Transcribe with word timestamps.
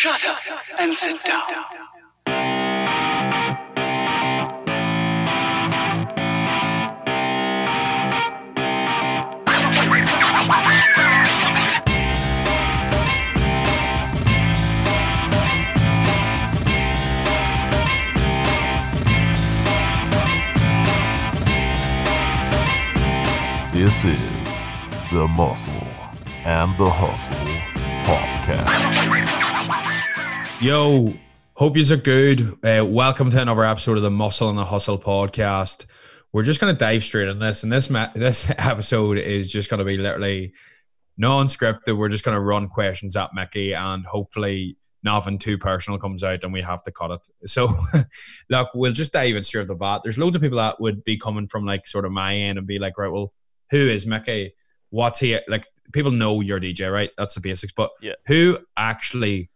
Shut 0.00 0.24
up 0.24 0.38
and 0.78 0.96
sit 0.96 1.22
down. 1.24 1.42
This 23.74 24.04
is 24.06 25.10
the 25.10 25.28
Muscle 25.28 25.74
and 26.46 26.74
the 26.78 26.88
Hustle 26.88 27.36
podcast. 28.06 29.39
Yo, 30.60 31.14
hope 31.54 31.76
yous 31.76 31.90
are 31.90 31.96
good. 31.96 32.58
Uh, 32.64 32.84
welcome 32.84 33.30
to 33.30 33.40
another 33.40 33.64
episode 33.64 33.96
of 33.96 34.02
the 34.02 34.10
Muscle 34.10 34.50
and 34.50 34.58
the 34.58 34.64
Hustle 34.64 34.98
podcast. 34.98 35.86
We're 36.32 36.42
just 36.42 36.60
gonna 36.60 36.74
dive 36.74 37.02
straight 37.02 37.28
in 37.28 37.38
this, 37.38 37.62
and 37.62 37.72
this 37.72 37.88
ma- 37.88 38.10
this 38.14 38.50
episode 38.58 39.16
is 39.18 39.50
just 39.50 39.70
gonna 39.70 39.84
be 39.84 39.96
literally 39.96 40.52
non-scripted. 41.16 41.96
We're 41.96 42.10
just 42.10 42.24
gonna 42.24 42.40
run 42.40 42.68
questions 42.68 43.16
at 43.16 43.30
Mickey, 43.34 43.72
and 43.72 44.04
hopefully 44.04 44.76
nothing 45.02 45.38
too 45.38 45.56
personal 45.56 45.98
comes 45.98 46.22
out, 46.22 46.44
and 46.44 46.52
we 46.52 46.60
have 46.60 46.84
to 46.84 46.92
cut 46.92 47.10
it. 47.10 47.48
So, 47.48 47.74
look, 48.50 48.68
we'll 48.74 48.92
just 48.92 49.14
dive 49.14 49.36
in 49.36 49.42
straight 49.42 49.62
off 49.62 49.68
the 49.68 49.74
bat. 49.76 50.02
There's 50.02 50.18
loads 50.18 50.36
of 50.36 50.42
people 50.42 50.58
that 50.58 50.78
would 50.80 51.02
be 51.04 51.16
coming 51.16 51.48
from 51.48 51.64
like 51.64 51.86
sort 51.86 52.04
of 52.04 52.12
my 52.12 52.36
end 52.36 52.58
and 52.58 52.66
be 52.66 52.78
like, 52.78 52.98
right, 52.98 53.10
well, 53.10 53.32
who 53.70 53.78
is 53.78 54.06
Mickey? 54.06 54.52
What's 54.90 55.20
he 55.20 55.38
like? 55.48 55.66
People 55.92 56.12
know 56.12 56.40
you're 56.42 56.60
DJ, 56.60 56.92
right? 56.92 57.10
That's 57.16 57.34
the 57.34 57.40
basics. 57.40 57.72
But 57.72 57.90
Yeah. 58.02 58.12
who 58.26 58.58
actually 58.76 59.50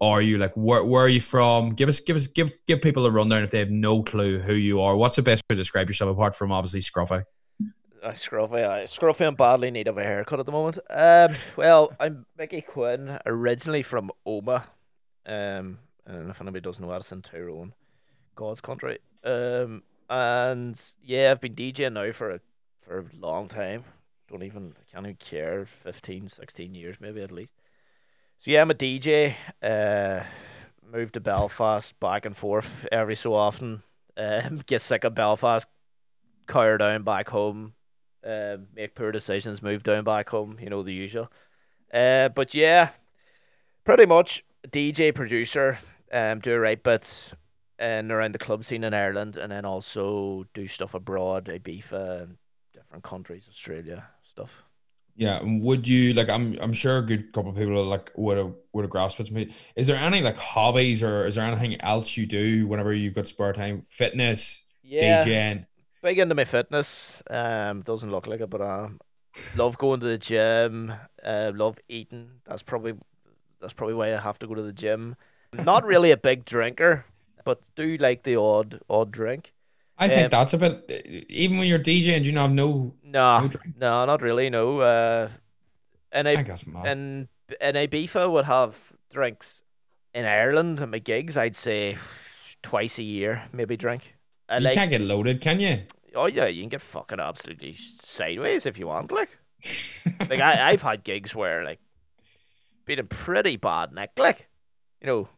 are 0.00 0.22
you? 0.22 0.38
Like, 0.38 0.52
where 0.54 0.84
where 0.84 1.04
are 1.04 1.08
you 1.08 1.20
from? 1.20 1.74
Give 1.74 1.88
us 1.88 2.00
give 2.00 2.16
us 2.16 2.26
give 2.26 2.52
give 2.66 2.80
people 2.80 3.06
a 3.06 3.10
rundown 3.10 3.42
if 3.42 3.50
they 3.50 3.58
have 3.58 3.70
no 3.70 4.02
clue 4.02 4.38
who 4.38 4.54
you 4.54 4.80
are. 4.80 4.96
What's 4.96 5.16
the 5.16 5.22
best 5.22 5.42
way 5.48 5.56
to 5.56 5.60
describe 5.60 5.88
yourself 5.88 6.10
apart 6.10 6.34
from 6.34 6.52
obviously 6.52 6.80
Scruffy? 6.80 7.24
I 8.02 8.12
scruffy, 8.12 8.66
I 8.66 8.84
scruffy 8.84 9.28
and 9.28 9.36
badly 9.36 9.70
need 9.70 9.86
of 9.86 9.98
a 9.98 10.02
haircut 10.02 10.40
at 10.40 10.46
the 10.46 10.52
moment. 10.52 10.78
Um, 10.88 11.36
well, 11.56 11.92
I'm 12.00 12.24
Mickey 12.38 12.62
Quinn, 12.62 13.18
originally 13.26 13.82
from 13.82 14.10
Omagh. 14.26 14.64
Um, 15.26 15.78
and 16.06 16.30
if 16.30 16.40
anybody 16.40 16.62
doesn't 16.62 16.82
know 16.82 16.90
that, 16.90 17.00
it's 17.00 17.12
in 17.12 17.20
Tyrone, 17.20 17.74
God's 18.34 18.62
country. 18.62 18.98
Um, 19.22 19.82
and 20.08 20.80
yeah, 21.02 21.30
I've 21.30 21.40
been 21.40 21.54
DJing 21.54 21.92
now 21.92 22.10
for 22.12 22.30
a 22.30 22.40
for 22.80 23.00
a 23.00 23.04
long 23.18 23.48
time. 23.48 23.84
Don't 24.30 24.42
even 24.42 24.74
I 24.78 24.92
can't 24.92 25.06
even 25.06 25.16
care. 25.16 25.66
15, 25.66 26.28
16 26.28 26.74
years 26.74 26.96
maybe 27.00 27.22
at 27.22 27.30
least. 27.30 27.54
So 28.40 28.50
yeah, 28.50 28.62
I'm 28.62 28.70
a 28.70 28.74
DJ. 28.74 29.34
Uh, 29.62 30.24
moved 30.90 31.12
to 31.12 31.20
Belfast 31.20 32.00
back 32.00 32.24
and 32.24 32.34
forth 32.34 32.88
every 32.90 33.14
so 33.14 33.34
often. 33.34 33.82
Um, 34.16 34.62
get 34.66 34.80
sick 34.80 35.04
of 35.04 35.14
Belfast, 35.14 35.68
cower 36.46 36.78
down 36.78 37.02
back 37.02 37.28
home, 37.28 37.74
uh, 38.26 38.56
make 38.74 38.94
poor 38.94 39.12
decisions, 39.12 39.62
move 39.62 39.82
down 39.82 40.04
back 40.04 40.30
home, 40.30 40.56
you 40.58 40.70
know, 40.70 40.82
the 40.82 40.94
usual. 40.94 41.30
Uh, 41.92 42.30
but 42.30 42.54
yeah, 42.54 42.92
pretty 43.84 44.06
much 44.06 44.42
DJ 44.66 45.14
producer, 45.14 45.78
um, 46.10 46.38
do 46.38 46.56
right 46.56 46.82
bit 46.82 47.34
and 47.78 48.10
around 48.10 48.32
the 48.32 48.38
club 48.38 48.64
scene 48.64 48.84
in 48.84 48.94
Ireland, 48.94 49.36
and 49.36 49.52
then 49.52 49.66
also 49.66 50.46
do 50.54 50.66
stuff 50.66 50.94
abroad, 50.94 51.44
Ibiza, 51.44 52.30
different 52.72 53.04
countries, 53.04 53.48
Australia 53.50 54.06
stuff. 54.22 54.64
Yeah, 55.16 55.38
and 55.40 55.62
would 55.62 55.86
you 55.86 56.14
like? 56.14 56.28
I'm 56.30 56.56
I'm 56.60 56.72
sure 56.72 56.98
a 56.98 57.02
good 57.02 57.32
couple 57.32 57.50
of 57.50 57.56
people 57.56 57.84
like 57.84 58.10
would 58.16 58.38
have 58.38 58.54
would 58.72 58.82
have 58.84 58.90
grasped 58.90 59.20
it. 59.20 59.52
Is 59.76 59.86
there 59.86 59.96
any 59.96 60.22
like 60.22 60.36
hobbies 60.36 61.02
or 61.02 61.26
is 61.26 61.34
there 61.34 61.44
anything 61.46 61.80
else 61.82 62.16
you 62.16 62.26
do 62.26 62.66
whenever 62.66 62.92
you've 62.92 63.14
got 63.14 63.28
spare 63.28 63.52
time? 63.52 63.84
Fitness, 63.90 64.64
Yeah, 64.82 65.28
DJing. 65.28 65.66
big 66.02 66.18
into 66.18 66.34
my 66.34 66.44
fitness. 66.44 67.22
Um, 67.30 67.82
doesn't 67.82 68.10
look 68.10 68.26
like 68.26 68.40
it, 68.40 68.50
but 68.50 68.62
um, 68.62 69.00
love 69.54 69.78
going 69.78 70.00
to 70.00 70.06
the 70.06 70.18
gym. 70.18 70.94
Uh, 71.24 71.52
love 71.54 71.78
eating. 71.88 72.40
That's 72.46 72.62
probably 72.62 72.94
that's 73.60 73.74
probably 73.74 73.94
why 73.94 74.14
I 74.14 74.20
have 74.20 74.38
to 74.40 74.46
go 74.46 74.54
to 74.54 74.62
the 74.62 74.72
gym. 74.72 75.16
Not 75.52 75.84
really 75.84 76.10
a 76.12 76.16
big 76.16 76.44
drinker, 76.46 77.06
but 77.44 77.68
do 77.76 77.96
like 77.98 78.24
the 78.24 78.36
odd 78.36 78.80
odd 78.90 79.10
drink. 79.12 79.54
I 80.00 80.08
think 80.08 80.24
Um, 80.24 80.30
that's 80.30 80.52
a 80.54 80.58
bit. 80.58 81.26
Even 81.28 81.58
when 81.58 81.68
you're 81.68 81.78
DJing, 81.78 82.24
you 82.24 82.32
not 82.32 82.42
have 82.48 82.52
no? 82.52 82.94
No, 83.04 83.40
No 83.40 83.48
drink? 83.48 83.76
no, 83.76 84.04
not 84.06 84.22
really. 84.22 84.48
No. 84.50 84.80
Uh, 84.80 85.28
and 86.10 86.26
I 86.26 86.42
guess 86.42 86.66
mad. 86.66 86.86
and 86.86 87.28
and 87.60 87.76
Ibiza 87.76 88.30
would 88.32 88.46
have 88.46 88.76
drinks 89.12 89.60
in 90.14 90.24
Ireland 90.24 90.80
at 90.80 90.88
my 90.88 90.98
gigs. 90.98 91.36
I'd 91.36 91.54
say 91.54 91.98
twice 92.62 92.98
a 92.98 93.02
year, 93.02 93.44
maybe 93.52 93.76
drink. 93.76 94.16
I 94.48 94.58
you 94.58 94.64
like. 94.64 94.74
can't 94.74 94.90
get 94.90 95.02
loaded, 95.02 95.40
can 95.40 95.60
you? 95.60 95.82
Oh 96.14 96.26
yeah, 96.26 96.46
you 96.46 96.62
can 96.62 96.70
get 96.70 96.80
fucking 96.80 97.20
absolutely 97.20 97.74
sideways 97.76 98.66
if 98.66 98.78
you 98.78 98.86
want. 98.88 99.12
Like, 99.12 99.30
like 100.28 100.40
I, 100.40 100.70
I've 100.70 100.82
had 100.82 101.04
gigs 101.04 101.34
where 101.34 101.62
like 101.62 101.78
been 102.86 102.98
a 102.98 103.04
pretty 103.04 103.56
bad 103.56 103.92
neck, 103.92 104.12
like, 104.18 104.48
you 105.00 105.06
know, 105.06 105.28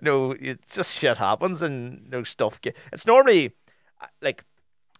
you 0.00 0.04
know, 0.04 0.36
it's 0.38 0.74
just 0.74 0.98
shit 0.98 1.16
happens 1.16 1.62
and 1.62 2.02
you 2.04 2.10
know 2.10 2.22
stuff. 2.22 2.60
Get, 2.60 2.76
it's 2.92 3.06
normally 3.06 3.54
like 4.22 4.44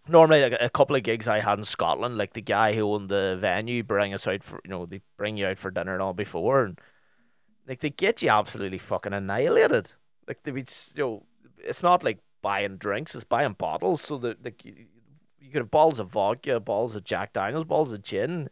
normally 0.07 0.41
like 0.41 0.57
a 0.59 0.69
couple 0.69 0.95
of 0.95 1.03
gigs 1.03 1.27
I 1.27 1.39
had 1.39 1.59
in 1.59 1.65
Scotland, 1.65 2.17
like 2.17 2.33
the 2.33 2.41
guy 2.41 2.73
who 2.73 2.93
owned 2.93 3.09
the 3.09 3.37
venue 3.39 3.83
bring 3.83 4.13
us 4.13 4.27
out 4.27 4.43
for 4.43 4.59
you 4.63 4.71
know 4.71 4.85
they 4.85 5.01
bring 5.17 5.37
you 5.37 5.45
out 5.45 5.57
for 5.57 5.71
dinner 5.71 5.93
and 5.93 6.01
all 6.01 6.13
before, 6.13 6.63
and 6.63 6.79
like 7.67 7.79
they 7.79 7.89
get 7.89 8.21
you 8.21 8.29
absolutely 8.29 8.79
fucking 8.79 9.13
annihilated. 9.13 9.91
Like 10.27 10.43
they 10.43 10.51
be 10.51 10.65
you 10.95 11.03
know, 11.03 11.23
it's 11.57 11.83
not 11.83 12.03
like 12.03 12.19
buying 12.41 12.77
drinks, 12.77 13.15
it's 13.15 13.23
buying 13.23 13.53
bottles. 13.53 14.01
So 14.01 14.17
that 14.19 14.43
like 14.43 14.65
you, 14.65 14.73
you 15.39 15.49
could 15.51 15.61
have 15.61 15.71
balls 15.71 15.99
of 15.99 16.09
vodka, 16.09 16.59
balls 16.59 16.95
of 16.95 17.03
Jack 17.03 17.33
Daniels, 17.33 17.65
balls 17.65 17.91
of 17.91 18.01
gin. 18.01 18.49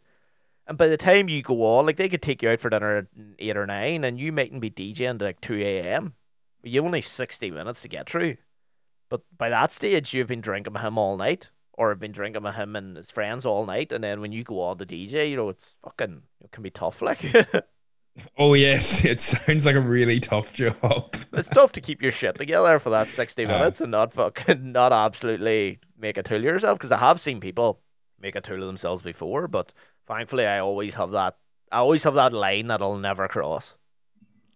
And 0.66 0.76
by 0.76 0.86
the 0.86 0.98
time 0.98 1.28
you 1.28 1.42
go 1.42 1.64
on, 1.64 1.86
like 1.86 1.96
they 1.96 2.10
could 2.10 2.20
take 2.20 2.42
you 2.42 2.50
out 2.50 2.60
for 2.60 2.68
dinner 2.68 2.98
at 2.98 3.06
eight 3.38 3.56
or 3.56 3.66
nine, 3.66 4.04
and 4.04 4.20
you 4.20 4.32
mightn't 4.32 4.60
be 4.60 4.70
DJing 4.70 5.18
to 5.18 5.24
like 5.24 5.40
two 5.40 5.58
a.m. 5.58 6.14
You 6.62 6.84
only 6.84 7.02
sixty 7.02 7.50
minutes 7.50 7.82
to 7.82 7.88
get 7.88 8.08
through. 8.08 8.36
But 9.08 9.22
by 9.36 9.48
that 9.48 9.72
stage, 9.72 10.12
you've 10.12 10.28
been 10.28 10.40
drinking 10.42 10.72
with 10.74 10.82
him 10.82 10.98
all 10.98 11.16
night, 11.16 11.50
or 11.72 11.88
have 11.90 11.98
been 12.00 12.12
drinking 12.12 12.42
with 12.42 12.56
him 12.56 12.76
and 12.76 12.96
his 12.96 13.10
friends 13.10 13.46
all 13.46 13.64
night, 13.64 13.90
and 13.92 14.04
then 14.04 14.20
when 14.20 14.32
you 14.32 14.44
go 14.44 14.60
on 14.60 14.78
to 14.78 14.86
DJ, 14.86 15.30
you 15.30 15.36
know 15.36 15.48
it's 15.48 15.76
fucking 15.82 16.22
it 16.42 16.50
can 16.52 16.62
be 16.62 16.70
tough. 16.70 17.00
Like 17.00 17.22
Oh 18.36 18.54
yes, 18.54 19.04
it 19.04 19.20
sounds 19.20 19.64
like 19.64 19.76
a 19.76 19.80
really 19.80 20.18
tough 20.18 20.52
job. 20.52 21.14
it's 21.32 21.48
tough 21.48 21.70
to 21.72 21.80
keep 21.80 22.02
your 22.02 22.10
shit 22.10 22.34
together 22.36 22.78
for 22.80 22.90
that 22.90 23.06
sixty 23.06 23.44
Uh. 23.46 23.48
minutes 23.48 23.80
and 23.80 23.92
not 23.92 24.12
fucking 24.12 24.72
not 24.72 24.92
absolutely 24.92 25.78
make 25.96 26.16
a 26.18 26.22
tool 26.22 26.38
of 26.38 26.44
yourself. 26.44 26.78
Because 26.78 26.92
I 26.92 26.98
have 26.98 27.20
seen 27.20 27.38
people 27.40 27.80
make 28.20 28.34
a 28.34 28.40
tool 28.40 28.60
of 28.60 28.66
themselves 28.66 29.02
before, 29.02 29.46
but 29.46 29.72
thankfully 30.06 30.46
I 30.46 30.58
always 30.58 30.94
have 30.94 31.12
that. 31.12 31.36
I 31.70 31.78
always 31.78 32.02
have 32.04 32.14
that 32.14 32.32
line 32.32 32.66
that 32.66 32.82
I'll 32.82 32.96
never 32.98 33.28
cross. 33.28 33.76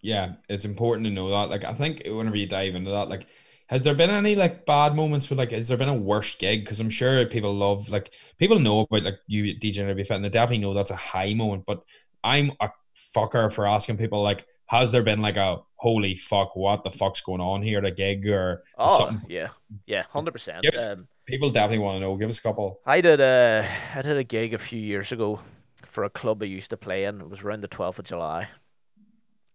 Yeah, 0.02 0.34
it's 0.48 0.64
important 0.64 1.06
to 1.06 1.12
know 1.12 1.30
that. 1.30 1.50
Like, 1.50 1.64
I 1.64 1.74
think 1.74 2.02
whenever 2.06 2.36
you 2.36 2.46
dive 2.46 2.74
into 2.74 2.90
that, 2.90 3.08
like, 3.08 3.26
has 3.68 3.84
there 3.84 3.94
been 3.94 4.10
any 4.10 4.34
like 4.36 4.66
bad 4.66 4.94
moments 4.94 5.30
with 5.30 5.38
like, 5.38 5.52
has 5.52 5.68
there 5.68 5.78
been 5.78 5.88
a 5.88 5.94
worst 5.94 6.38
gig? 6.38 6.64
Because 6.64 6.80
I'm 6.80 6.90
sure 6.90 7.24
people 7.26 7.54
love 7.54 7.88
like 7.88 8.12
people 8.38 8.58
know 8.58 8.80
about 8.80 9.02
like 9.04 9.18
you 9.26 9.54
DJing 9.58 9.94
be 9.96 10.04
fit, 10.04 10.16
and 10.16 10.24
they 10.24 10.28
definitely 10.28 10.58
know 10.58 10.74
that's 10.74 10.90
a 10.90 10.96
high 10.96 11.34
moment. 11.34 11.64
But 11.66 11.82
I'm 12.22 12.52
a 12.60 12.70
fucker 13.16 13.50
for 13.52 13.66
asking 13.66 13.96
people 13.96 14.22
like, 14.22 14.46
has 14.66 14.92
there 14.92 15.02
been 15.02 15.22
like 15.22 15.36
a 15.36 15.60
holy 15.76 16.16
fuck, 16.16 16.54
what 16.54 16.84
the 16.84 16.90
fuck's 16.90 17.22
going 17.22 17.40
on 17.40 17.62
here 17.62 17.78
at 17.78 17.84
a 17.86 17.90
gig 17.90 18.28
or 18.28 18.62
Oh 18.76 18.98
something? 18.98 19.26
yeah, 19.28 19.48
yeah, 19.86 20.02
hundred 20.10 20.32
percent. 20.32 20.66
Um, 20.76 21.08
People 21.26 21.50
definitely 21.50 21.78
want 21.78 21.96
to 21.96 22.00
know. 22.00 22.16
Give 22.16 22.28
us 22.28 22.38
a 22.38 22.42
couple. 22.42 22.80
I 22.84 23.00
did 23.00 23.20
a 23.20 23.68
I 23.94 24.02
did 24.02 24.16
a 24.16 24.24
gig 24.24 24.54
a 24.54 24.58
few 24.58 24.78
years 24.80 25.12
ago 25.12 25.40
for 25.84 26.04
a 26.04 26.10
club 26.10 26.42
I 26.42 26.46
used 26.46 26.70
to 26.70 26.76
play 26.76 27.04
in. 27.04 27.20
It 27.20 27.28
was 27.28 27.42
around 27.42 27.62
the 27.62 27.68
twelfth 27.68 27.98
of 27.98 28.04
July, 28.04 28.48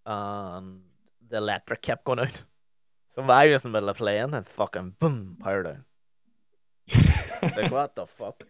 and 0.07 0.81
the 1.29 1.37
electric 1.37 1.81
kept 1.81 2.05
going 2.05 2.19
out. 2.19 2.41
So 3.13 3.21
I 3.23 3.47
was 3.47 3.65
in 3.65 3.71
the 3.71 3.77
middle 3.77 3.89
of 3.89 3.97
playing 3.97 4.33
and 4.33 4.47
fucking 4.47 4.95
boom, 4.99 5.37
power 5.39 5.63
down. 5.63 5.85
Like 7.55 7.71
what 7.71 7.95
the 7.95 8.07
fuck? 8.07 8.43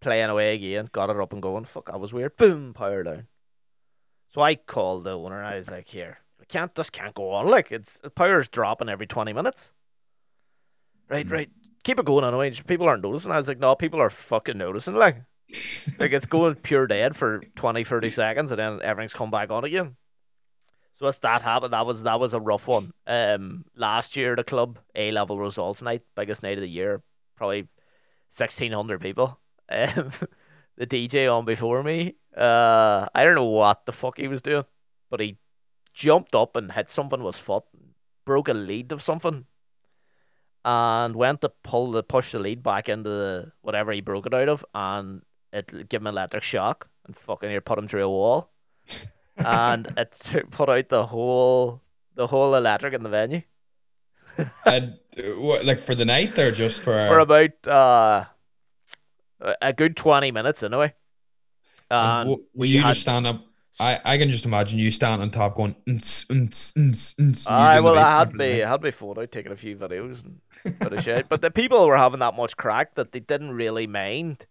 Playing 0.00 0.30
away 0.30 0.54
again, 0.54 0.88
got 0.90 1.10
it 1.10 1.20
up 1.20 1.32
and 1.32 1.42
going. 1.42 1.64
Fuck, 1.64 1.86
that 1.86 2.00
was 2.00 2.12
weird. 2.12 2.36
Boom, 2.36 2.72
power 2.72 3.02
down. 3.02 3.26
So 4.32 4.40
I 4.40 4.54
called 4.54 5.04
the 5.04 5.10
owner. 5.10 5.44
I 5.44 5.56
was 5.56 5.70
like, 5.70 5.88
"Here, 5.88 6.18
I 6.40 6.44
can't. 6.44 6.74
This 6.74 6.88
can't 6.88 7.14
go 7.14 7.30
on. 7.32 7.48
Like 7.48 7.70
it's 7.70 7.98
the 7.98 8.08
power's 8.08 8.48
dropping 8.48 8.88
every 8.88 9.06
twenty 9.06 9.32
minutes. 9.34 9.72
Right, 11.08 11.26
hmm. 11.26 11.32
right. 11.32 11.50
Keep 11.84 11.98
it 11.98 12.06
going 12.06 12.24
anyway. 12.24 12.50
People 12.66 12.88
aren't 12.88 13.02
noticing. 13.02 13.32
I 13.32 13.36
was 13.36 13.48
like, 13.48 13.58
no, 13.58 13.74
people 13.74 14.00
are 14.00 14.08
fucking 14.08 14.56
noticing. 14.56 14.94
Like, 14.94 15.16
like 15.98 16.12
it's 16.12 16.26
going 16.26 16.54
pure 16.54 16.86
dead 16.86 17.16
for 17.16 17.42
20, 17.56 17.84
30 17.84 18.10
seconds, 18.10 18.52
and 18.52 18.58
then 18.60 18.80
everything's 18.82 19.12
come 19.12 19.30
back 19.30 19.50
on 19.50 19.64
again. 19.64 19.96
So 21.02 21.10
that 21.22 21.42
happened, 21.42 21.72
that 21.72 21.84
was 21.84 22.04
that 22.04 22.20
was 22.20 22.32
a 22.32 22.38
rough 22.38 22.68
one. 22.68 22.92
Um, 23.08 23.64
last 23.74 24.16
year 24.16 24.36
the 24.36 24.44
club 24.44 24.78
A 24.94 25.10
level 25.10 25.36
results 25.36 25.82
night, 25.82 26.02
biggest 26.14 26.44
night 26.44 26.58
of 26.58 26.62
the 26.62 26.68
year, 26.68 27.02
probably 27.36 27.66
sixteen 28.30 28.70
hundred 28.70 29.00
people. 29.00 29.40
Um, 29.68 30.12
the 30.76 30.86
DJ 30.86 31.32
on 31.32 31.44
before 31.44 31.82
me, 31.82 32.14
uh, 32.36 33.08
I 33.12 33.24
don't 33.24 33.34
know 33.34 33.44
what 33.44 33.84
the 33.84 33.90
fuck 33.92 34.18
he 34.18 34.28
was 34.28 34.42
doing, 34.42 34.64
but 35.10 35.18
he 35.18 35.38
jumped 35.92 36.36
up 36.36 36.54
and 36.54 36.70
hit 36.70 36.88
something 36.88 37.20
with 37.20 37.34
his 37.34 37.44
foot, 37.44 37.64
broke 38.24 38.48
a 38.48 38.54
lead 38.54 38.92
of 38.92 39.02
something, 39.02 39.46
and 40.64 41.16
went 41.16 41.40
to 41.40 41.48
pull 41.64 41.90
the 41.90 42.04
push 42.04 42.30
the 42.30 42.38
lead 42.38 42.62
back 42.62 42.88
into 42.88 43.10
the, 43.10 43.52
whatever 43.62 43.90
he 43.90 44.00
broke 44.00 44.26
it 44.26 44.34
out 44.34 44.48
of, 44.48 44.64
and 44.72 45.22
it 45.52 45.88
gave 45.88 46.00
him 46.00 46.06
an 46.06 46.14
electric 46.14 46.44
shock 46.44 46.88
and 47.06 47.16
fucking 47.16 47.48
near 47.48 47.60
put 47.60 47.78
him 47.78 47.88
through 47.88 48.04
a 48.04 48.08
wall, 48.08 48.52
and 49.44 49.92
it 49.96 50.46
put 50.50 50.68
out 50.68 50.88
the 50.88 51.06
whole 51.06 51.80
the 52.14 52.26
whole 52.26 52.54
electric 52.54 52.94
in 52.94 53.02
the 53.02 53.08
venue 53.08 53.42
And, 54.66 54.98
what, 55.36 55.64
like 55.64 55.78
for 55.78 55.94
the 55.94 56.04
night 56.04 56.38
or 56.38 56.50
just 56.52 56.80
for? 56.80 56.92
for 56.92 57.18
about 57.18 57.66
uh 57.66 58.24
a- 59.60 59.72
good 59.72 59.96
twenty 59.96 60.30
minutes 60.30 60.62
anyway. 60.62 60.94
and 61.90 62.30
And 62.30 62.40
we 62.54 62.68
you 62.68 62.80
had, 62.80 62.88
just 62.88 63.02
stand 63.02 63.26
up. 63.26 63.44
I, 63.80 64.00
I 64.04 64.18
can 64.18 64.30
just 64.30 64.44
imagine 64.44 64.78
you 64.78 64.90
stand 64.90 65.22
on 65.22 65.30
top 65.30 65.56
going. 65.56 65.74
"Nts, 65.86 66.26
nts, 66.28 66.72
nts, 66.74 67.14
nts," 67.16 67.50
I 67.50 67.80
well, 67.80 67.98
I 67.98 68.18
had 68.18 68.34
me. 68.34 68.62
I 68.62 68.70
had 68.70 68.82
my 68.82 68.90
phone 68.90 69.18
out 69.18 69.32
taking 69.32 69.50
a 69.52 69.56
few 69.56 69.76
videos 69.76 70.24
and 70.24 70.40
bit 70.78 70.92
of 70.92 71.02
shit. 71.02 71.28
But 71.28 71.42
the 71.42 71.50
people 71.50 71.86
were 71.86 71.96
having 71.96 72.20
that 72.20 72.34
much 72.36 72.56
crack 72.56 72.94
that 72.94 73.12
they 73.12 73.20
didn't 73.20 73.52
really 73.52 73.86
mind. 73.86 74.46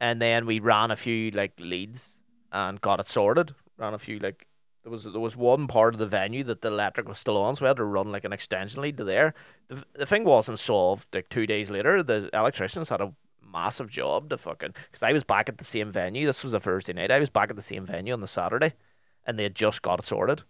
And 0.00 0.20
then 0.20 0.44
we 0.46 0.58
ran 0.60 0.90
a 0.90 0.96
few 0.96 1.30
like 1.30 1.52
leads 1.58 2.18
and 2.52 2.80
got 2.80 3.00
it 3.00 3.08
sorted. 3.08 3.54
Ran 3.78 3.94
a 3.94 3.98
few 3.98 4.18
like 4.18 4.46
there 4.82 4.90
was 4.90 5.04
there 5.04 5.20
was 5.20 5.36
one 5.36 5.66
part 5.66 5.94
of 5.94 5.98
the 5.98 6.06
venue 6.06 6.44
that 6.44 6.60
the 6.60 6.68
electric 6.68 7.08
was 7.08 7.18
still 7.18 7.38
on, 7.38 7.56
so 7.56 7.64
we 7.64 7.68
had 7.68 7.78
to 7.78 7.84
run 7.84 8.12
like 8.12 8.24
an 8.24 8.32
extension 8.32 8.82
lead 8.82 8.98
to 8.98 9.04
there. 9.04 9.34
The 9.68 9.82
the 9.94 10.06
thing 10.06 10.24
wasn't 10.24 10.58
solved 10.58 11.08
like 11.14 11.28
two 11.28 11.46
days 11.46 11.70
later. 11.70 12.02
The 12.02 12.30
electricians 12.32 12.90
had 12.90 13.00
a 13.00 13.12
massive 13.42 13.88
job 13.88 14.28
to 14.28 14.36
fucking 14.36 14.74
because 14.90 15.02
I 15.02 15.12
was 15.12 15.24
back 15.24 15.48
at 15.48 15.58
the 15.58 15.64
same 15.64 15.90
venue. 15.90 16.26
This 16.26 16.44
was 16.44 16.52
a 16.52 16.60
Thursday 16.60 16.92
night. 16.92 17.10
I 17.10 17.18
was 17.18 17.30
back 17.30 17.50
at 17.50 17.56
the 17.56 17.62
same 17.62 17.86
venue 17.86 18.12
on 18.12 18.20
the 18.20 18.26
Saturday, 18.26 18.74
and 19.26 19.38
they 19.38 19.44
had 19.44 19.54
just 19.54 19.80
got 19.80 20.00
it 20.00 20.04
sorted. 20.04 20.42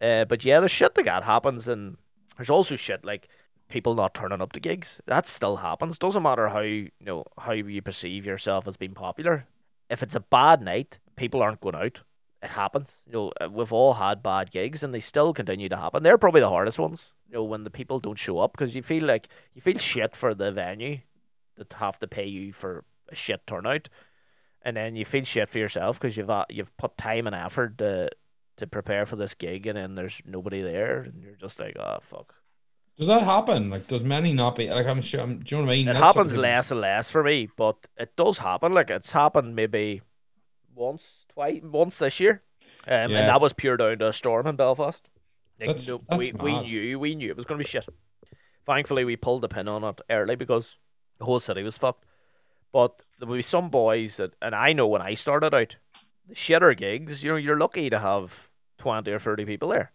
Uh, 0.00 0.24
but 0.24 0.44
yeah, 0.44 0.60
there's 0.60 0.70
shit 0.70 0.94
that 0.94 1.24
happens, 1.24 1.68
and 1.68 1.98
there's 2.36 2.50
also 2.50 2.76
shit 2.76 3.04
like 3.04 3.28
people 3.68 3.94
not 3.94 4.14
turning 4.14 4.40
up 4.40 4.52
to 4.52 4.60
gigs. 4.60 5.00
That 5.06 5.28
still 5.28 5.56
happens. 5.56 5.98
Doesn't 5.98 6.22
matter 6.22 6.48
how 6.48 6.60
you 6.60 6.90
know 7.00 7.24
how 7.38 7.52
you 7.52 7.82
perceive 7.82 8.24
yourself 8.24 8.66
as 8.66 8.78
being 8.78 8.94
popular. 8.94 9.46
If 9.90 10.02
it's 10.02 10.14
a 10.14 10.20
bad 10.20 10.62
night, 10.62 10.98
people 11.16 11.42
aren't 11.42 11.60
going 11.60 11.74
out. 11.74 12.02
It 12.42 12.50
happens. 12.50 12.96
You 13.06 13.12
know, 13.12 13.32
uh, 13.40 13.48
we've 13.50 13.72
all 13.72 13.94
had 13.94 14.22
bad 14.22 14.50
gigs, 14.50 14.82
and 14.82 14.94
they 14.94 15.00
still 15.00 15.34
continue 15.34 15.68
to 15.68 15.76
happen. 15.76 16.02
They're 16.02 16.18
probably 16.18 16.40
the 16.40 16.48
hardest 16.48 16.78
ones. 16.78 17.10
You 17.28 17.34
know, 17.34 17.44
when 17.44 17.64
the 17.64 17.70
people 17.70 17.98
don't 18.00 18.18
show 18.18 18.38
up 18.38 18.52
because 18.52 18.74
you 18.74 18.82
feel 18.82 19.04
like 19.04 19.28
you 19.54 19.60
feel 19.60 19.78
shit 19.78 20.16
for 20.16 20.34
the 20.34 20.52
venue 20.52 20.98
that 21.56 21.72
have 21.74 21.98
to 21.98 22.06
pay 22.06 22.26
you 22.26 22.52
for 22.52 22.84
a 23.08 23.14
shit 23.14 23.46
turnout, 23.46 23.88
and 24.62 24.76
then 24.76 24.96
you 24.96 25.04
feel 25.04 25.24
shit 25.24 25.48
for 25.48 25.58
yourself 25.58 25.98
because 26.00 26.16
you've 26.16 26.30
uh, 26.30 26.46
you've 26.48 26.74
put 26.76 26.96
time 26.96 27.26
and 27.26 27.34
effort 27.34 27.78
to 27.78 28.10
to 28.56 28.66
prepare 28.66 29.04
for 29.04 29.16
this 29.16 29.34
gig, 29.34 29.66
and 29.66 29.76
then 29.76 29.94
there's 29.94 30.20
nobody 30.24 30.62
there, 30.62 31.02
and 31.02 31.22
you're 31.22 31.34
just 31.34 31.58
like, 31.58 31.76
oh 31.76 31.98
fuck. 32.02 32.34
Does 32.96 33.06
that 33.06 33.22
happen? 33.22 33.70
Like, 33.70 33.86
does 33.86 34.02
many 34.02 34.32
not 34.32 34.56
be? 34.56 34.68
Like, 34.68 34.86
I'm 34.86 35.00
sure. 35.02 35.20
I'm, 35.20 35.38
do 35.38 35.54
you 35.54 35.60
know 35.60 35.66
what 35.66 35.72
I 35.72 35.76
mean? 35.76 35.88
It 35.88 35.92
That's 35.92 36.04
happens 36.04 36.36
less 36.36 36.72
and 36.72 36.80
less 36.80 37.08
for 37.08 37.22
me, 37.22 37.48
but 37.56 37.76
it 37.96 38.16
does 38.16 38.38
happen. 38.38 38.74
Like 38.74 38.90
it's 38.90 39.12
happened 39.12 39.54
maybe 39.54 40.02
once, 40.74 41.17
twice, 41.38 41.62
once 41.62 41.98
this 42.00 42.18
year, 42.18 42.42
um, 42.86 43.10
Yeah. 43.12 43.18
and 43.20 43.28
that 43.28 43.40
was 43.40 43.52
pure 43.52 43.76
down 43.76 43.98
to 43.98 44.08
a 44.08 44.12
storm 44.12 44.46
in 44.48 44.56
Belfast. 44.56 45.08
Like, 45.60 45.68
That's- 45.68 45.86
no- 45.88 46.02
that's 46.08 46.18
we 46.18 46.32
we 46.32 46.60
knew 46.60 46.98
we 46.98 47.14
knew 47.14 47.30
it 47.30 47.36
was 47.36 47.46
going 47.46 47.58
to 47.58 47.64
be 47.64 47.68
shit. 47.68 47.86
Thankfully, 48.66 49.04
we 49.04 49.16
pulled 49.16 49.42
the 49.42 49.48
pin 49.48 49.68
on 49.68 49.84
it 49.84 50.00
early 50.10 50.36
because 50.36 50.78
the 51.18 51.24
whole 51.24 51.40
city 51.40 51.62
was 51.62 51.78
fucked. 51.78 52.04
But 52.72 53.00
there 53.18 53.26
will 53.28 53.36
be 53.36 53.42
some 53.42 53.70
boys 53.70 54.18
that, 54.18 54.34
and 54.42 54.54
I 54.54 54.72
know 54.74 54.86
when 54.86 55.00
I 55.00 55.14
started 55.14 55.54
out, 55.54 55.76
the 56.26 56.34
shitter 56.34 56.76
gigs, 56.76 57.24
you 57.24 57.30
know, 57.30 57.36
you're 57.36 57.58
lucky 57.58 57.88
to 57.88 57.98
have 57.98 58.50
twenty 58.76 59.10
or 59.12 59.18
thirty 59.18 59.44
people 59.46 59.68
there. 59.70 59.92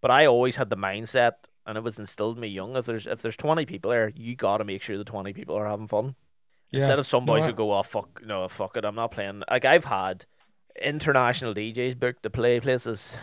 But 0.00 0.10
I 0.10 0.26
always 0.26 0.56
had 0.56 0.70
the 0.70 0.76
mindset, 0.76 1.34
and 1.66 1.78
it 1.78 1.84
was 1.84 1.98
instilled 1.98 2.36
in 2.36 2.40
me 2.40 2.48
young. 2.48 2.74
If 2.76 2.86
there's 2.86 3.06
if 3.06 3.22
there's 3.22 3.36
twenty 3.36 3.64
people 3.64 3.90
there, 3.92 4.08
you 4.16 4.34
got 4.34 4.58
to 4.58 4.64
make 4.64 4.82
sure 4.82 4.98
the 4.98 5.04
twenty 5.04 5.32
people 5.32 5.56
are 5.56 5.66
having 5.68 5.88
fun. 5.88 6.16
Yeah. 6.70 6.80
Instead 6.80 6.98
of 6.98 7.06
some 7.06 7.24
No, 7.24 7.34
boys 7.34 7.44
I- 7.44 7.48
who 7.48 7.52
go, 7.52 7.72
"Oh 7.72 7.82
fuck, 7.84 8.22
no, 8.26 8.46
fuck 8.48 8.76
it, 8.76 8.84
I'm 8.84 8.96
not 8.96 9.12
playing." 9.12 9.42
Like 9.50 9.64
I've 9.64 9.84
had 9.84 10.26
international 10.80 11.54
DJs 11.54 11.98
booked 11.98 12.22
to 12.22 12.30
play 12.30 12.60
places. 12.60 13.16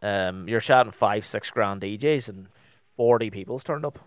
Um, 0.00 0.48
you're 0.48 0.60
shouting 0.60 0.92
five, 0.92 1.26
six 1.26 1.50
grand 1.50 1.80
DJs, 1.82 2.28
and 2.28 2.48
forty 2.96 3.30
people's 3.30 3.64
turned 3.64 3.84
up, 3.84 3.98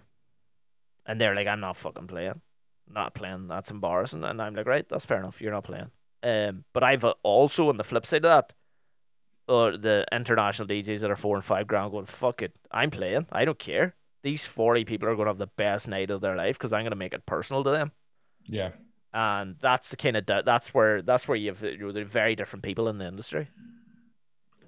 and 1.06 1.20
they're 1.20 1.36
like, 1.36 1.48
"I'm 1.48 1.62
not 1.62 1.78
fucking 1.78 2.08
playing, 2.08 2.42
not 2.90 3.14
playing. 3.14 3.48
That's 3.48 3.72
embarrassing." 3.72 4.24
And 4.24 4.42
I'm 4.42 4.56
like, 4.56 4.68
"Right, 4.68 4.88
that's 4.88 5.06
fair 5.06 5.20
enough. 5.20 5.42
You're 5.42 5.54
not 5.54 5.64
playing." 5.64 5.92
Um, 6.24 6.66
but 6.74 6.84
I've 6.84 7.04
also 7.24 7.70
on 7.70 7.78
the 7.78 7.84
flip 7.84 8.06
side 8.06 8.26
of 8.26 8.32
that, 8.32 8.54
uh, 9.48 9.78
the 9.78 10.06
international 10.12 10.68
DJs 10.68 11.00
that 11.02 11.12
are 11.12 11.16
four 11.16 11.36
and 11.36 11.46
five 11.46 11.68
grand 11.68 11.92
going, 11.92 12.06
"Fuck 12.06 12.42
it, 12.42 12.56
I'm 12.72 12.92
playing. 12.92 13.28
I 13.32 13.46
don't 13.46 13.60
care." 13.60 13.96
These 14.24 14.46
forty 14.46 14.84
people 14.86 15.08
are 15.08 15.16
going 15.16 15.28
to 15.28 15.30
have 15.30 15.38
the 15.38 15.48
best 15.48 15.88
night 15.88 16.10
of 16.10 16.22
their 16.22 16.36
life 16.36 16.58
because 16.58 16.74
I'm 16.74 16.82
going 16.82 16.90
to 16.92 16.96
make 16.98 17.14
it 17.14 17.26
personal 17.28 17.64
to 17.64 17.70
them 17.70 17.92
Yeah. 18.48 18.72
And 19.16 19.58
that's 19.62 19.92
the 19.92 19.98
kind 19.98 20.18
of 20.18 20.28
that's 20.28 20.76
where 20.76 21.02
that's 21.02 21.28
where 21.28 21.38
you've 21.38 21.64
you 21.64 21.80
know, 21.80 21.94
they're 21.94 22.06
very 22.06 22.36
different 22.36 22.64
people 22.64 22.90
in 22.90 23.00
the 23.00 23.08
industry. 23.08 23.50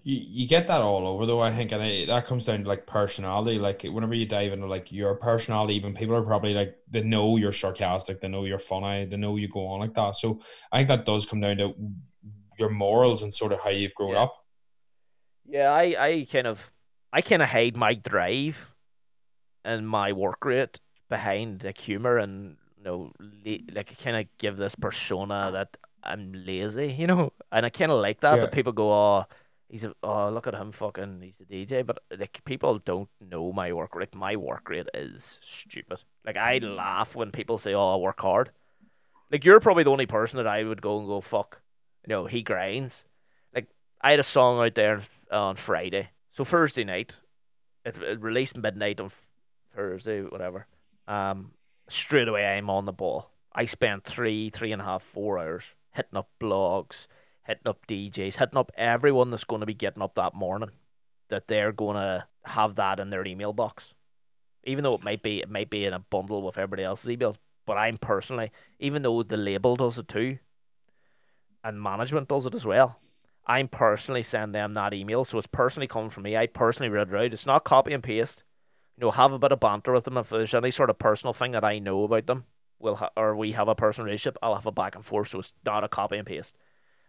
You, 0.03 0.15
you 0.21 0.47
get 0.47 0.67
that 0.67 0.81
all 0.81 1.05
over 1.07 1.25
though. 1.25 1.41
I 1.41 1.51
think, 1.51 1.71
and 1.73 1.83
it, 1.83 2.07
that 2.07 2.27
comes 2.27 2.45
down 2.45 2.63
to 2.63 2.67
like 2.69 2.87
personality. 2.87 3.59
Like 3.59 3.83
whenever 3.83 4.13
you 4.13 4.25
dive 4.25 4.53
into 4.53 4.65
like 4.67 4.91
your 4.91 5.15
personality, 5.15 5.75
even 5.75 5.93
people 5.93 6.15
are 6.15 6.21
probably 6.23 6.53
like 6.53 6.77
they 6.89 7.03
know 7.03 7.35
you're 7.37 7.51
sarcastic, 7.51 8.21
they 8.21 8.29
know 8.29 8.45
you're 8.45 8.59
funny, 8.59 9.05
they 9.05 9.17
know 9.17 9.35
you 9.35 9.49
go 9.49 9.67
on 9.67 9.81
like 9.81 9.93
that. 9.95 10.15
So 10.15 10.39
I 10.71 10.77
think 10.77 10.87
that 10.89 11.05
does 11.05 11.25
come 11.25 11.41
down 11.41 11.57
to 11.57 11.73
your 12.57 12.69
morals 12.69 13.23
and 13.23 13.33
sort 13.33 13.51
of 13.51 13.59
how 13.61 13.69
you've 13.69 13.95
grown 13.95 14.15
Yeah. 14.15 14.17
up. 14.17 14.35
Yeah, 15.45 15.71
I 15.71 15.95
I 16.07 16.27
kind 16.31 16.47
of 16.47 16.71
I 17.13 17.21
kind 17.21 17.41
of 17.41 17.49
hide 17.49 17.77
my 17.77 17.93
drive 17.93 18.73
and 19.65 19.87
my 19.89 20.13
work 20.13 20.45
rate 20.45 20.79
behind 21.09 21.63
like 21.63 21.79
humor 21.79 22.17
and 22.17 22.57
know 22.87 23.11
la- 23.19 23.73
like 23.73 23.91
I 23.91 24.03
kind 24.03 24.17
of 24.17 24.27
give 24.37 24.57
this 24.57 24.75
persona 24.75 25.51
that 25.53 25.77
I'm 26.03 26.33
lazy, 26.33 26.93
you 26.97 27.07
know, 27.07 27.33
and 27.51 27.65
I 27.65 27.69
kind 27.69 27.91
of 27.91 27.99
like 27.99 28.21
that. 28.21 28.35
Yeah. 28.35 28.41
But 28.41 28.51
people 28.51 28.73
go, 28.73 28.91
oh. 28.91 29.25
He's 29.69 29.83
a 29.83 29.93
oh 30.01 30.29
look 30.29 30.47
at 30.47 30.53
him 30.53 30.71
fucking 30.71 31.19
he's 31.21 31.41
a 31.41 31.43
DJ 31.43 31.85
but 31.85 31.99
like 32.17 32.39
people 32.45 32.79
don't 32.79 33.09
know 33.19 33.51
my 33.51 33.73
work 33.73 33.95
rate. 33.95 34.15
My 34.15 34.37
work 34.37 34.69
rate 34.69 34.87
is 34.93 35.39
stupid. 35.41 36.03
Like 36.25 36.37
I 36.37 36.59
laugh 36.59 37.17
when 37.17 37.31
people 37.31 37.57
say 37.57 37.73
oh 37.73 37.95
I 37.95 37.97
work 37.97 38.21
hard. 38.21 38.51
Like 39.29 39.43
you're 39.43 39.59
probably 39.59 39.83
the 39.83 39.91
only 39.91 40.05
person 40.05 40.37
that 40.37 40.47
I 40.47 40.63
would 40.63 40.81
go 40.81 40.99
and 40.99 41.05
go 41.05 41.19
fuck 41.19 41.59
you 42.07 42.15
know 42.15 42.27
he 42.27 42.43
grinds. 42.43 43.03
Like 43.53 43.67
I 43.99 44.11
had 44.11 44.21
a 44.21 44.23
song 44.23 44.65
out 44.65 44.75
there 44.75 45.01
on 45.29 45.57
Friday. 45.57 46.11
So 46.31 46.45
Thursday 46.45 46.85
night 46.85 47.17
it, 47.83 47.97
it 47.97 48.21
released 48.21 48.55
midnight 48.55 49.01
on 49.01 49.11
Thursday 49.75 50.21
whatever. 50.21 50.65
Um 51.09 51.51
straight 51.89 52.27
away 52.27 52.45
I'm 52.45 52.69
on 52.69 52.85
the 52.85 52.93
ball 52.93 53.31
I 53.53 53.65
spent 53.65 54.03
three 54.03 54.49
three 54.49 54.71
and 54.71 54.81
a 54.81 54.85
half 54.85 55.03
four 55.03 55.39
hours 55.39 55.75
hitting 55.93 56.17
up 56.17 56.29
blogs 56.39 57.07
hitting 57.47 57.67
up 57.67 57.87
DJs, 57.87 58.35
hitting 58.35 58.57
up 58.57 58.71
everyone 58.75 59.31
that's 59.31 59.45
going 59.45 59.61
to 59.61 59.65
be 59.65 59.73
getting 59.73 60.03
up 60.03 60.15
that 60.15 60.35
morning, 60.35 60.71
that 61.29 61.47
they're 61.47 61.71
going 61.71 61.95
to 61.95 62.25
have 62.43 62.75
that 62.75 62.99
in 62.99 63.09
their 63.09 63.25
email 63.25 63.53
box. 63.53 63.93
Even 64.65 64.83
though 64.83 64.95
it 64.95 65.03
might 65.03 65.23
be 65.23 65.39
it 65.39 65.49
might 65.49 65.69
be 65.69 65.85
in 65.85 65.93
a 65.93 65.99
bundle 65.99 66.43
with 66.43 66.57
everybody 66.57 66.83
else's 66.83 67.15
emails, 67.15 67.37
but 67.65 67.77
I'm 67.77 67.97
personally, 67.97 68.51
even 68.79 69.01
though 69.01 69.23
the 69.23 69.37
label 69.37 69.77
does 69.77 69.97
it 69.97 70.09
too, 70.09 70.39
and 71.63 71.81
management 71.81 72.27
does 72.27 72.45
it 72.45 72.53
as 72.53 72.65
well, 72.65 72.99
I'm 73.45 73.69
personally 73.69 74.23
sending 74.23 74.51
them 74.51 74.73
that 74.73 74.93
email, 74.93 75.23
so 75.23 75.37
it's 75.37 75.47
personally 75.47 75.87
coming 75.87 76.09
from 76.09 76.23
me. 76.23 76.35
I 76.35 76.47
personally 76.47 76.89
read 76.89 77.09
it 77.09 77.15
out. 77.15 77.33
It's 77.33 77.45
not 77.45 77.63
copy 77.63 77.93
and 77.93 78.03
paste. 78.03 78.43
You 78.97 79.05
know, 79.05 79.11
have 79.11 79.31
a 79.31 79.39
bit 79.39 79.51
of 79.51 79.59
banter 79.59 79.93
with 79.93 80.05
them 80.05 80.17
if 80.17 80.29
there's 80.29 80.53
any 80.53 80.71
sort 80.71 80.89
of 80.89 80.97
personal 80.97 81.33
thing 81.33 81.51
that 81.51 81.63
I 81.63 81.79
know 81.79 82.03
about 82.03 82.25
them. 82.25 82.45
We'll 82.79 82.95
ha- 82.95 83.11
or 83.15 83.35
we 83.35 83.51
have 83.53 83.67
a 83.67 83.75
personal 83.75 84.05
relationship. 84.05 84.37
I'll 84.41 84.55
have 84.55 84.65
a 84.65 84.71
back 84.71 84.95
and 84.95 85.05
forth, 85.05 85.29
so 85.29 85.39
it's 85.39 85.53
not 85.65 85.83
a 85.83 85.87
copy 85.87 86.17
and 86.17 86.25
paste. 86.25 86.55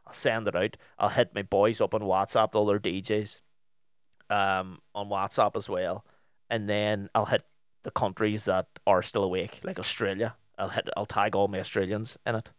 I'll 0.07 0.13
send 0.13 0.49
it 0.49 0.57
out. 0.57 0.77
I'll 0.99 1.09
hit 1.11 1.35
my 1.35 1.43
boys 1.43 1.81
up 1.81 1.95
on 1.95 2.03
WhatsApp, 2.03 2.55
all 2.55 2.67
their 2.67 2.79
DJs, 2.79 3.41
um, 4.31 4.81
on 4.95 5.09
WhatsApp 5.09 5.57
as 5.57 5.69
well, 5.69 6.05
and 6.49 6.69
then 6.69 7.11
I'll 7.15 7.27
hit 7.27 7.45
the 7.83 7.91
countries 7.91 8.45
that 8.47 8.67
are 8.87 9.03
still 9.03 9.25
awake, 9.25 9.61
like 9.63 9.79
Australia. 9.79 10.37
I'll 10.59 10.71
hit. 10.71 10.89
I'll 10.97 11.07
tag 11.07 11.37
all 11.37 11.49
my 11.49 11.61
Australians 11.61 12.17
in 12.27 12.35
it. 12.35 12.51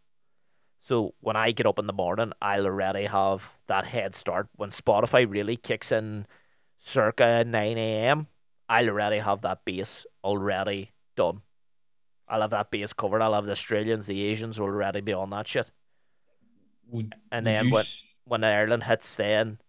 So 0.80 1.14
when 1.20 1.36
I 1.36 1.52
get 1.52 1.66
up 1.66 1.78
in 1.78 1.88
the 1.88 1.94
morning, 1.94 2.32
I'll 2.42 2.66
already 2.66 3.06
have 3.06 3.52
that 3.68 3.86
head 3.86 4.16
start. 4.16 4.48
When 4.56 4.70
Spotify 4.70 5.30
really 5.30 5.58
kicks 5.58 5.92
in, 5.92 6.26
circa 6.78 7.44
nine 7.46 7.78
a.m., 7.78 8.28
I'll 8.70 8.90
already 8.90 9.20
have 9.20 9.42
that 9.42 9.66
base 9.66 10.06
already 10.24 10.94
done. 11.18 11.42
I'll 12.28 12.42
have 12.42 12.52
that 12.52 12.72
base 12.72 12.94
covered. 12.94 13.22
I'll 13.22 13.34
have 13.34 13.46
the 13.46 13.52
Australians, 13.54 14.06
the 14.08 14.22
Asians 14.24 14.60
will 14.60 14.68
already 14.68 15.02
be 15.02 15.14
on 15.14 15.32
that 15.32 15.48
shit. 15.48 15.72
Would, 16.92 17.16
And 17.32 17.46
would 17.46 17.56
then 17.56 17.70
when 17.70 17.80
s- 17.82 18.04
when 18.26 18.44
Ireland 18.44 18.84
hits, 18.84 19.16
then 19.16 19.60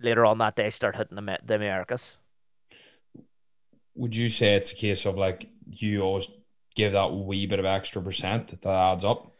later 0.00 0.24
on 0.26 0.38
that 0.38 0.56
day 0.56 0.70
start 0.70 0.96
hitting 0.96 1.16
the, 1.16 1.38
the 1.44 1.54
Americas. 1.54 2.16
would 3.94 4.16
you 4.16 4.28
say 4.28 4.54
it's 4.54 4.72
a 4.72 4.76
case 4.76 5.04
of 5.06 5.16
like 5.16 5.48
you 5.70 6.00
always 6.02 6.30
give 6.74 6.92
that 6.92 7.12
wee 7.12 7.46
bit 7.46 7.58
of 7.58 7.64
extra 7.64 8.02
percent 8.02 8.60
that 8.62 8.66
adds 8.66 9.04
up? 9.04 9.31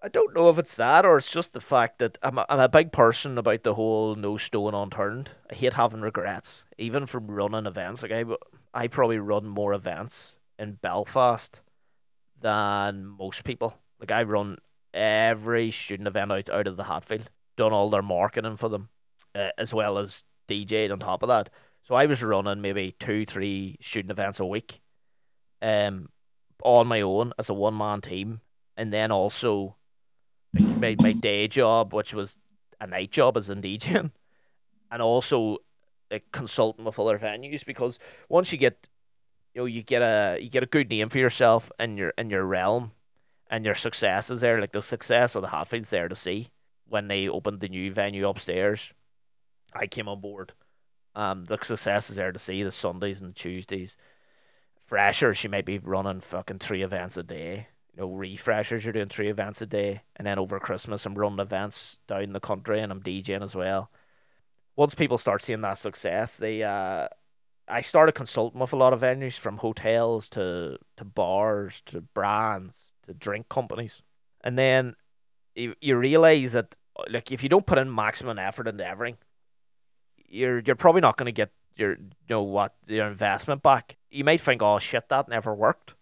I 0.00 0.08
don't 0.08 0.34
know 0.34 0.48
if 0.48 0.58
it's 0.58 0.74
that 0.74 1.04
or 1.04 1.16
it's 1.16 1.30
just 1.30 1.52
the 1.52 1.60
fact 1.60 1.98
that 1.98 2.18
I'm 2.22 2.38
a, 2.38 2.46
I'm 2.48 2.60
a 2.60 2.68
big 2.68 2.92
person 2.92 3.36
about 3.36 3.64
the 3.64 3.74
whole 3.74 4.14
no 4.14 4.36
stone 4.36 4.74
unturned. 4.74 5.30
I 5.50 5.54
hate 5.54 5.74
having 5.74 6.00
regrets, 6.00 6.62
even 6.76 7.06
from 7.06 7.30
running 7.30 7.66
events. 7.66 8.02
Like 8.02 8.12
I, 8.12 8.24
I 8.72 8.86
probably 8.86 9.18
run 9.18 9.46
more 9.46 9.72
events 9.74 10.36
in 10.58 10.74
Belfast 10.74 11.60
than 12.40 13.06
most 13.06 13.42
people. 13.44 13.78
Like 13.98 14.12
I 14.12 14.22
run 14.22 14.58
every 14.94 15.70
student 15.70 16.06
event 16.06 16.30
out, 16.30 16.48
out 16.48 16.66
of 16.68 16.76
the 16.76 16.84
Hatfield, 16.84 17.30
done 17.56 17.72
all 17.72 17.90
their 17.90 18.02
marketing 18.02 18.56
for 18.56 18.68
them, 18.68 18.90
uh, 19.34 19.50
as 19.58 19.74
well 19.74 19.98
as 19.98 20.24
DJed 20.48 20.92
on 20.92 21.00
top 21.00 21.22
of 21.22 21.28
that. 21.28 21.50
So 21.82 21.96
I 21.96 22.06
was 22.06 22.22
running 22.22 22.60
maybe 22.60 22.94
two, 23.00 23.26
three 23.26 23.78
student 23.80 24.12
events 24.12 24.38
a 24.38 24.46
week, 24.46 24.80
um, 25.60 26.08
on 26.62 26.86
my 26.86 27.00
own 27.00 27.32
as 27.38 27.48
a 27.48 27.54
one 27.54 27.76
man 27.76 28.00
team, 28.00 28.40
and 28.76 28.92
then 28.92 29.10
also 29.10 29.76
my, 30.52 30.96
my 31.00 31.12
day 31.12 31.48
job, 31.48 31.92
which 31.92 32.14
was 32.14 32.36
a 32.80 32.86
night 32.86 33.10
job 33.10 33.36
as 33.36 33.50
a 33.50 33.54
DJ, 33.54 34.10
and 34.90 35.02
also 35.02 35.58
like 36.10 36.24
consulting 36.32 36.84
with 36.84 36.98
other 36.98 37.18
venues 37.18 37.64
because 37.64 37.98
once 38.28 38.52
you 38.52 38.58
get 38.58 38.88
you 39.54 39.60
know 39.60 39.66
you 39.66 39.82
get 39.82 40.02
a 40.02 40.38
you 40.40 40.48
get 40.48 40.62
a 40.62 40.66
good 40.66 40.88
name 40.88 41.08
for 41.08 41.18
yourself 41.18 41.70
in 41.78 41.96
your 41.96 42.10
in 42.16 42.30
your 42.30 42.44
realm 42.44 42.92
and 43.50 43.64
your 43.64 43.74
success 43.74 44.30
is 44.30 44.40
there 44.40 44.60
like 44.60 44.72
the 44.72 44.82
success 44.82 45.34
of 45.34 45.42
the 45.42 45.48
Hatfields 45.48 45.90
there 45.90 46.08
to 46.08 46.14
see 46.14 46.48
when 46.86 47.08
they 47.08 47.28
opened 47.28 47.60
the 47.60 47.68
new 47.68 47.92
venue 47.92 48.26
upstairs. 48.26 48.92
I 49.74 49.86
came 49.86 50.08
on 50.08 50.20
board. 50.20 50.52
Um 51.14 51.44
the 51.44 51.58
success 51.62 52.08
is 52.08 52.16
there 52.16 52.32
to 52.32 52.38
see 52.38 52.62
the 52.62 52.70
Sundays 52.70 53.20
and 53.20 53.30
the 53.30 53.34
Tuesdays. 53.34 53.96
Freshers 54.86 55.36
she 55.36 55.48
might 55.48 55.66
be 55.66 55.78
running 55.78 56.20
fucking 56.20 56.60
three 56.60 56.82
events 56.82 57.18
a 57.18 57.22
day 57.22 57.68
know, 57.98 58.10
refreshers, 58.12 58.84
you're 58.84 58.92
doing 58.92 59.08
three 59.08 59.28
events 59.28 59.60
a 59.60 59.66
day, 59.66 60.02
and 60.16 60.26
then 60.26 60.38
over 60.38 60.60
Christmas, 60.60 61.04
I'm 61.04 61.14
running 61.14 61.40
events 61.40 61.98
down 62.06 62.32
the 62.32 62.40
country 62.40 62.80
and 62.80 62.92
I'm 62.92 63.02
DJing 63.02 63.42
as 63.42 63.54
well. 63.54 63.90
Once 64.76 64.94
people 64.94 65.18
start 65.18 65.42
seeing 65.42 65.60
that 65.62 65.78
success, 65.78 66.36
they, 66.36 66.62
uh, 66.62 67.08
I 67.66 67.80
started 67.80 68.12
consulting 68.12 68.60
with 68.60 68.72
a 68.72 68.76
lot 68.76 68.92
of 68.92 69.00
venues 69.00 69.38
from 69.38 69.58
hotels 69.58 70.28
to, 70.30 70.78
to 70.96 71.04
bars 71.04 71.82
to 71.86 72.00
brands 72.00 72.94
to 73.06 73.14
drink 73.14 73.48
companies. 73.48 74.02
And 74.42 74.58
then 74.58 74.94
you, 75.54 75.74
you 75.80 75.96
realize 75.96 76.52
that, 76.52 76.76
like, 77.10 77.32
if 77.32 77.42
you 77.42 77.48
don't 77.48 77.66
put 77.66 77.78
in 77.78 77.92
maximum 77.92 78.38
effort 78.38 78.68
into 78.68 78.86
everything, 78.86 79.18
you're, 80.28 80.60
you're 80.60 80.76
probably 80.76 81.00
not 81.00 81.16
going 81.16 81.26
to 81.26 81.32
get 81.32 81.50
your, 81.76 81.92
you 81.92 82.10
know, 82.30 82.42
what, 82.42 82.74
your 82.86 83.08
investment 83.08 83.62
back. 83.62 83.96
You 84.10 84.24
might 84.24 84.40
think, 84.40 84.62
oh 84.62 84.78
shit, 84.78 85.08
that 85.08 85.28
never 85.28 85.54
worked 85.54 85.94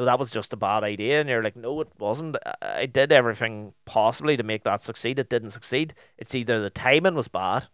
no, 0.00 0.06
that 0.06 0.18
was 0.18 0.30
just 0.30 0.54
a 0.54 0.56
bad 0.56 0.82
idea. 0.82 1.20
And 1.20 1.28
you're 1.28 1.42
like, 1.42 1.56
no, 1.56 1.78
it 1.82 1.88
wasn't. 1.98 2.36
I 2.62 2.86
did 2.86 3.12
everything 3.12 3.74
possibly 3.84 4.34
to 4.34 4.42
make 4.42 4.64
that 4.64 4.80
succeed. 4.80 5.18
It 5.18 5.28
didn't 5.28 5.50
succeed. 5.50 5.94
It's 6.16 6.34
either 6.34 6.58
the 6.58 6.70
timing 6.70 7.14
was 7.14 7.28
bad 7.28 7.66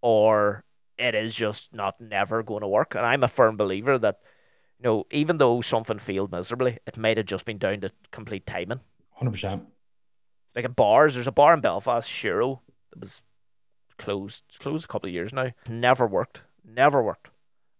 or 0.00 0.62
it 0.96 1.16
is 1.16 1.34
just 1.34 1.74
not 1.74 2.00
never 2.00 2.44
going 2.44 2.60
to 2.60 2.68
work. 2.68 2.94
And 2.94 3.04
I'm 3.04 3.24
a 3.24 3.28
firm 3.28 3.56
believer 3.56 3.98
that, 3.98 4.20
you 4.78 4.84
know, 4.84 5.06
even 5.10 5.38
though 5.38 5.60
something 5.60 5.98
failed 5.98 6.30
miserably, 6.30 6.78
it 6.86 6.96
might 6.96 7.16
have 7.16 7.26
just 7.26 7.46
been 7.46 7.58
down 7.58 7.80
to 7.80 7.90
complete 8.12 8.46
timing. 8.46 8.78
100%. 9.20 9.66
Like 10.54 10.64
at 10.64 10.76
bars, 10.76 11.14
there's 11.14 11.26
a 11.26 11.32
bar 11.32 11.52
in 11.52 11.62
Belfast, 11.62 12.08
Shiro, 12.08 12.62
that 12.90 13.00
was 13.00 13.20
closed, 13.98 14.44
closed 14.60 14.84
a 14.84 14.88
couple 14.88 15.08
of 15.08 15.14
years 15.14 15.32
now. 15.32 15.50
Never 15.68 16.06
worked. 16.06 16.42
Never 16.64 17.02
worked. 17.02 17.30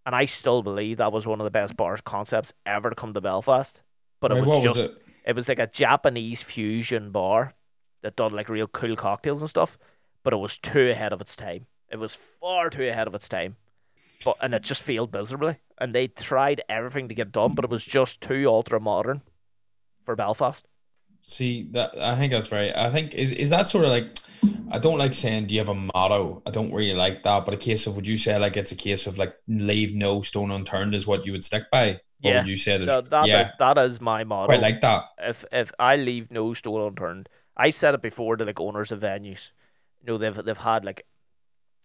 And 0.04 0.16
I 0.16 0.24
still 0.24 0.64
believe 0.64 0.96
that 0.96 1.12
was 1.12 1.24
one 1.24 1.40
of 1.40 1.44
the 1.44 1.52
best 1.52 1.76
bars 1.76 2.00
concepts 2.00 2.52
ever 2.66 2.90
to 2.90 2.96
come 2.96 3.14
to 3.14 3.20
Belfast 3.20 3.80
but 4.22 4.32
it 4.32 4.38
Wait, 4.38 4.46
was 4.46 4.58
just 4.58 4.78
was 4.78 4.78
it? 4.78 4.92
it 5.26 5.36
was 5.36 5.48
like 5.48 5.60
a 5.60 5.68
Japanese 5.68 6.42
fusion 6.42 7.12
bar 7.12 7.54
that 8.02 8.16
done 8.16 8.32
like 8.34 8.50
real 8.50 8.68
cool 8.68 8.96
cocktails 8.96 9.42
and 9.42 9.50
stuff, 9.50 9.78
but 10.24 10.34
it 10.34 10.38
was 10.38 10.58
too 10.58 10.90
ahead 10.90 11.12
of 11.14 11.22
its 11.22 11.36
time. 11.36 11.68
It 11.90 11.98
was 11.98 12.14
far 12.14 12.70
too 12.70 12.88
ahead 12.88 13.08
of 13.08 13.14
its 13.16 13.28
time. 13.30 13.58
But 14.24 14.38
and 14.40 14.54
it 14.54 14.62
just 14.64 14.82
failed 14.82 15.12
miserably. 15.14 15.58
And 15.78 15.94
they 15.94 16.08
tried 16.08 16.62
everything 16.68 17.08
to 17.08 17.14
get 17.16 17.32
done, 17.32 17.54
but 17.54 17.64
it 17.66 17.70
was 17.70 17.84
just 17.86 18.22
too 18.22 18.46
ultra 18.48 18.80
modern 18.80 19.22
for 20.04 20.16
Belfast. 20.16 20.66
See 21.24 21.68
that 21.70 21.96
I 22.00 22.16
think 22.16 22.32
that's 22.32 22.50
right. 22.50 22.76
I 22.76 22.90
think 22.90 23.14
is 23.14 23.30
is 23.30 23.50
that 23.50 23.68
sort 23.68 23.84
of 23.84 23.92
like 23.92 24.18
I 24.72 24.78
don't 24.80 24.98
like 24.98 25.14
saying 25.14 25.46
do 25.46 25.54
you 25.54 25.60
have 25.60 25.68
a 25.68 25.74
motto? 25.74 26.42
I 26.44 26.50
don't 26.50 26.72
really 26.72 26.94
like 26.94 27.22
that, 27.22 27.44
but 27.44 27.54
a 27.54 27.56
case 27.56 27.86
of 27.86 27.94
would 27.94 28.08
you 28.08 28.16
say 28.16 28.36
like 28.38 28.56
it's 28.56 28.72
a 28.72 28.76
case 28.76 29.06
of 29.06 29.18
like 29.18 29.34
leave 29.46 29.94
no 29.94 30.22
stone 30.22 30.50
unturned 30.50 30.96
is 30.96 31.06
what 31.06 31.24
you 31.24 31.30
would 31.32 31.44
stick 31.44 31.70
by? 31.70 32.00
Yeah. 32.30 32.38
would 32.38 32.48
you 32.48 32.56
say 32.56 32.76
there's 32.76 32.86
No, 32.88 33.00
that 33.00 33.26
yeah, 33.26 33.48
is- 33.48 33.52
that 33.58 33.78
is 33.78 34.00
my 34.00 34.24
motto. 34.24 34.46
quite 34.46 34.60
like 34.62 34.80
that. 34.80 35.04
if 35.18 35.44
if 35.52 35.72
I 35.78 35.96
leave 35.96 36.30
no 36.30 36.54
stone 36.54 36.80
unturned, 36.88 37.28
I 37.56 37.70
said 37.70 37.94
it 37.94 38.02
before 38.02 38.36
to 38.36 38.44
like 38.44 38.60
owners 38.60 38.92
of 38.92 39.00
venues. 39.00 39.50
You 40.00 40.06
know, 40.12 40.18
they've 40.18 40.44
they've 40.44 40.56
had 40.56 40.84
like 40.84 41.06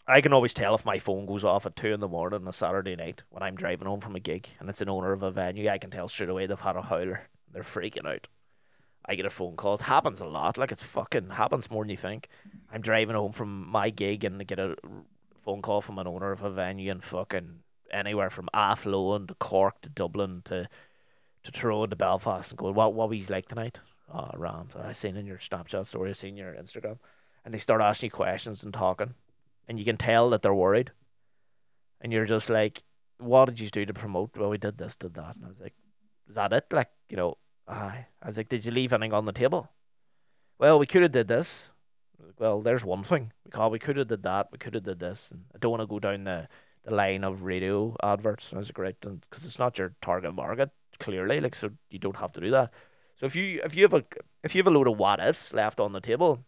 I 0.08 0.22
can 0.22 0.32
always 0.32 0.53
tell 0.53 0.74
if 0.74 0.86
my 0.86 1.00
phone 1.00 1.25
goes 1.25 1.44
off 1.44 1.65
at 1.65 1.75
two 1.75 1.94
in 1.94 2.00
the 2.00 2.08
morning 2.08 2.41
on 2.41 2.48
a 2.48 2.53
Saturday 2.53 2.96
night 2.96 3.24
when 3.29 3.44
I'm 3.44 3.56
driving 3.56 3.88
home 3.88 4.00
from 4.00 4.15
a 4.15 4.22
gig 4.22 4.48
and 4.60 4.70
it's 4.70 4.79
an 4.82 4.88
owner 4.89 5.12
of 5.12 5.22
a 5.22 5.32
venue, 5.32 5.70
I 5.70 5.77
can 5.79 5.89
tell 5.91 6.08
straight 6.08 6.29
away 6.29 6.46
they've 6.48 6.58
had 6.60 6.77
a 6.77 6.82
howler. 6.82 7.27
They're 7.51 7.63
freaking 7.63 8.06
out. 8.08 8.27
I 9.06 9.15
get 9.15 9.25
a 9.25 9.29
phone 9.29 9.56
call. 9.58 9.75
It 9.75 9.82
happens 9.82 10.20
a 10.22 10.25
lot. 10.25 10.58
Like 10.58 10.72
it's 10.72 10.84
fucking 10.84 11.32
happens 11.32 11.70
more 11.70 11.84
than 11.84 11.89
you 11.89 11.98
think. 11.98 12.29
I'm 12.72 12.82
driving 12.82 13.15
home 13.15 13.32
from 13.34 13.67
my 13.70 13.89
gig 13.89 14.24
and 14.24 14.39
I 14.39 14.44
get 14.46 14.60
a 14.60 14.75
phone 15.44 15.62
call 15.62 15.82
from 15.82 15.98
an 16.00 16.08
owner 16.08 16.32
of 16.32 16.41
a 16.44 16.50
venue 16.50 16.89
and 16.91 17.03
fucking 17.03 17.60
anywhere 17.91 18.29
from 18.29 18.50
Athlone 18.53 19.27
to 19.27 19.34
Cork 19.36 19.82
to 19.82 19.89
Dublin 19.89 20.41
to 20.46 20.67
to 21.44 21.51
Tyrone 21.51 21.89
to 21.89 21.96
Belfast 21.96 22.51
and 22.51 22.58
going, 22.58 22.75
what 22.75 22.94
what 22.94 23.10
was 23.10 23.29
like 23.29 23.48
tonight? 23.48 23.79
Oh, 24.13 24.29
Rams, 24.36 24.74
I 24.75 24.91
seen 24.94 25.17
in 25.17 25.25
your 25.25 25.38
Snapchat 25.38 25.88
story, 25.88 26.10
I 26.10 26.13
seen 26.13 26.38
your 26.38 26.53
Instagram, 26.53 26.98
and 27.44 27.53
they 27.53 27.58
start 27.58 27.82
asking 27.82 28.08
you 28.08 28.12
questions 28.12 28.63
and 28.63 28.74
talking, 28.74 29.13
and 29.67 29.77
you 29.77 29.86
can 29.86 29.98
tell 29.98 30.29
that 30.29 30.41
they're 30.41 30.53
worried, 30.53 30.91
and 32.01 32.13
you're 32.13 32.25
just 32.25 32.50
like, 32.50 32.84
what 33.17 33.46
did 33.46 33.60
you 33.60 33.70
do 33.70 33.86
to 33.86 33.94
promote? 33.94 34.38
Well, 34.38 34.50
we 34.50 34.58
did 34.58 34.77
this, 34.77 34.96
did 34.96 35.13
that, 35.15 35.36
and 35.36 35.46
I 35.46 35.50
was 35.50 35.60
like, 35.60 35.74
is 36.29 36.36
that 36.36 36.53
it? 36.53 36.65
Like, 36.72 36.89
you 37.10 37.17
know, 37.17 37.38
aye. 37.67 38.06
I 38.22 38.27
was 38.27 38.38
like, 38.38 38.50
did 38.50 38.65
you 38.65 38.72
leave 38.72 38.94
anything 38.94 39.13
on 39.13 39.25
the 39.25 39.32
table? 39.32 39.72
Well, 40.60 40.79
we 40.79 40.86
could 40.86 41.01
have 41.01 41.12
did 41.12 41.27
this. 41.27 41.70
Well, 42.39 42.62
there's 42.62 42.84
one 42.84 43.03
thing. 43.03 43.32
Because 43.44 43.72
we 43.72 43.79
could 43.79 43.98
have 43.98 44.08
did 44.08 44.24
that. 44.24 44.50
We 44.51 44.58
could 44.58 44.74
have 44.74 44.84
did 44.84 45.00
this. 45.00 45.32
And 45.32 45.46
I 45.53 45.58
don't 45.58 45.72
want 45.72 45.82
to 45.82 45.88
go 45.88 46.00
down 46.00 46.24
the, 46.25 46.48
the 46.88 46.96
line 46.96 47.24
of 47.24 47.44
radio 47.44 47.96
adverts. 48.01 48.50
And 48.50 48.58
I 48.58 48.60
was 48.60 48.72
because 48.72 49.46
it's 49.46 49.60
not 49.60 49.77
your 49.77 49.94
target 50.01 50.34
market 50.34 50.70
clearly. 51.00 51.39
Like, 51.39 51.53
so 51.53 51.72
you 51.89 52.00
don't 52.00 52.15
have 52.17 52.32
to 52.34 52.41
do 52.41 52.50
that. 52.51 52.72
So 53.15 53.25
if 53.25 53.36
you 53.36 53.62
if 53.63 53.75
you 53.75 53.84
have 53.84 53.94
a 53.94 54.03
if 54.44 54.56
you 54.56 54.60
have 54.60 54.67
a 54.67 54.72
load 54.72 54.88
of 54.88 54.98
what 54.98 55.20
ifs 55.20 55.53
left 55.53 55.79
on 55.79 55.91
the 55.91 56.00
table, 56.00 56.46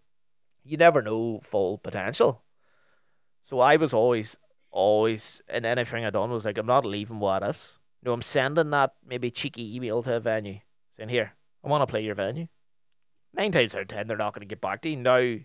you 0.63 0.77
never 0.77 1.01
know 1.01 1.41
full 1.43 1.77
potential. 1.77 2.43
So 3.43 3.59
I 3.59 3.75
was 3.75 3.93
always 3.93 4.37
always 4.71 5.41
in 5.49 5.65
anything 5.65 6.05
I 6.05 6.11
done 6.11 6.29
was 6.29 6.45
like 6.45 6.57
I'm 6.57 6.65
not 6.65 6.85
leaving 6.85 7.19
what 7.19 7.43
ifs. 7.43 7.77
Know, 8.01 8.13
I'm 8.13 8.21
sending 8.21 8.69
that 8.69 8.93
maybe 9.05 9.29
cheeky 9.29 9.75
email 9.75 10.01
to 10.03 10.15
a 10.15 10.19
venue 10.21 10.59
saying, 10.95 11.09
Here, 11.09 11.33
I 11.63 11.67
want 11.67 11.81
to 11.81 11.87
play 11.87 12.03
your 12.03 12.15
venue. 12.15 12.47
Nine 13.33 13.51
times 13.51 13.75
out 13.75 13.81
of 13.81 13.87
ten 13.89 14.07
they're 14.07 14.15
not 14.15 14.33
gonna 14.33 14.45
get 14.45 14.61
back 14.61 14.81
to 14.83 14.89
you. 14.89 14.95
Now 14.95 15.35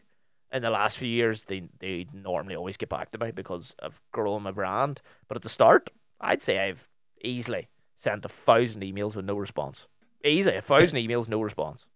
in 0.54 0.62
the 0.62 0.70
last 0.70 0.96
few 0.96 1.08
years 1.08 1.42
they 1.44 1.64
they 1.80 2.06
normally 2.12 2.56
always 2.56 2.76
get 2.78 2.88
back 2.88 3.10
to 3.10 3.18
me 3.18 3.32
because 3.32 3.74
I've 3.82 4.00
grown 4.12 4.42
my 4.44 4.52
brand. 4.52 5.02
But 5.28 5.36
at 5.36 5.42
the 5.42 5.48
start, 5.48 5.90
I'd 6.20 6.40
say 6.42 6.58
I've 6.60 6.88
easily 7.22 7.68
sent 7.96 8.24
a 8.24 8.28
thousand 8.28 8.82
emails 8.82 9.14
with 9.16 9.24
no 9.26 9.36
response. 9.36 9.86
Easy, 10.24 10.50
a 10.54 10.62
thousand 10.62 10.98
emails, 10.98 11.28
no 11.28 11.42
response. 11.42 11.86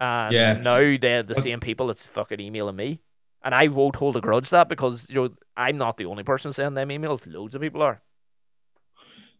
And 0.00 0.34
Yeah. 0.34 0.52
now 0.54 0.96
they're 1.00 1.22
the 1.22 1.34
same 1.34 1.60
people 1.60 1.86
that's 1.86 2.04
fucking 2.04 2.40
emailing 2.40 2.76
me. 2.76 3.00
And 3.42 3.54
I 3.54 3.68
won't 3.68 3.96
hold 3.96 4.16
a 4.16 4.20
grudge 4.20 4.50
that 4.50 4.68
because 4.68 5.08
you 5.08 5.14
know 5.14 5.30
I'm 5.56 5.78
not 5.78 5.96
the 5.96 6.06
only 6.06 6.24
person 6.24 6.52
sending 6.52 6.74
them 6.74 6.88
emails. 6.88 7.32
Loads 7.32 7.54
of 7.54 7.62
people 7.62 7.82
are. 7.82 8.02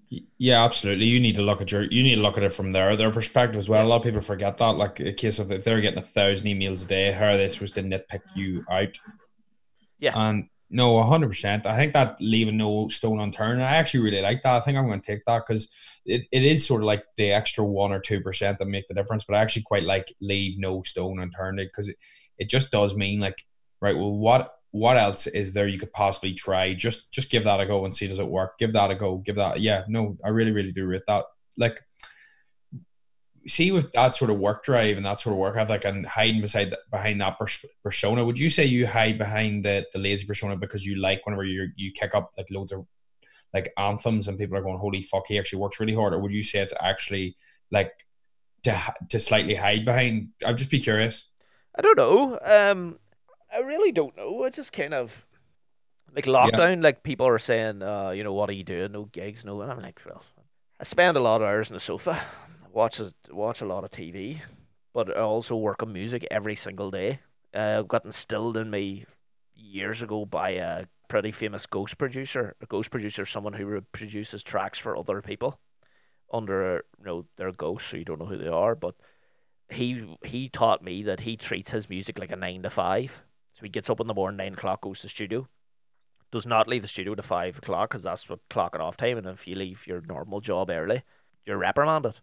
Yeah, 0.08 0.64
absolutely. 0.64 1.06
You 1.06 1.18
need 1.18 1.34
to 1.34 1.42
look 1.42 1.60
at 1.60 1.72
your 1.72 1.82
you 1.82 2.02
need 2.02 2.14
to 2.14 2.20
look 2.20 2.36
at 2.36 2.44
it 2.44 2.52
from 2.52 2.70
their 2.70 2.96
their 2.96 3.10
perspective 3.10 3.56
as 3.56 3.68
well. 3.68 3.84
A 3.84 3.88
lot 3.88 3.96
of 3.96 4.02
people 4.04 4.20
forget 4.20 4.56
that. 4.58 4.76
Like 4.76 5.00
a 5.00 5.12
case 5.12 5.38
of 5.38 5.50
if 5.50 5.64
they're 5.64 5.80
getting 5.80 5.98
a 5.98 6.02
thousand 6.02 6.46
emails 6.46 6.84
a 6.84 6.88
day, 6.88 7.10
how 7.10 7.26
are 7.26 7.36
they 7.36 7.48
supposed 7.48 7.74
to 7.74 7.82
nitpick 7.82 8.22
you 8.36 8.64
out? 8.70 9.00
Yeah. 9.98 10.12
And 10.14 10.48
no, 10.70 11.02
hundred 11.02 11.28
percent. 11.28 11.66
I 11.66 11.76
think 11.76 11.92
that 11.92 12.20
leaving 12.20 12.56
no 12.56 12.88
stone 12.88 13.20
unturned. 13.20 13.62
I 13.62 13.76
actually 13.76 14.04
really 14.04 14.20
like 14.20 14.42
that. 14.42 14.56
I 14.56 14.60
think 14.60 14.78
I'm 14.78 14.86
going 14.86 15.00
to 15.00 15.06
take 15.06 15.24
that 15.26 15.42
because 15.46 15.68
it, 16.04 16.26
it 16.30 16.44
is 16.44 16.66
sort 16.66 16.82
of 16.82 16.86
like 16.86 17.04
the 17.16 17.32
extra 17.32 17.64
one 17.64 17.92
or 17.92 18.00
two 18.00 18.20
percent 18.20 18.58
that 18.58 18.66
make 18.66 18.86
the 18.88 18.94
difference. 18.94 19.24
But 19.24 19.36
I 19.36 19.42
actually 19.42 19.62
quite 19.62 19.84
like 19.84 20.12
leave 20.20 20.58
no 20.58 20.82
stone 20.82 21.20
unturned 21.20 21.58
because 21.58 21.88
it, 21.88 21.96
it 22.38 22.48
just 22.48 22.70
does 22.70 22.96
mean 22.96 23.20
like 23.20 23.44
right. 23.80 23.96
Well, 23.96 24.12
what 24.12 24.55
what 24.76 24.98
else 24.98 25.26
is 25.26 25.54
there 25.54 25.66
you 25.66 25.78
could 25.78 25.92
possibly 25.92 26.34
try? 26.34 26.74
Just 26.74 27.10
just 27.10 27.30
give 27.30 27.44
that 27.44 27.60
a 27.60 27.66
go 27.66 27.84
and 27.84 27.94
see 27.94 28.06
does 28.06 28.18
it 28.18 28.28
work. 28.28 28.58
Give 28.58 28.74
that 28.74 28.90
a 28.90 28.94
go. 28.94 29.18
Give 29.18 29.36
that. 29.36 29.60
Yeah, 29.60 29.84
no, 29.88 30.18
I 30.22 30.28
really 30.28 30.50
really 30.50 30.72
do 30.72 30.86
rate 30.86 31.02
that. 31.08 31.24
Like, 31.56 31.80
see 33.46 33.72
with 33.72 33.90
that 33.92 34.14
sort 34.14 34.30
of 34.30 34.38
work 34.38 34.64
drive 34.64 34.98
and 34.98 35.06
that 35.06 35.18
sort 35.18 35.32
of 35.32 35.38
work 35.38 35.56
ethic 35.56 35.84
like, 35.84 35.84
and 35.86 36.04
hiding 36.04 36.42
beside 36.42 36.76
behind 36.90 37.22
that 37.22 37.38
pers- 37.38 37.64
persona. 37.82 38.22
Would 38.22 38.38
you 38.38 38.50
say 38.50 38.66
you 38.66 38.86
hide 38.86 39.16
behind 39.16 39.64
the 39.64 39.86
the 39.94 39.98
lazy 39.98 40.26
persona 40.26 40.56
because 40.56 40.84
you 40.84 40.96
like 40.96 41.24
whenever 41.24 41.44
you 41.44 41.68
you 41.76 41.92
kick 41.92 42.14
up 42.14 42.32
like 42.36 42.48
loads 42.50 42.72
of 42.72 42.86
like 43.54 43.72
anthems 43.78 44.28
and 44.28 44.38
people 44.38 44.58
are 44.58 44.62
going, 44.62 44.78
holy 44.78 45.02
fuck, 45.02 45.26
he 45.26 45.38
actually 45.38 45.60
works 45.60 45.80
really 45.80 45.94
hard, 45.94 46.12
or 46.12 46.20
would 46.20 46.34
you 46.34 46.42
say 46.42 46.58
it's 46.58 46.74
actually 46.80 47.34
like 47.70 47.92
to 48.64 48.78
to 49.08 49.18
slightly 49.18 49.54
hide 49.54 49.86
behind? 49.86 50.28
I'd 50.44 50.58
just 50.58 50.70
be 50.70 50.80
curious. 50.80 51.30
I 51.74 51.80
don't 51.80 51.96
know. 51.96 52.38
Um, 52.42 52.98
I 53.56 53.60
really 53.60 53.90
don't 53.90 54.16
know. 54.16 54.44
I 54.44 54.50
just 54.50 54.72
kind 54.72 54.92
of 54.92 55.24
like 56.14 56.26
lockdown. 56.26 56.82
Like 56.82 57.02
people 57.02 57.26
are 57.26 57.38
saying, 57.38 57.82
uh, 57.82 58.10
you 58.10 58.22
know, 58.22 58.34
what 58.34 58.50
are 58.50 58.54
you 58.54 58.64
doing? 58.64 58.92
No 58.92 59.04
gigs, 59.06 59.44
no. 59.44 59.62
And 59.62 59.72
I'm 59.72 59.80
like, 59.80 60.00
well, 60.04 60.22
I 60.78 60.84
spend 60.84 61.16
a 61.16 61.20
lot 61.20 61.40
of 61.40 61.48
hours 61.48 61.70
on 61.70 61.74
the 61.74 61.80
sofa, 61.80 62.20
watch 62.70 63.00
a, 63.00 63.12
watch 63.30 63.62
a 63.62 63.66
lot 63.66 63.84
of 63.84 63.90
TV, 63.90 64.40
but 64.92 65.16
I 65.16 65.20
also 65.20 65.56
work 65.56 65.82
on 65.82 65.92
music 65.92 66.26
every 66.30 66.54
single 66.54 66.90
day. 66.90 67.20
Uh, 67.54 67.80
got 67.80 68.04
instilled 68.04 68.58
in 68.58 68.68
me 68.68 69.06
years 69.54 70.02
ago 70.02 70.26
by 70.26 70.50
a 70.50 70.84
pretty 71.08 71.32
famous 71.32 71.64
ghost 71.64 71.96
producer. 71.96 72.54
A 72.60 72.66
ghost 72.66 72.90
producer, 72.90 73.22
is 73.22 73.30
someone 73.30 73.54
who 73.54 73.80
produces 73.92 74.42
tracks 74.42 74.78
for 74.78 74.98
other 74.98 75.22
people 75.22 75.58
under 76.30 76.84
you 76.98 77.06
know 77.06 77.24
their 77.36 77.52
ghosts, 77.52 77.88
so 77.88 77.96
you 77.96 78.04
don't 78.04 78.18
know 78.18 78.26
who 78.26 78.36
they 78.36 78.48
are. 78.48 78.74
But 78.74 78.96
he 79.70 80.14
he 80.22 80.50
taught 80.50 80.84
me 80.84 81.02
that 81.04 81.20
he 81.20 81.38
treats 81.38 81.70
his 81.70 81.88
music 81.88 82.18
like 82.18 82.30
a 82.30 82.36
nine 82.36 82.62
to 82.62 82.70
five. 82.70 83.22
So 83.56 83.62
he 83.62 83.70
gets 83.70 83.88
up 83.88 84.00
in 84.00 84.06
the 84.06 84.12
morning, 84.12 84.36
nine 84.36 84.52
o'clock, 84.52 84.82
goes 84.82 85.00
to 85.00 85.06
the 85.06 85.10
studio, 85.10 85.48
does 86.30 86.44
not 86.44 86.68
leave 86.68 86.82
the 86.82 86.88
studio 86.88 87.14
to 87.14 87.22
five 87.22 87.56
o'clock 87.56 87.88
because 87.88 88.02
that's 88.02 88.28
what 88.28 88.46
clocking 88.50 88.80
off 88.80 88.98
time. 88.98 89.16
And 89.16 89.26
if 89.26 89.48
you 89.48 89.56
leave 89.56 89.86
your 89.86 90.02
normal 90.02 90.42
job 90.42 90.68
early, 90.68 91.02
you're 91.46 91.56
reprimanded. 91.56 92.20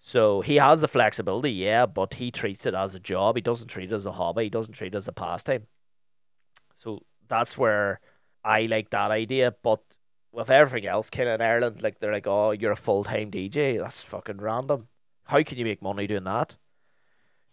So 0.00 0.40
he 0.40 0.56
has 0.56 0.80
the 0.80 0.86
flexibility, 0.86 1.50
yeah, 1.50 1.86
but 1.86 2.14
he 2.14 2.30
treats 2.30 2.66
it 2.66 2.74
as 2.74 2.94
a 2.94 3.00
job. 3.00 3.34
He 3.34 3.42
doesn't 3.42 3.66
treat 3.66 3.90
it 3.90 3.94
as 3.94 4.06
a 4.06 4.12
hobby. 4.12 4.44
He 4.44 4.50
doesn't 4.50 4.74
treat 4.74 4.94
it 4.94 4.96
as 4.96 5.08
a 5.08 5.12
pastime. 5.12 5.66
So 6.78 7.02
that's 7.26 7.58
where 7.58 7.98
I 8.44 8.66
like 8.66 8.90
that 8.90 9.10
idea. 9.10 9.56
But 9.60 9.80
with 10.30 10.50
everything 10.50 10.88
else, 10.88 11.10
kind 11.10 11.28
of 11.28 11.40
in 11.40 11.46
Ireland, 11.46 11.82
like 11.82 11.98
they're 11.98 12.12
like, 12.12 12.28
oh, 12.28 12.52
you're 12.52 12.72
a 12.72 12.76
full 12.76 13.02
time 13.02 13.32
DJ. 13.32 13.76
That's 13.80 14.02
fucking 14.02 14.38
random. 14.38 14.86
How 15.24 15.42
can 15.42 15.58
you 15.58 15.64
make 15.64 15.82
money 15.82 16.06
doing 16.06 16.24
that? 16.24 16.56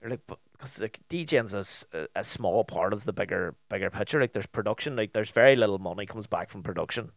You're 0.01 0.11
like, 0.11 0.21
because 0.59 0.79
like 0.79 0.99
DJing's 1.09 1.85
a, 1.93 2.07
a 2.15 2.23
small 2.23 2.63
part 2.63 2.93
of 2.93 3.05
the 3.05 3.13
bigger 3.13 3.55
bigger 3.69 3.89
picture. 3.89 4.19
Like 4.19 4.33
there's 4.33 4.45
production, 4.45 4.95
like 4.95 5.13
there's 5.13 5.31
very 5.31 5.55
little 5.55 5.79
money 5.79 6.05
comes 6.05 6.27
back 6.27 6.49
from 6.49 6.61
production. 6.61 7.11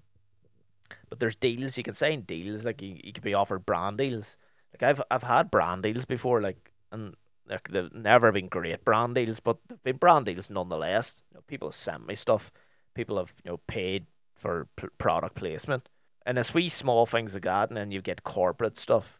But 1.08 1.20
there's 1.20 1.37
deals 1.37 1.76
you 1.76 1.82
can 1.82 1.94
sign 1.94 2.22
deals 2.22 2.64
like 2.64 2.80
you, 2.80 2.99
you 3.02 3.12
could 3.12 3.22
be 3.22 3.34
offered 3.34 3.66
brand 3.66 3.99
deals 3.99 4.37
like 4.72 4.82
I've 4.82 5.02
I've 5.11 5.22
had 5.22 5.50
brand 5.50 5.82
deals 5.82 6.04
before, 6.04 6.40
like 6.40 6.72
and 6.90 7.14
like 7.49 7.68
they've 7.68 7.92
never 7.92 8.32
been 8.32 8.49
great 8.49 8.84
brand 8.84 9.14
deals, 9.14 9.40
but 9.40 9.58
they've 9.68 9.82
been 9.82 9.96
brand 9.96 10.26
deals 10.26 10.50
nonetheless. 10.50 11.22
You 11.30 11.37
know, 11.37 11.42
people 11.46 11.68
have 11.68 11.75
sent 11.75 12.06
me 12.06 12.14
stuff, 12.14 12.50
people 12.94 13.18
have 13.18 13.32
you 13.44 13.50
know 13.50 13.58
paid 13.66 14.06
for 14.34 14.68
p- 14.76 14.88
product 14.99 15.34
placement, 15.37 15.88
and 16.25 16.38
it's 16.38 16.54
wee 16.54 16.68
small 16.68 17.06
things 17.06 17.34
like 17.34 17.44
that, 17.44 17.68
and 17.68 17.76
then 17.76 17.90
you 17.90 18.00
get 18.00 18.25
corporate 18.25 18.78
stuff. 18.78 19.18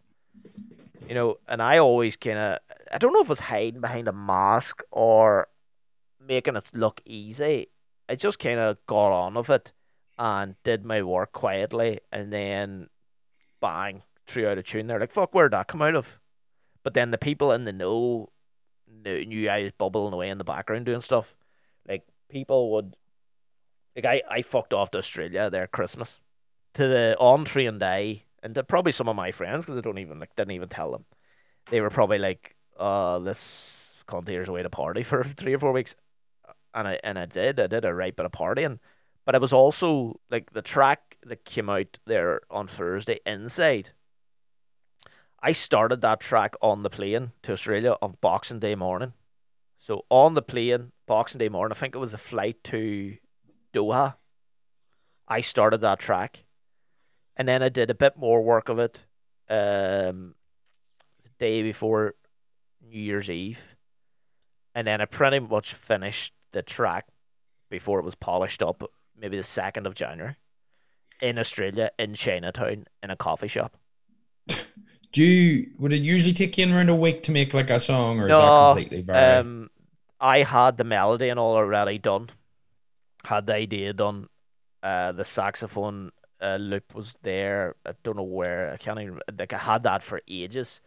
You 1.09 1.15
know, 1.15 1.37
and 1.49 1.61
I 1.61 1.79
always 1.79 2.17
kind 2.17 2.39
of 2.39 2.59
I 2.93 2.99
don't 2.99 3.13
know 3.13 3.23
if 3.23 3.31
it's 3.31 3.41
hiding 3.41 3.81
behind 3.81 4.09
a 4.09 4.13
mask 4.13 4.83
or 4.91 5.49
making 6.21 6.57
it 6.57 6.71
look 6.75 7.01
easy. 7.05 7.69
I 8.09 8.17
just 8.17 8.39
kind 8.39 8.61
of 8.61 8.79
got 8.87 9.13
on 9.13 9.35
with 9.35 9.51
it 9.51 9.73
and 10.19 10.57
did 10.63 10.85
my 10.85 11.03
work 11.03 11.33
quietly, 11.33 12.01
and 12.13 12.33
then 12.33 12.89
bang, 13.61 14.03
threw 14.27 14.49
out 14.49 14.59
of 14.59 14.65
tune. 14.65 14.87
They're 14.87 15.01
like, 15.01 15.11
fuck, 15.11 15.35
where'd 15.35 15.53
that 15.53 15.69
come 15.69 15.83
out 15.83 15.95
of? 15.95 16.19
But 16.85 16.95
then 16.95 17.11
the 17.11 17.19
people 17.19 17.53
in 17.53 17.65
the 17.65 17.73
know 17.73 18.31
knew 18.87 19.49
I 19.49 19.63
was 19.63 19.73
bubbling 19.73 20.13
away 20.13 20.29
in 20.29 20.39
the 20.39 20.45
background 20.45 20.85
doing 20.85 21.01
stuff. 21.01 21.35
Like, 21.89 22.05
people 22.29 22.73
would. 22.73 22.95
Like, 23.97 24.05
I, 24.05 24.23
I 24.31 24.43
fucked 24.43 24.73
off 24.73 24.91
to 24.93 24.99
Australia 24.99 25.51
there 25.51 25.67
Christmas 25.67 26.21
to 26.75 26.89
the 26.89 27.17
on 27.19 27.47
and 27.57 27.81
die, 27.81 28.25
and 28.43 28.55
to 28.55 28.65
probably 28.65 28.93
some 28.93 29.09
of 29.09 29.17
my 29.17 29.33
friends, 29.33 29.65
because 29.65 29.79
I 29.79 29.83
don't 29.83 29.99
even, 29.99 30.19
like, 30.19 30.35
didn't 30.37 30.53
even 30.53 30.69
tell 30.69 30.93
them. 30.93 31.05
They 31.67 31.81
were 31.81 31.91
probably 31.91 32.19
like, 32.19 32.55
uh, 32.79 33.19
this 33.19 33.97
cunt 34.09 34.29
here's 34.29 34.49
away 34.49 34.63
to 34.63 34.71
party 34.71 35.03
for 35.05 35.25
three 35.25 35.55
or 35.55 35.59
four 35.59 35.73
weeks. 35.73 35.95
And 36.75 36.89
I 36.89 36.99
and 37.05 37.19
I 37.19 37.27
did. 37.27 37.61
I 37.61 37.67
did 37.67 37.85
a 37.85 37.95
right 37.95 38.15
bit 38.15 38.27
of 38.27 38.33
partying. 38.33 38.79
But 39.25 39.35
it 39.35 39.41
was 39.41 39.53
also 39.53 40.21
like 40.31 40.53
the 40.53 40.63
track 40.63 41.19
that 41.25 41.45
came 41.45 41.69
out 41.69 41.99
there 42.07 42.41
on 42.51 42.67
Thursday, 42.67 43.21
Inside 43.25 43.93
I 45.43 45.53
started 45.53 46.01
that 46.03 46.21
track 46.21 46.55
on 46.63 46.85
the 46.85 46.91
plane 46.91 47.33
to 47.43 47.53
Australia 47.53 47.97
on 48.01 48.17
Boxing 48.21 48.61
Day 48.61 48.77
morning. 48.77 49.13
So 49.81 50.05
on 50.09 50.35
the 50.35 50.43
plane, 50.43 50.93
Boxing 51.07 51.41
Day 51.41 51.49
morning, 51.49 51.77
I 51.77 51.81
think 51.81 51.97
it 51.97 51.99
was 51.99 52.15
a 52.15 52.19
flight 52.19 52.63
to 52.65 53.17
Doha. 53.75 54.15
I 55.27 55.41
started 55.41 55.81
that 55.81 55.99
track, 55.99 56.45
and 57.37 57.49
then 57.49 57.61
I 57.61 57.71
did 57.71 57.91
a 57.91 57.95
bit 57.95 58.17
more 58.17 58.41
work 58.41 58.69
of 58.69 58.79
it 58.79 59.05
um, 59.49 60.37
the 61.25 61.31
day 61.41 61.63
before 61.63 62.15
New 62.83 63.01
Year's 63.01 63.31
Eve, 63.31 63.61
and 64.75 64.87
then 64.87 65.01
I 65.01 65.05
pretty 65.05 65.39
much 65.39 65.75
finished 65.75 66.33
the 66.53 66.63
track 66.63 67.07
before 67.71 67.99
it 67.99 68.05
was 68.05 68.15
polished 68.15 68.63
up, 68.63 68.83
maybe 69.17 69.37
the 69.37 69.43
second 69.43 69.87
of 69.87 69.95
January, 69.95 70.37
in 71.21 71.39
Australia 71.39 71.91
in 71.99 72.15
Chinatown 72.15 72.87
in 73.03 73.11
a 73.11 73.17
coffee 73.17 73.49
shop. 73.49 73.77
Do 75.13 75.23
you 75.23 75.71
would 75.79 75.93
it 75.93 76.03
usually 76.03 76.33
take 76.33 76.57
you 76.57 76.75
around 76.75 76.89
a 76.89 76.95
week 76.95 77.23
to 77.25 77.33
make 77.33 77.53
like 77.53 77.71
a 77.71 77.79
song, 77.79 78.19
or 78.19 78.29
no, 78.29 78.37
is 78.37 78.41
that 78.41 78.75
completely? 78.75 79.15
Um, 79.15 79.71
I 80.19 80.39
had 80.39 80.79
the 80.79 80.85
melody 80.85 81.29
and 81.29 81.39
all 81.39 81.55
already 81.55 81.99
done. 81.99 82.31
Had 83.25 83.47
the 83.47 83.55
idea 83.55 83.93
done. 83.93 84.29
Uh, 84.83 85.13
the 85.13 85.25
saxophone 85.25 86.13
uh, 86.41 86.57
loop 86.57 86.95
was 86.95 87.15
there. 87.23 87.77
I 87.87 87.93
don't 88.03 88.17
know 88.17 88.23
where. 88.23 88.73
I 88.73 88.79
can't 88.79 88.99
even. 89.01 89.21
Like 89.39 89.53
I 89.53 89.59
had 89.59 89.83
that 89.83 90.03
for 90.03 90.23
ages. 90.27 90.81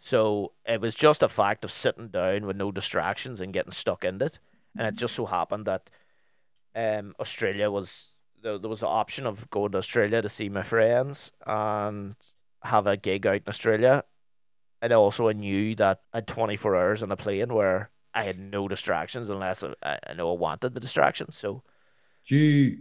So 0.00 0.52
it 0.66 0.80
was 0.80 0.94
just 0.94 1.22
a 1.22 1.28
fact 1.28 1.62
of 1.62 1.70
sitting 1.70 2.08
down 2.08 2.46
with 2.46 2.56
no 2.56 2.72
distractions 2.72 3.40
and 3.40 3.52
getting 3.52 3.70
stuck 3.70 4.02
in 4.02 4.20
it. 4.20 4.38
And 4.76 4.88
it 4.88 4.96
just 4.96 5.14
so 5.14 5.26
happened 5.26 5.66
that 5.66 5.90
um, 6.74 7.14
Australia 7.20 7.70
was 7.70 8.12
there, 8.42 8.58
there 8.58 8.70
was 8.70 8.80
the 8.80 8.86
option 8.86 9.26
of 9.26 9.48
going 9.50 9.72
to 9.72 9.78
Australia 9.78 10.22
to 10.22 10.28
see 10.28 10.48
my 10.48 10.62
friends, 10.62 11.30
and 11.46 12.14
have 12.62 12.86
a 12.86 12.96
gig 12.96 13.26
out 13.26 13.36
in 13.36 13.42
Australia. 13.48 14.04
And 14.80 14.92
also 14.92 15.28
I 15.28 15.34
knew 15.34 15.74
that 15.76 16.00
I 16.14 16.18
had 16.18 16.26
24 16.26 16.76
hours 16.76 17.02
on 17.02 17.12
a 17.12 17.16
plane 17.16 17.52
where 17.52 17.90
I 18.14 18.24
had 18.24 18.38
no 18.38 18.68
distractions 18.68 19.28
unless 19.28 19.62
I, 19.62 19.98
I 20.06 20.14
know 20.14 20.32
I 20.32 20.38
wanted 20.38 20.74
the 20.74 20.80
distractions. 20.80 21.36
So, 21.36 21.62
do 22.26 22.36
you 22.36 22.78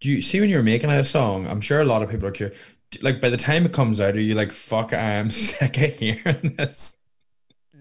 do 0.00 0.10
you 0.10 0.20
see 0.20 0.40
when 0.40 0.50
you're 0.50 0.62
making 0.62 0.90
a 0.90 1.04
song? 1.04 1.46
I'm 1.46 1.60
sure 1.60 1.80
a 1.80 1.84
lot 1.84 2.02
of 2.02 2.10
people 2.10 2.28
are 2.28 2.32
curious. 2.32 2.76
Like 3.02 3.20
by 3.20 3.30
the 3.30 3.36
time 3.36 3.66
it 3.66 3.72
comes 3.72 4.00
out, 4.00 4.16
are 4.16 4.20
you 4.20 4.34
like, 4.34 4.52
"Fuck, 4.52 4.92
I 4.92 5.12
am 5.12 5.30
sick 5.30 5.78
of 5.78 5.98
hearing 5.98 6.54
this"? 6.56 7.04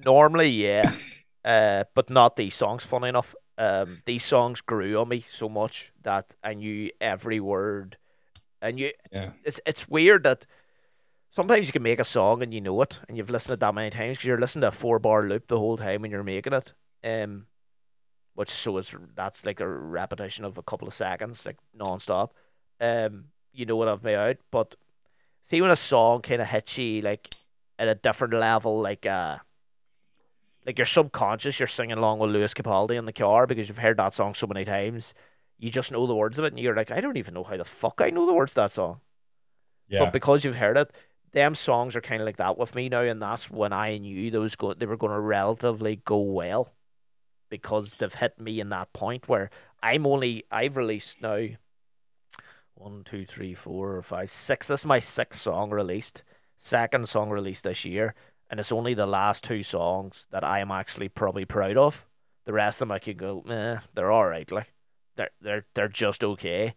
Normally, 0.06 0.50
yeah, 0.50 0.93
uh, 1.43 1.86
but 1.95 2.10
not 2.10 2.36
these 2.36 2.54
songs. 2.54 2.84
Funny 2.84 3.10
enough, 3.10 3.36
um, 3.58 4.02
these 4.06 4.24
songs 4.24 4.62
grew 4.62 4.98
on 5.00 5.10
me 5.10 5.26
so 5.30 5.50
much 5.50 5.91
that 6.04 6.36
I 6.43 6.54
knew 6.54 6.91
every 7.02 7.39
word. 7.39 7.98
And 8.62 8.80
you, 8.80 8.91
yeah, 9.12 9.32
it's 9.43 9.60
it's 9.65 9.89
weird 9.89 10.24
that 10.24 10.45
sometimes 11.32 11.67
you 11.67 11.74
can 11.74 11.84
make 11.84 12.00
a 12.00 12.04
song 12.04 12.43
and 12.43 12.54
you 12.54 12.62
know 12.62 12.82
it 12.82 13.00
and 13.08 13.17
you've 13.17 13.30
listened 13.30 13.50
to 13.50 13.54
it 13.54 13.60
that 13.62 13.76
many 13.76 13.89
times 13.89 14.17
because 14.17 14.26
you're 14.26 14.38
listening 14.38 14.62
to 14.62 14.69
a 14.69 14.72
four 14.72 15.00
bar 15.00 15.28
loop 15.28 15.48
the 15.48 15.58
whole 15.58 15.78
time 15.78 16.02
when 16.02 16.12
you're 16.12 16.24
making 16.24 16.54
it. 16.54 16.74
Um, 17.04 17.48
which 18.36 18.50
so 18.50 18.78
is 18.78 18.95
that's 19.15 19.45
like 19.45 19.60
a 19.60 19.67
repetition 19.67 20.45
of 20.45 20.58
a 20.58 20.63
couple 20.63 20.88
of 20.88 20.93
seconds, 20.93 21.45
like 21.45 21.58
non-stop. 21.74 22.34
Um, 22.80 23.26
you 23.52 23.65
know 23.65 23.76
what 23.76 23.89
I've 23.89 24.04
made 24.04 24.15
out, 24.15 24.38
but 24.52 24.76
see 25.49 25.62
when 25.62 25.71
a 25.71 25.75
song 25.75 26.21
kind 26.21 26.41
of 26.41 26.47
hits 26.47 26.77
you 26.77 27.01
like 27.01 27.29
at 27.77 27.88
a 27.88 27.95
different 27.95 28.33
level, 28.33 28.81
like 28.81 29.05
uh, 29.05 29.38
like 30.65 30.77
your 30.77 30.85
subconscious, 30.85 31.59
you're 31.59 31.67
singing 31.67 31.97
along 31.97 32.19
with 32.19 32.31
Lewis 32.31 32.53
Capaldi 32.53 32.97
in 32.97 33.05
the 33.05 33.13
car 33.13 33.47
because 33.47 33.67
you've 33.67 33.77
heard 33.77 33.97
that 33.97 34.13
song 34.13 34.33
so 34.33 34.47
many 34.47 34.65
times. 34.65 35.13
You 35.57 35.69
just 35.69 35.91
know 35.91 36.07
the 36.07 36.15
words 36.15 36.38
of 36.38 36.45
it, 36.45 36.53
and 36.53 36.59
you're 36.59 36.75
like, 36.75 36.91
I 36.91 37.01
don't 37.01 37.17
even 37.17 37.33
know 37.33 37.43
how 37.43 37.57
the 37.57 37.65
fuck 37.65 38.01
I 38.01 38.12
know 38.12 38.25
the 38.25 38.33
words 38.33 38.51
of 38.51 38.55
that 38.55 38.71
song. 38.71 39.01
Yeah. 39.88 40.05
But 40.05 40.13
because 40.13 40.43
you've 40.43 40.55
heard 40.55 40.77
it, 40.77 40.91
them 41.31 41.55
songs 41.55 41.95
are 41.95 42.01
kind 42.01 42.21
of 42.21 42.25
like 42.25 42.38
that 42.38 42.57
with 42.57 42.75
me 42.75 42.88
now, 42.89 43.01
and 43.01 43.21
that's 43.21 43.49
when 43.49 43.73
I 43.73 43.97
knew 43.97 44.31
those 44.31 44.55
go 44.55 44.73
they 44.73 44.85
were 44.85 44.97
going 44.97 45.13
to 45.13 45.19
relatively 45.19 45.97
go 45.97 46.19
well, 46.19 46.73
because 47.49 47.95
they've 47.95 48.13
hit 48.13 48.39
me 48.39 48.59
in 48.59 48.69
that 48.69 48.93
point 48.93 49.27
where 49.27 49.49
I'm 49.81 50.05
only 50.05 50.43
I've 50.51 50.77
released 50.77 51.21
now 51.21 51.47
one, 52.80 53.04
two, 53.04 53.26
three, 53.26 53.54
four, 53.54 54.02
five, 54.02 54.32
six. 54.32 54.68
This 54.68 54.82
is 54.82 54.86
my 54.86 55.00
sixth 55.00 55.42
song 55.42 55.70
released, 55.70 56.24
second 56.58 57.10
song 57.10 57.30
released 57.30 57.65
this 57.65 57.84
year, 57.84 58.15
and 58.50 58.58
it's 58.58 58.72
only 58.72 58.94
the 58.94 59.06
last 59.06 59.44
two 59.44 59.63
songs 59.63 60.28
that 60.32 60.46
I 60.46 60.60
am 60.60 60.72
actually 60.72 61.10
probably 61.10 61.44
proud 61.44 61.76
of. 61.76 62.06
The 62.46 62.54
rest 62.54 62.78
of 62.78 62.88
them 62.88 62.94
I 62.94 63.00
could 63.00 63.18
go, 63.18 63.44
meh, 63.46 63.80
they're 63.94 64.12
all 64.12 64.26
right, 64.26 64.50
like 64.50 64.74
they're 65.18 65.30
they're 65.42 65.65
they're 65.76 65.89
just 65.89 66.24
okay. 66.24 66.76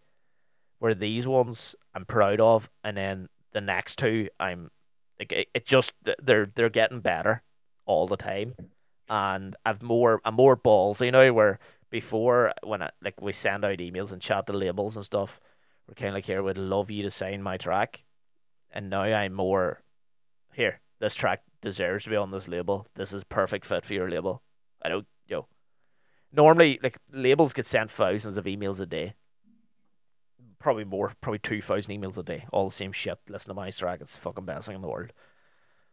Where 0.81 0.95
these 0.95 1.29
ones 1.29 1.77
I'm 1.95 2.05
proud 2.05 2.41
of, 2.41 2.69
and 2.83 2.97
then 2.97 3.29
the 3.53 3.61
next 3.61 3.99
two, 3.99 4.29
I'm 4.41 4.73
like 5.21 5.31
it, 5.31 5.49
it 5.55 5.67
just 5.67 5.95
they're 6.21 6.51
they're 6.53 6.69
getting 6.69 6.99
better 6.99 7.43
all 7.87 8.09
the 8.09 8.17
time, 8.17 8.57
and 9.09 9.55
I've 9.65 9.83
more 9.83 10.21
I'm 10.25 10.35
more 10.35 10.57
balls. 10.57 11.01
You 11.01 11.13
know 11.13 11.33
where 11.33 11.61
before 11.91 12.53
when 12.65 12.83
I, 12.83 12.91
like 13.01 13.21
we 13.21 13.31
send 13.31 13.65
out 13.65 13.79
emails 13.79 14.11
and 14.11 14.21
chat 14.21 14.47
the 14.47 14.53
labels 14.53 14.97
and 14.97 15.05
stuff, 15.05 15.41
kind 15.97 16.09
of 16.09 16.15
like 16.15 16.27
here 16.27 16.43
would 16.43 16.59
love 16.59 16.91
you 16.91 17.03
to 17.03 17.11
sign 17.11 17.43
my 17.43 17.57
track, 17.57 18.05
and 18.71 18.91
now 18.91 19.03
I'm 19.03 19.33
more 19.33 19.83
here. 20.53 20.81
This 21.01 21.15
track 21.15 21.43
deserves 21.61 22.05
to 22.05 22.11
be 22.11 22.17
on 22.17 22.31
this 22.31 22.49
label. 22.49 22.87
This 22.95 23.13
is 23.13 23.25
perfect 23.25 23.67
fit 23.67 23.85
for 23.85 23.95
your 23.95 24.11
label. 24.11 24.43
I 24.83 24.89
don't, 24.89 25.07
you 25.27 25.37
know, 25.37 25.47
normally 26.33 26.79
like 26.83 26.99
labels 27.13 27.53
get 27.53 27.67
sent 27.67 27.91
thousands 27.91 28.37
of 28.37 28.45
emails 28.45 28.81
a 28.81 28.87
day. 28.87 29.15
Probably 30.59 30.85
more, 30.85 31.13
probably 31.21 31.41
two 31.41 31.61
thousand 31.61 31.93
emails 32.01 32.17
a 32.17 32.23
day. 32.23 32.47
All 32.53 32.69
the 32.69 32.75
same 32.75 32.93
shit. 32.93 33.19
Listen 33.29 33.49
to 33.49 33.55
my 33.55 33.71
track. 33.71 34.01
It's 34.01 34.15
the 34.15 34.21
fucking 34.21 34.45
best 34.45 34.67
thing 34.67 34.77
in 34.77 34.83
the 34.83 34.89
world. 34.89 35.13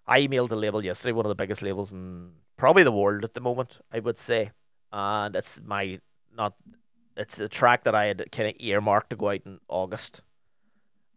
I 0.05 0.21
emailed 0.21 0.49
the 0.49 0.55
label 0.55 0.83
yesterday, 0.83 1.11
one 1.11 1.25
of 1.25 1.29
the 1.29 1.35
biggest 1.35 1.61
labels 1.61 1.91
in 1.91 2.31
probably 2.57 2.83
the 2.83 2.91
world 2.91 3.23
at 3.23 3.33
the 3.33 3.41
moment, 3.41 3.79
I 3.91 3.99
would 3.99 4.17
say. 4.17 4.51
And 4.91 5.35
it's 5.35 5.59
my 5.63 5.99
not 6.35 6.53
it's 7.19 7.39
a 7.39 7.49
track 7.49 7.83
that 7.83 7.93
I 7.93 8.05
had 8.05 8.31
kind 8.31 8.49
of 8.49 8.55
earmarked 8.59 9.11
to 9.11 9.15
go 9.15 9.29
out 9.29 9.41
in 9.45 9.59
August. 9.67 10.21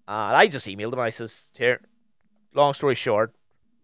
And 0.09 0.37
I 0.37 0.49
just 0.49 0.67
emailed 0.67 0.93
him. 0.93 0.99
I 0.99 1.11
says, 1.11 1.53
"Here, 1.57 1.81
long 2.53 2.75
story 2.75 2.97
short, 2.97 3.35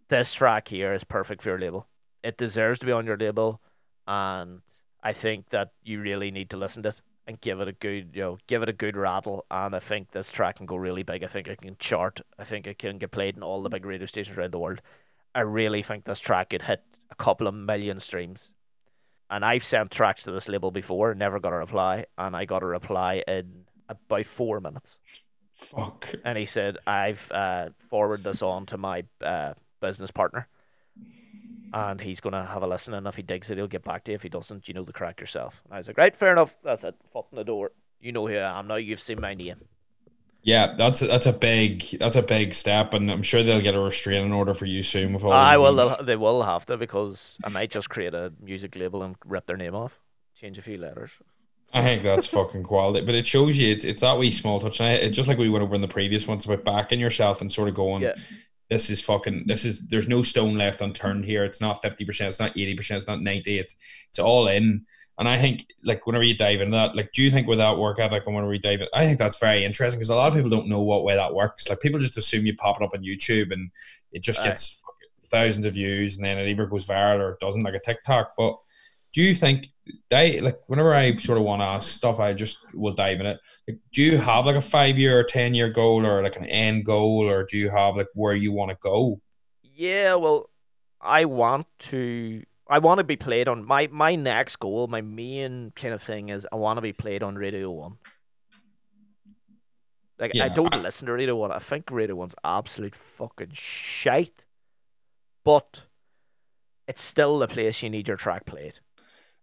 this 0.08 0.34
track 0.34 0.68
here 0.68 0.92
is 0.92 1.04
perfect 1.04 1.42
for 1.42 1.50
your 1.50 1.58
label. 1.58 1.86
It 2.22 2.36
deserves 2.36 2.80
to 2.80 2.86
be 2.86 2.92
on 2.92 3.06
your 3.06 3.16
label, 3.16 3.62
and 4.06 4.62
I 5.02 5.12
think 5.12 5.50
that 5.50 5.72
you 5.82 6.00
really 6.00 6.30
need 6.30 6.50
to 6.50 6.56
listen 6.56 6.82
to 6.82 6.90
it 6.90 7.00
and 7.26 7.40
give 7.40 7.60
it 7.60 7.68
a 7.68 7.72
good, 7.72 8.10
you 8.14 8.22
know, 8.22 8.38
give 8.48 8.62
it 8.62 8.68
a 8.68 8.72
good 8.72 8.96
rattle. 8.96 9.46
And 9.50 9.76
I 9.76 9.80
think 9.80 10.10
this 10.10 10.32
track 10.32 10.56
can 10.56 10.66
go 10.66 10.76
really 10.76 11.04
big. 11.04 11.22
I 11.22 11.28
think 11.28 11.46
it 11.46 11.60
can 11.60 11.76
chart. 11.78 12.20
I 12.38 12.44
think 12.44 12.66
it 12.66 12.78
can 12.78 12.98
get 12.98 13.12
played 13.12 13.36
in 13.36 13.42
all 13.42 13.62
the 13.62 13.68
big 13.68 13.86
radio 13.86 14.06
stations 14.06 14.36
around 14.36 14.52
the 14.52 14.58
world. 14.58 14.80
I 15.34 15.40
really 15.40 15.82
think 15.82 16.04
this 16.04 16.20
track 16.20 16.50
could 16.50 16.62
hit 16.62 16.82
a 17.10 17.14
couple 17.14 17.46
of 17.46 17.54
million 17.54 18.00
streams. 18.00 18.50
And 19.30 19.44
I've 19.44 19.64
sent 19.64 19.90
tracks 19.90 20.22
to 20.22 20.30
this 20.30 20.48
label 20.48 20.70
before, 20.70 21.14
never 21.14 21.38
got 21.38 21.52
a 21.52 21.56
reply, 21.56 22.06
and 22.16 22.34
I 22.34 22.46
got 22.46 22.62
a 22.62 22.66
reply 22.66 23.22
in 23.28 23.64
about 23.88 24.26
four 24.26 24.60
minutes. 24.60 24.96
Fuck. 25.52 26.14
And 26.24 26.38
he 26.38 26.46
said, 26.46 26.78
"I've 26.86 27.30
uh, 27.32 27.70
forwarded 27.90 28.24
this 28.24 28.42
on 28.42 28.64
to 28.66 28.78
my 28.78 29.04
uh, 29.20 29.54
business 29.80 30.10
partner, 30.10 30.48
and 31.74 32.00
he's 32.00 32.20
gonna 32.20 32.46
have 32.46 32.62
a 32.62 32.66
listen. 32.66 32.94
And 32.94 33.06
if 33.06 33.16
he 33.16 33.22
digs 33.22 33.50
it, 33.50 33.58
he'll 33.58 33.66
get 33.66 33.84
back 33.84 34.04
to 34.04 34.12
you. 34.12 34.14
If 34.14 34.22
he 34.22 34.28
doesn't, 34.28 34.68
you 34.68 34.74
know 34.74 34.84
the 34.84 34.92
crack 34.92 35.20
yourself." 35.20 35.60
And 35.64 35.74
I 35.74 35.78
was 35.78 35.88
like, 35.88 35.98
"Right, 35.98 36.16
fair 36.16 36.32
enough. 36.32 36.56
That's 36.62 36.84
it. 36.84 36.94
Foot 37.12 37.26
in 37.32 37.36
the 37.36 37.44
door. 37.44 37.72
You 38.00 38.12
know 38.12 38.26
who 38.26 38.36
I 38.36 38.58
am 38.58 38.68
now. 38.68 38.76
You've 38.76 39.00
seen 39.00 39.20
my 39.20 39.34
name." 39.34 39.60
Yeah, 40.42 40.74
that's 40.76 41.02
a, 41.02 41.06
that's 41.06 41.26
a 41.26 41.32
big 41.32 41.84
that's 41.98 42.16
a 42.16 42.22
big 42.22 42.54
step, 42.54 42.94
and 42.94 43.10
I'm 43.10 43.22
sure 43.22 43.42
they'll 43.42 43.60
get 43.60 43.74
a 43.74 43.80
restraining 43.80 44.32
order 44.32 44.54
for 44.54 44.66
you 44.66 44.82
soon 44.82 45.12
with 45.12 45.24
all. 45.24 45.32
I 45.32 45.56
will. 45.58 45.96
They 46.02 46.16
will 46.16 46.42
have 46.42 46.64
to 46.66 46.76
because 46.76 47.38
I 47.44 47.48
might 47.48 47.70
just 47.70 47.90
create 47.90 48.14
a 48.14 48.32
music 48.40 48.76
label 48.76 49.02
and 49.02 49.16
rip 49.26 49.46
their 49.46 49.56
name 49.56 49.74
off, 49.74 50.00
change 50.34 50.56
a 50.58 50.62
few 50.62 50.78
letters. 50.78 51.10
I 51.72 51.82
think 51.82 52.02
that's 52.02 52.26
fucking 52.26 52.62
quality, 52.62 53.04
but 53.04 53.14
it 53.14 53.26
shows 53.26 53.58
you 53.58 53.70
it's, 53.70 53.84
it's 53.84 54.00
that 54.00 54.16
wee 54.16 54.30
small 54.30 54.58
touch. 54.58 54.80
And 54.80 54.88
I, 54.88 54.92
it's 54.92 55.16
just 55.16 55.28
like 55.28 55.36
we 55.36 55.50
went 55.50 55.62
over 55.62 55.74
in 55.74 55.82
the 55.82 55.88
previous 55.88 56.26
ones 56.26 56.46
about 56.46 56.64
backing 56.64 56.98
yourself 56.98 57.42
and 57.42 57.52
sort 57.52 57.68
of 57.68 57.74
going, 57.74 58.02
Yeah. 58.02 58.14
This 58.68 58.90
is 58.90 59.00
fucking, 59.00 59.44
this 59.46 59.64
is, 59.64 59.86
there's 59.88 60.08
no 60.08 60.22
stone 60.22 60.56
left 60.56 60.80
unturned 60.80 61.24
here. 61.24 61.44
It's 61.44 61.60
not 61.60 61.82
50%, 61.82 62.20
it's 62.22 62.40
not 62.40 62.54
80%, 62.54 62.90
it's 62.96 63.06
not 63.06 63.22
90, 63.22 63.58
it's, 63.58 63.76
it's 64.08 64.18
all 64.18 64.48
in. 64.48 64.84
And 65.18 65.28
I 65.28 65.36
think, 65.36 65.66
like, 65.82 66.06
whenever 66.06 66.22
you 66.22 66.36
dive 66.36 66.60
into 66.60 66.76
that, 66.76 66.94
like, 66.94 67.10
do 67.12 67.22
you 67.22 67.30
think 67.30 67.48
with 67.48 67.58
that 67.58 67.76
work 67.76 67.98
ethic 67.98 68.24
and 68.24 68.36
whenever 68.36 68.50
we 68.50 68.58
dive 68.58 68.82
in, 68.82 68.88
I 68.94 69.04
think 69.04 69.18
that's 69.18 69.40
very 69.40 69.64
interesting 69.64 69.98
because 69.98 70.10
a 70.10 70.14
lot 70.14 70.28
of 70.28 70.34
people 70.34 70.50
don't 70.50 70.68
know 70.68 70.82
what 70.82 71.02
way 71.02 71.16
that 71.16 71.34
works. 71.34 71.68
Like, 71.68 71.80
people 71.80 71.98
just 71.98 72.16
assume 72.16 72.46
you 72.46 72.54
pop 72.54 72.80
it 72.80 72.84
up 72.84 72.94
on 72.94 73.02
YouTube 73.02 73.52
and 73.52 73.70
it 74.12 74.22
just 74.22 74.42
gets 74.44 74.80
fucking 74.80 75.08
thousands 75.24 75.66
of 75.66 75.72
views 75.74 76.16
and 76.16 76.24
then 76.24 76.38
it 76.38 76.48
either 76.48 76.66
goes 76.66 76.86
viral 76.86 77.18
or 77.18 77.32
it 77.32 77.40
doesn't, 77.40 77.64
like 77.64 77.74
a 77.74 77.80
TikTok. 77.80 78.34
But 78.36 78.58
do 79.12 79.22
you 79.22 79.34
think, 79.34 79.68
di- 80.10 80.40
like, 80.40 80.58
whenever 80.66 80.94
I 80.94 81.16
sort 81.16 81.38
of 81.38 81.44
want 81.44 81.60
to 81.62 81.66
ask 81.66 81.90
stuff, 81.90 82.20
I 82.20 82.34
just 82.34 82.58
will 82.74 82.92
dive 82.94 83.20
in 83.20 83.26
it. 83.26 83.40
Like, 83.66 83.78
do 83.92 84.02
you 84.02 84.18
have 84.18 84.46
like 84.46 84.56
a 84.56 84.60
five 84.60 84.98
year 84.98 85.18
or 85.18 85.24
10 85.24 85.54
year 85.54 85.68
goal 85.70 86.06
or 86.06 86.22
like 86.22 86.36
an 86.36 86.44
end 86.46 86.84
goal 86.84 87.28
or 87.28 87.44
do 87.44 87.56
you 87.56 87.70
have 87.70 87.96
like 87.96 88.08
where 88.14 88.34
you 88.34 88.52
want 88.52 88.70
to 88.70 88.76
go? 88.80 89.20
Yeah, 89.62 90.16
well, 90.16 90.50
I 91.00 91.24
want 91.24 91.66
to. 91.90 92.42
I 92.70 92.80
want 92.80 92.98
to 92.98 93.04
be 93.04 93.16
played 93.16 93.48
on 93.48 93.64
my 93.64 93.88
my 93.90 94.14
next 94.14 94.56
goal. 94.56 94.88
My 94.88 95.00
main 95.00 95.72
kind 95.74 95.94
of 95.94 96.02
thing 96.02 96.28
is 96.28 96.46
I 96.52 96.56
want 96.56 96.76
to 96.76 96.82
be 96.82 96.92
played 96.92 97.22
on 97.22 97.36
Radio 97.36 97.70
One. 97.70 97.96
Like 100.18 100.32
I 100.40 100.48
don't 100.48 100.74
I- 100.74 100.78
listen 100.80 101.06
to 101.06 101.12
Radio 101.12 101.36
One. 101.36 101.52
I 101.52 101.60
think 101.60 101.90
Radio 101.90 102.16
One's 102.16 102.34
absolute 102.44 102.94
fucking 102.94 103.50
shite, 103.52 104.42
but 105.44 105.84
it's 106.88 107.00
still 107.02 107.38
the 107.38 107.46
place 107.48 107.82
you 107.82 107.90
need 107.90 108.08
your 108.08 108.16
track 108.16 108.44
played. 108.44 108.80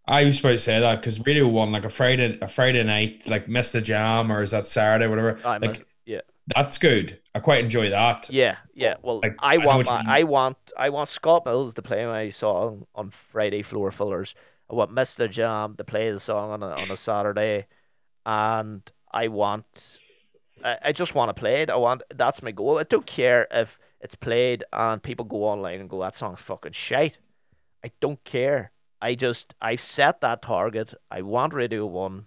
I 0.08 0.24
was 0.24 0.38
about 0.38 0.50
to 0.50 0.58
say 0.58 0.78
that 0.80 1.00
because 1.00 1.24
Radio 1.26 1.48
One, 1.48 1.72
like 1.72 1.84
a 1.84 1.90
Friday, 1.90 2.38
a 2.40 2.48
Friday 2.48 2.82
night, 2.84 3.24
like 3.28 3.46
MistaJam, 3.46 4.30
or 4.30 4.42
is 4.42 4.52
that 4.52 4.66
Saturday, 4.66 5.08
whatever. 5.08 5.38
I 5.44 5.58
like 5.58 5.86
yeah, 6.04 6.20
that's 6.54 6.78
good. 6.78 7.18
I 7.34 7.40
quite 7.40 7.64
enjoy 7.64 7.90
that. 7.90 8.30
yeah, 8.30 8.56
yeah. 8.74 8.94
Well, 9.02 9.20
Like, 9.20 9.36
I 9.40 9.54
I 9.54 9.56
want 9.58 9.88
what 9.88 10.04
my. 10.04 10.18
I 10.18 10.22
want 10.22 10.56
I 10.76 10.90
want 10.90 11.08
Scott 11.08 11.44
Mills 11.44 11.74
to 11.74 11.82
play 11.82 12.06
my 12.06 12.30
song 12.30 12.86
on 12.94 13.10
Friday 13.10 13.62
Floor 13.62 13.90
Fillers. 13.90 14.34
I 14.70 14.74
want 14.74 14.92
MistaJam 14.92 15.76
to 15.76 15.84
play 15.84 16.10
the 16.10 16.20
song 16.20 16.50
on 16.50 16.62
a, 16.62 16.70
on 16.70 16.90
a 16.90 16.96
Saturday, 16.96 17.66
and 18.24 18.82
I 19.10 19.28
want 19.28 19.98
I, 20.64 20.78
I 20.84 20.92
just 20.92 21.14
want 21.14 21.30
to 21.30 21.34
play 21.34 21.62
it. 21.62 21.70
I 21.70 21.76
want 21.76 22.02
that's 22.14 22.42
my 22.42 22.52
goal. 22.52 22.78
I 22.78 22.84
don't 22.84 23.06
care 23.06 23.48
if 23.50 23.78
it's 24.00 24.14
played 24.14 24.62
and 24.72 25.02
people 25.02 25.24
go 25.24 25.44
online 25.44 25.80
and 25.80 25.90
go 25.90 26.00
that 26.02 26.14
song's 26.14 26.40
fucking 26.40 26.72
shite. 26.72 27.18
I 27.84 27.90
don't 28.00 28.22
care. 28.24 28.72
I 29.00 29.14
just 29.14 29.54
I've 29.60 29.80
set 29.80 30.20
that 30.20 30.42
target. 30.42 30.94
I 31.10 31.22
want 31.22 31.54
Radio 31.54 31.86
One. 31.86 32.26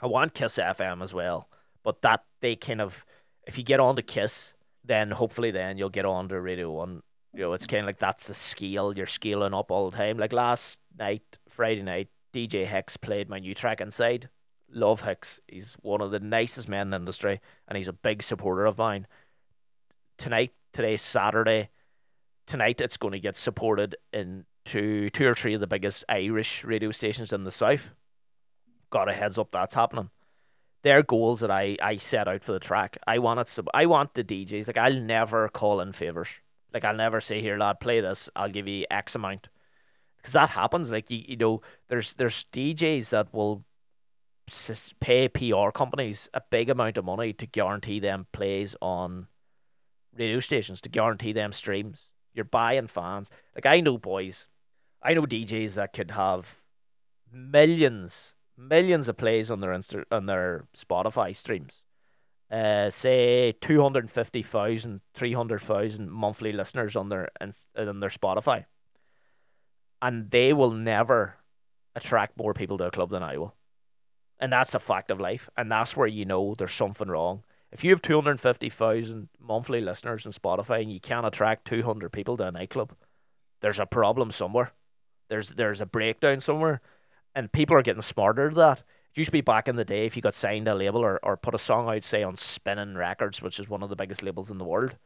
I 0.00 0.06
want 0.06 0.34
Kiss 0.34 0.58
FM 0.58 1.02
as 1.02 1.14
well. 1.14 1.48
But 1.82 2.02
that 2.02 2.24
they 2.40 2.56
kind 2.56 2.80
of 2.80 3.04
if 3.46 3.58
you 3.58 3.64
get 3.64 3.80
on 3.80 3.96
to 3.96 4.02
Kiss, 4.02 4.54
then 4.84 5.10
hopefully 5.10 5.50
then 5.50 5.78
you'll 5.78 5.90
get 5.90 6.04
on 6.04 6.28
to 6.28 6.40
Radio 6.40 6.70
One. 6.70 7.02
You 7.34 7.42
know, 7.42 7.52
it's 7.52 7.66
kind 7.66 7.80
of 7.80 7.86
like 7.86 7.98
that's 7.98 8.26
the 8.26 8.34
scale. 8.34 8.96
You're 8.96 9.06
scaling 9.06 9.54
up 9.54 9.70
all 9.70 9.90
the 9.90 9.96
time. 9.96 10.18
Like 10.18 10.32
last 10.32 10.80
night, 10.98 11.38
Friday 11.48 11.82
night, 11.82 12.08
DJ 12.32 12.66
Hicks 12.66 12.96
played 12.96 13.28
my 13.28 13.38
new 13.38 13.54
track 13.54 13.80
Inside. 13.80 14.28
Love 14.70 15.02
Hicks. 15.02 15.40
He's 15.48 15.76
one 15.82 16.00
of 16.00 16.10
the 16.10 16.20
nicest 16.20 16.68
men 16.68 16.88
in 16.88 16.90
the 16.90 16.96
industry, 16.96 17.40
and 17.68 17.76
he's 17.76 17.88
a 17.88 17.92
big 17.92 18.22
supporter 18.22 18.64
of 18.64 18.78
mine. 18.78 19.06
Tonight, 20.18 20.52
today's 20.72 21.02
Saturday. 21.02 21.70
Tonight, 22.46 22.80
it's 22.80 22.96
going 22.96 23.12
to 23.12 23.20
get 23.20 23.36
supported 23.36 23.96
in 24.12 24.44
two, 24.64 25.10
two 25.10 25.26
or 25.26 25.34
three 25.34 25.54
of 25.54 25.60
the 25.60 25.66
biggest 25.66 26.04
Irish 26.08 26.64
radio 26.64 26.90
stations 26.90 27.32
in 27.32 27.44
the 27.44 27.50
south. 27.50 27.90
Got 28.90 29.08
a 29.08 29.12
heads 29.12 29.38
up 29.38 29.50
that's 29.52 29.74
happening 29.74 30.10
they're 30.82 31.02
goals 31.02 31.40
that 31.40 31.50
I, 31.50 31.76
I 31.80 31.96
set 31.96 32.28
out 32.28 32.44
for 32.44 32.52
the 32.52 32.60
track. 32.60 32.98
I 33.06 33.18
want 33.18 33.40
it. 33.40 33.66
I 33.72 33.86
want 33.86 34.14
the 34.14 34.24
DJs. 34.24 34.66
Like 34.66 34.76
I'll 34.76 35.00
never 35.00 35.48
call 35.48 35.80
in 35.80 35.92
favors. 35.92 36.40
Like 36.72 36.84
I'll 36.84 36.96
never 36.96 37.20
say 37.20 37.40
here, 37.40 37.56
lad, 37.56 37.80
play 37.80 38.00
this. 38.00 38.28
I'll 38.34 38.48
give 38.48 38.66
you 38.66 38.86
X 38.90 39.14
amount, 39.14 39.48
because 40.16 40.32
that 40.32 40.50
happens. 40.50 40.90
Like 40.90 41.10
you, 41.10 41.22
you 41.26 41.36
know, 41.36 41.62
there's 41.88 42.14
there's 42.14 42.46
DJs 42.52 43.10
that 43.10 43.32
will 43.32 43.64
pay 45.00 45.28
PR 45.28 45.70
companies 45.70 46.28
a 46.34 46.42
big 46.50 46.68
amount 46.68 46.96
of 46.98 47.04
money 47.04 47.32
to 47.32 47.46
guarantee 47.46 48.00
them 48.00 48.26
plays 48.32 48.74
on 48.82 49.28
radio 50.16 50.40
stations 50.40 50.80
to 50.82 50.88
guarantee 50.88 51.32
them 51.32 51.52
streams. 51.52 52.10
You're 52.34 52.44
buying 52.44 52.88
fans. 52.88 53.30
Like 53.54 53.66
I 53.66 53.80
know 53.80 53.98
boys, 53.98 54.48
I 55.02 55.14
know 55.14 55.22
DJs 55.22 55.74
that 55.74 55.92
could 55.92 56.12
have 56.12 56.58
millions 57.32 58.34
millions 58.56 59.08
of 59.08 59.16
plays 59.16 59.50
on 59.50 59.60
their 59.60 59.72
Insta- 59.72 60.04
on 60.10 60.26
their 60.26 60.64
Spotify 60.76 61.34
streams. 61.34 61.82
Uh, 62.50 62.90
say 62.90 63.52
250,000, 63.62 65.00
300,000 65.14 66.10
monthly 66.10 66.52
listeners 66.52 66.96
on 66.96 67.08
their 67.08 67.30
on 67.40 68.00
their 68.00 68.10
Spotify. 68.10 68.66
And 70.02 70.30
they 70.30 70.52
will 70.52 70.72
never 70.72 71.36
attract 71.94 72.36
more 72.36 72.52
people 72.52 72.76
to 72.78 72.86
a 72.86 72.90
club 72.90 73.10
than 73.10 73.22
I 73.22 73.38
will. 73.38 73.54
And 74.38 74.52
that's 74.52 74.74
a 74.74 74.80
fact 74.80 75.10
of 75.10 75.20
life. 75.20 75.48
And 75.56 75.70
that's 75.70 75.96
where 75.96 76.08
you 76.08 76.24
know 76.24 76.54
there's 76.54 76.74
something 76.74 77.08
wrong. 77.08 77.44
If 77.70 77.84
you 77.84 77.90
have 77.90 78.02
250,000 78.02 79.28
monthly 79.40 79.80
listeners 79.80 80.26
on 80.26 80.32
Spotify 80.32 80.82
and 80.82 80.92
you 80.92 81.00
can't 81.00 81.24
attract 81.24 81.66
200 81.68 82.12
people 82.12 82.36
to 82.36 82.48
a 82.48 82.52
nightclub, 82.52 82.94
there's 83.60 83.78
a 83.78 83.86
problem 83.86 84.30
somewhere. 84.30 84.72
There's 85.28 85.50
there's 85.50 85.80
a 85.80 85.86
breakdown 85.86 86.40
somewhere 86.40 86.80
and 87.34 87.52
people 87.52 87.76
are 87.76 87.82
getting 87.82 88.02
smarter 88.02 88.50
to 88.50 88.56
that. 88.56 88.78
It 88.80 89.18
used 89.18 89.28
to 89.28 89.32
be 89.32 89.40
back 89.40 89.68
in 89.68 89.76
the 89.76 89.84
day 89.84 90.06
if 90.06 90.16
you 90.16 90.22
got 90.22 90.34
signed 90.34 90.68
a 90.68 90.74
label 90.74 91.00
or, 91.00 91.20
or 91.22 91.36
put 91.36 91.54
a 91.54 91.58
song 91.58 91.88
out, 91.88 92.04
say 92.04 92.22
on 92.22 92.36
Spinnin' 92.36 92.96
Records, 92.96 93.42
which 93.42 93.60
is 93.60 93.68
one 93.68 93.82
of 93.82 93.90
the 93.90 93.96
biggest 93.96 94.22
labels 94.22 94.50
in 94.50 94.58
the 94.58 94.64
world, 94.64 94.96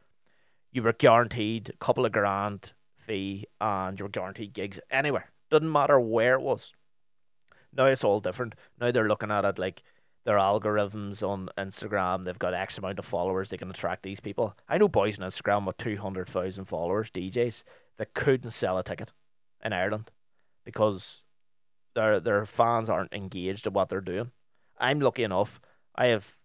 you 0.71 0.81
were 0.81 0.93
guaranteed 0.93 1.69
a 1.69 1.77
couple 1.77 2.05
of 2.05 2.11
grand 2.11 2.73
fee 2.97 3.45
and 3.59 3.99
you 3.99 4.05
were 4.05 4.09
guaranteed 4.09 4.53
gigs 4.53 4.79
anywhere. 4.89 5.31
Doesn't 5.49 5.71
matter 5.71 5.99
where 5.99 6.35
it 6.35 6.41
was. 6.41 6.73
Now 7.73 7.85
it's 7.85 8.03
all 8.03 8.19
different. 8.19 8.55
Now 8.79 8.91
they're 8.91 9.07
looking 9.07 9.31
at 9.31 9.45
it 9.45 9.59
like 9.59 9.83
their 10.23 10.37
algorithms 10.37 11.23
on 11.23 11.49
Instagram, 11.57 12.25
they've 12.25 12.37
got 12.37 12.53
X 12.53 12.77
amount 12.77 12.99
of 12.99 13.05
followers, 13.05 13.49
they 13.49 13.55
can 13.55 13.69
attract 13.69 14.03
these 14.03 14.19
people. 14.19 14.57
I 14.67 14.77
know 14.77 14.89
boys 14.89 15.17
on 15.17 15.29
Instagram 15.29 15.65
with 15.65 15.77
200,000 15.77 16.65
followers, 16.65 17.09
DJs, 17.11 17.63
that 17.95 18.13
couldn't 18.13 18.51
sell 18.51 18.77
a 18.77 18.83
ticket 18.83 19.13
in 19.67 19.73
Ireland 19.73 20.09
because 20.65 21.21
their 21.93 22.19
their 22.19 22.45
fans 22.45 22.89
aren't 22.89 23.13
engaged 23.13 23.67
in 23.67 23.73
what 23.73 23.89
they're 23.89 24.01
doing. 24.01 24.31
I'm 24.79 24.99
lucky 24.99 25.23
enough. 25.23 25.59
I 25.95 26.07
have 26.07 26.35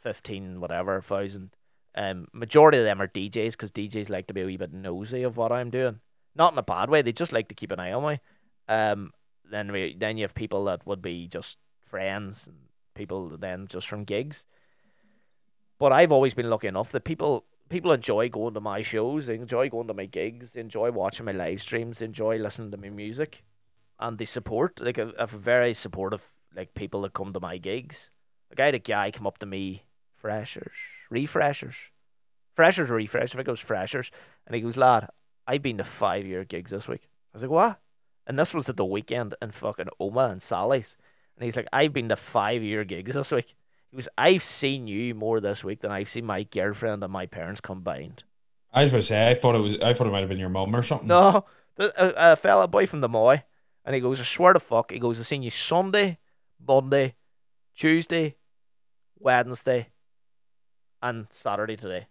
fifteen 0.00 0.60
whatever 0.60 1.00
thousand. 1.00 1.50
Um, 1.94 2.28
majority 2.32 2.78
of 2.78 2.84
them 2.84 3.02
are 3.02 3.08
DJs 3.08 3.52
because 3.52 3.72
DJs 3.72 4.10
like 4.10 4.28
to 4.28 4.34
be 4.34 4.42
a 4.42 4.46
wee 4.46 4.56
bit 4.56 4.72
nosy 4.72 5.24
of 5.24 5.36
what 5.36 5.50
I'm 5.50 5.70
doing. 5.70 6.00
not 6.36 6.52
in 6.52 6.58
a 6.58 6.62
bad 6.62 6.88
way. 6.88 7.02
They 7.02 7.12
just 7.12 7.32
like 7.32 7.48
to 7.48 7.54
keep 7.54 7.72
an 7.72 7.80
eye 7.80 7.92
on 7.92 8.06
me. 8.06 8.20
Um, 8.68 9.12
then 9.50 9.72
we 9.72 9.96
then 9.98 10.16
you 10.16 10.24
have 10.24 10.34
people 10.34 10.64
that 10.64 10.86
would 10.86 11.02
be 11.02 11.26
just 11.26 11.58
friends 11.88 12.46
and 12.46 12.56
people 12.94 13.36
then 13.36 13.66
just 13.66 13.88
from 13.88 14.04
gigs. 14.04 14.44
But 15.78 15.92
I've 15.92 16.12
always 16.12 16.34
been 16.34 16.50
lucky 16.50 16.68
enough 16.68 16.92
that 16.92 17.04
people 17.04 17.44
people 17.70 17.92
enjoy 17.92 18.28
going 18.28 18.52
to 18.54 18.60
my 18.60 18.82
shows, 18.82 19.26
they 19.26 19.36
enjoy 19.36 19.70
going 19.70 19.86
to 19.86 19.94
my 19.94 20.04
gigs, 20.04 20.52
they 20.52 20.60
enjoy 20.60 20.90
watching 20.90 21.24
my 21.24 21.32
live 21.32 21.62
streams, 21.62 21.98
they 21.98 22.04
enjoy 22.04 22.36
listening 22.36 22.70
to 22.72 22.76
my 22.76 22.90
music, 22.90 23.44
and 23.98 24.18
they 24.18 24.24
support. 24.26 24.80
Like 24.80 24.98
I 24.98 25.12
have 25.18 25.30
very 25.30 25.72
supportive 25.72 26.26
like 26.54 26.74
people 26.74 27.02
that 27.02 27.14
come 27.14 27.32
to 27.32 27.40
my 27.40 27.56
gigs. 27.56 28.10
Like 28.50 28.60
I 28.60 28.66
had 28.66 28.74
a 28.74 28.80
guy 28.80 29.10
come 29.12 29.26
up 29.26 29.38
to 29.38 29.46
me, 29.46 29.84
freshers, 30.16 30.76
refreshers, 31.08 31.76
freshers 32.54 32.90
or 32.90 32.94
refreshers. 32.94 33.34
I 33.34 33.36
think 33.36 33.48
it 33.48 33.52
was 33.52 33.60
freshers, 33.60 34.10
and 34.46 34.54
he 34.54 34.60
goes, 34.60 34.76
"Lad, 34.76 35.08
I've 35.46 35.62
been 35.62 35.78
to 35.78 35.84
five 35.84 36.26
year 36.26 36.44
gigs 36.44 36.72
this 36.72 36.88
week." 36.88 37.08
I 37.32 37.36
was 37.36 37.42
like, 37.42 37.52
"What?" 37.52 37.80
And 38.26 38.38
this 38.38 38.52
was 38.52 38.68
at 38.68 38.76
the 38.76 38.84
weekend 38.84 39.34
in 39.40 39.52
fucking 39.52 39.88
Omagh 40.00 40.32
and 40.32 40.42
Sally's, 40.42 40.96
and 41.36 41.44
he's 41.44 41.56
like, 41.56 41.68
"I've 41.72 41.92
been 41.92 42.08
to 42.08 42.16
five 42.16 42.62
year 42.62 42.84
gigs 42.84 43.14
this 43.14 43.30
week." 43.30 43.54
He 43.90 43.96
was, 43.96 44.08
I've 44.16 44.42
seen 44.42 44.86
you 44.86 45.14
more 45.14 45.40
this 45.40 45.64
week 45.64 45.80
than 45.80 45.90
I've 45.90 46.08
seen 46.08 46.24
my 46.24 46.44
girlfriend 46.44 47.02
and 47.02 47.12
my 47.12 47.26
parents 47.26 47.60
combined. 47.60 48.22
I 48.72 48.84
was 48.84 48.92
going 48.92 49.00
to 49.00 49.06
say, 49.06 49.30
I 49.30 49.34
thought 49.34 49.56
it 49.56 49.60
was, 49.60 49.78
I 49.80 49.92
thought 49.92 50.06
it 50.06 50.10
might 50.10 50.20
have 50.20 50.28
been 50.28 50.38
your 50.38 50.48
mum 50.48 50.74
or 50.76 50.82
something. 50.82 51.08
No, 51.08 51.44
a, 51.78 51.92
a 52.16 52.36
fella 52.36 52.68
boy 52.68 52.86
from 52.86 53.00
the 53.00 53.08
Moy, 53.08 53.42
and 53.84 53.94
he 53.94 54.00
goes, 54.00 54.20
I 54.20 54.24
swear 54.24 54.52
to 54.52 54.60
fuck, 54.60 54.92
he 54.92 55.00
goes, 55.00 55.18
I've 55.18 55.26
seen 55.26 55.42
you 55.42 55.50
Sunday, 55.50 56.18
Monday, 56.64 57.16
Tuesday, 57.74 58.36
Wednesday, 59.18 59.88
and 61.02 61.26
Saturday 61.30 61.76
today. 61.76 62.06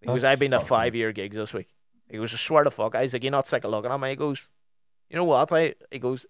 He 0.00 0.06
goes, 0.06 0.20
That's 0.22 0.32
I've 0.32 0.38
been 0.40 0.50
to 0.50 0.60
five 0.60 0.94
year 0.94 1.12
gigs 1.12 1.36
this 1.36 1.54
week. 1.54 1.68
He 2.10 2.18
goes, 2.18 2.34
I 2.34 2.36
swear 2.36 2.64
to 2.64 2.70
fuck. 2.70 2.94
I 2.94 3.02
was 3.02 3.14
like, 3.14 3.22
you're 3.22 3.32
not 3.32 3.46
sick 3.46 3.64
of 3.64 3.70
looking 3.70 3.90
at 3.90 3.98
me. 3.98 4.10
He 4.10 4.16
goes, 4.16 4.46
you 5.08 5.16
know 5.16 5.24
what? 5.24 5.50
I, 5.52 5.74
he 5.90 5.98
goes, 5.98 6.26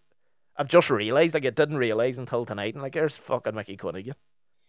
I've 0.57 0.68
just 0.68 0.90
realised, 0.90 1.35
like, 1.35 1.46
I 1.46 1.50
didn't 1.50 1.78
realise 1.78 2.16
until 2.18 2.46
tonight. 2.46 2.74
And, 2.74 2.83
like, 2.83 2.92
there's 2.92 3.16
fucking 3.16 3.54
Mickey 3.54 3.76
Quinnigan. 3.76 4.14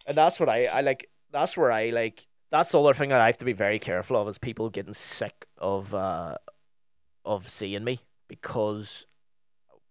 And 0.06 0.16
that's 0.16 0.38
what 0.38 0.48
I, 0.48 0.66
I 0.66 0.80
like, 0.80 1.10
that's 1.30 1.56
where 1.56 1.72
I, 1.72 1.90
like, 1.90 2.26
that's 2.50 2.70
the 2.70 2.80
other 2.80 2.94
thing 2.94 3.08
that 3.08 3.20
I 3.20 3.26
have 3.26 3.38
to 3.38 3.44
be 3.44 3.52
very 3.52 3.78
careful 3.78 4.16
of 4.16 4.28
is 4.28 4.38
people 4.38 4.70
getting 4.70 4.94
sick 4.94 5.46
of, 5.58 5.94
uh, 5.94 6.36
of 7.24 7.50
seeing 7.50 7.82
me 7.84 8.00
because 8.28 9.06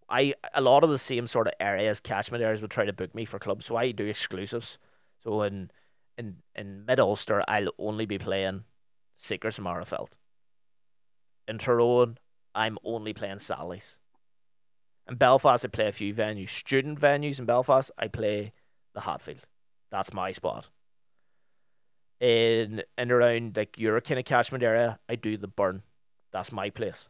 I, 0.10 0.36
a 0.54 0.62
lot 0.62 0.84
of 0.84 0.90
the 0.90 1.00
same 1.00 1.28
sort 1.28 1.48
of 1.48 1.54
areas, 1.60 2.00
catchment 2.00 2.44
areas 2.44 2.62
would 2.62 2.72
try 2.72 2.86
to 2.86 2.94
book 2.94 3.14
me 3.14 3.26
for 3.26 3.40
clubs. 3.40 3.66
So 3.66 3.76
I 3.76 3.92
do 3.92 4.06
exclusives. 4.06 4.78
So 5.24 5.42
in, 5.42 5.72
in, 6.18 6.38
in 6.56 6.86
mid 6.86 7.00
Ulster, 7.00 7.44
I'll 7.48 7.74
only 7.78 8.06
be 8.06 8.18
playing 8.18 8.64
Secrets 9.18 9.58
and 9.58 9.68
Magherafelt. 9.68 10.10
In 11.48 11.58
Tyrone, 11.58 12.18
I'm 12.54 12.78
only 12.84 13.14
playing 13.14 13.40
Sally's. 13.40 13.98
In 15.08 15.16
Belfast, 15.16 15.66
I 15.66 15.68
play 15.68 15.88
a 15.88 15.92
few 15.92 16.14
venues. 16.14 16.50
Student 16.50 17.00
venues 17.00 17.38
in 17.38 17.46
Belfast, 17.46 17.92
I 17.98 18.08
play 18.08 18.54
the 18.94 19.02
Hatfield. 19.02 19.46
That's 19.96 20.14
my 20.14 20.34
spot. 20.34 20.68
In 22.20 22.84
and 22.98 23.12
around 23.14 23.56
like 23.56 23.78
your 23.78 24.02
kind 24.02 24.20
of 24.20 24.26
catchment 24.26 24.62
area, 24.62 25.00
I 25.08 25.16
do 25.16 25.38
the 25.38 25.48
Burn. 25.48 25.84
That's 26.34 26.52
my 26.52 26.70
place. 26.70 27.08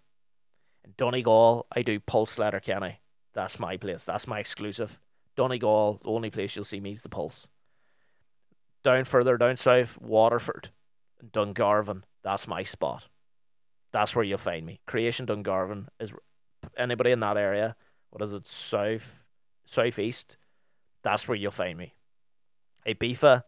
In 0.83 0.93
Donegal, 0.95 1.65
I 1.75 1.81
do 1.81 1.99
Pulse 1.99 2.37
Letterkenny. 2.37 2.99
That's 3.33 3.57
my 3.59 3.77
place. 3.77 4.05
That's 4.05 4.27
my 4.27 4.37
exclusive. 4.37 4.99
Donegal, 5.35 5.99
the 6.03 6.09
only 6.11 6.29
place 6.29 6.55
you'll 6.55 6.63
see 6.63 6.79
me 6.79 6.91
is 6.91 7.01
the 7.01 7.09
Pulse. 7.09 7.47
Down 8.83 9.03
further 9.05 9.35
down 9.35 9.57
south, 9.57 9.99
Waterford 9.99 10.69
and 11.19 11.31
Dungarvan. 11.31 12.03
That's 12.23 12.47
my 12.47 12.61
spot. 12.61 13.07
That's 13.93 14.15
where 14.15 14.25
you'll 14.25 14.37
find 14.37 14.63
me. 14.63 14.79
Creation 14.85 15.25
Dungarvan 15.25 15.87
is 15.99 16.13
anybody 16.77 17.09
in 17.09 17.21
that 17.21 17.35
area. 17.35 17.75
What 18.11 18.21
is 18.21 18.33
it? 18.33 18.45
South, 18.45 19.25
southeast. 19.65 20.37
That's 21.01 21.27
where 21.27 21.35
you'll 21.35 21.49
find 21.49 21.79
me. 21.79 21.94
Ibiza, 22.85 23.43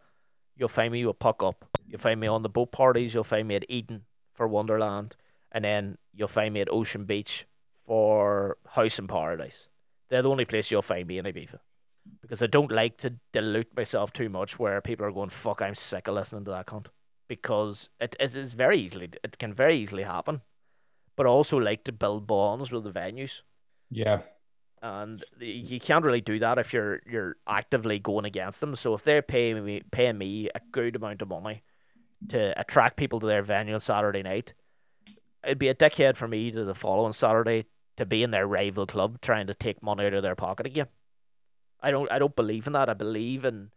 you'll 0.56 0.68
find 0.68 0.92
me 0.92 1.06
with 1.06 1.20
Pukka 1.20 1.50
Up. 1.50 1.66
You'll 1.88 2.00
find 2.00 2.20
me 2.20 2.28
on 2.28 2.44
the 2.44 2.50
boat 2.50 2.72
parties. 2.72 3.14
You'll 3.14 3.24
find 3.24 3.48
me 3.48 3.56
at 3.56 3.66
Eden 3.70 4.04
for 4.34 4.48
Wonderland, 4.48 5.16
and 5.52 5.64
then 5.64 5.98
you'll 6.14 6.28
find 6.28 6.54
me 6.54 6.62
at 6.62 6.72
Ocean 6.72 7.06
Beach 7.06 7.46
for 7.86 8.58
House 8.68 9.00
in 9.00 9.08
Paradise. 9.08 9.68
They're 10.10 10.22
the 10.22 10.30
only 10.30 10.46
place 10.46 10.72
you'll 10.72 10.82
find 10.82 11.08
me 11.08 11.18
in 11.18 11.26
eh, 11.26 11.32
Ibiza. 11.32 11.60
Because 12.22 12.42
I 12.42 12.48
don't 12.48 12.72
like 12.72 12.98
to 13.00 13.16
dilute 13.34 13.76
myself 13.76 14.14
too 14.14 14.30
much 14.30 14.58
where 14.58 14.80
people 14.82 15.06
are 15.06 15.12
going, 15.12 15.30
fuck, 15.30 15.62
I'm 15.62 15.76
sick 15.76 16.08
of 16.08 16.16
listening 16.16 16.46
to 16.46 16.52
that 16.52 16.66
cunt 16.66 16.88
because 17.28 17.90
it, 18.00 18.16
it 18.20 18.36
is 18.36 18.54
very 18.54 18.78
easily 18.78 19.10
it 19.24 19.38
can 19.38 19.54
very 19.54 19.76
easily 19.76 20.04
happen. 20.04 20.42
But 21.16 21.26
I 21.26 21.30
also 21.30 21.58
like 21.58 21.84
to 21.86 21.92
build 21.92 22.28
bonds 22.28 22.72
with 22.72 22.84
the 22.84 22.92
venues, 22.92 23.42
Yeah. 23.90 24.22
And 24.82 25.24
you 25.40 25.80
can't 25.80 26.06
really 26.06 26.22
do 26.22 26.40
that 26.40 26.58
if 26.58 26.74
you're 26.74 27.02
you're 27.10 27.38
actively 27.48 28.00
going 28.00 28.26
against 28.26 28.62
them. 28.62 28.76
So 28.76 28.94
if 28.94 29.04
they're 29.04 29.22
paying 29.22 29.64
me 29.64 29.82
paying 29.92 30.18
me 30.18 30.50
a 30.54 30.62
good 30.72 30.96
amount 30.96 31.22
of 31.22 31.30
money 31.30 31.64
to 32.30 32.60
attract 32.60 32.98
people 32.98 33.20
to 33.20 33.26
their 33.26 33.44
venue 33.44 33.74
on 33.74 33.80
Saturday 33.80 34.24
night, 34.24 34.54
it'd 35.44 35.60
be 35.60 35.70
a 35.70 35.76
dickhead 35.76 36.16
for 36.16 36.28
me 36.28 36.52
to 36.52 36.64
the 36.64 36.76
following 36.76 37.14
Saturday 37.14 37.66
to 37.96 38.06
be 38.06 38.24
in 38.24 38.32
their 38.32 38.48
rival 38.48 38.86
club 38.86 39.20
trying 39.22 39.48
to 39.48 39.54
take 39.54 39.82
money 39.82 40.06
out 40.06 40.14
of 40.14 40.24
their 40.24 40.36
pocket 40.36 40.66
again. 40.66 40.88
I 41.82 41.92
don't 41.92 42.12
I 42.12 42.20
don't 42.20 42.36
believe 42.36 42.68
in 42.68 42.74
that. 42.74 42.90
I 42.90 42.94
believe 42.94 43.46
in 43.46 43.72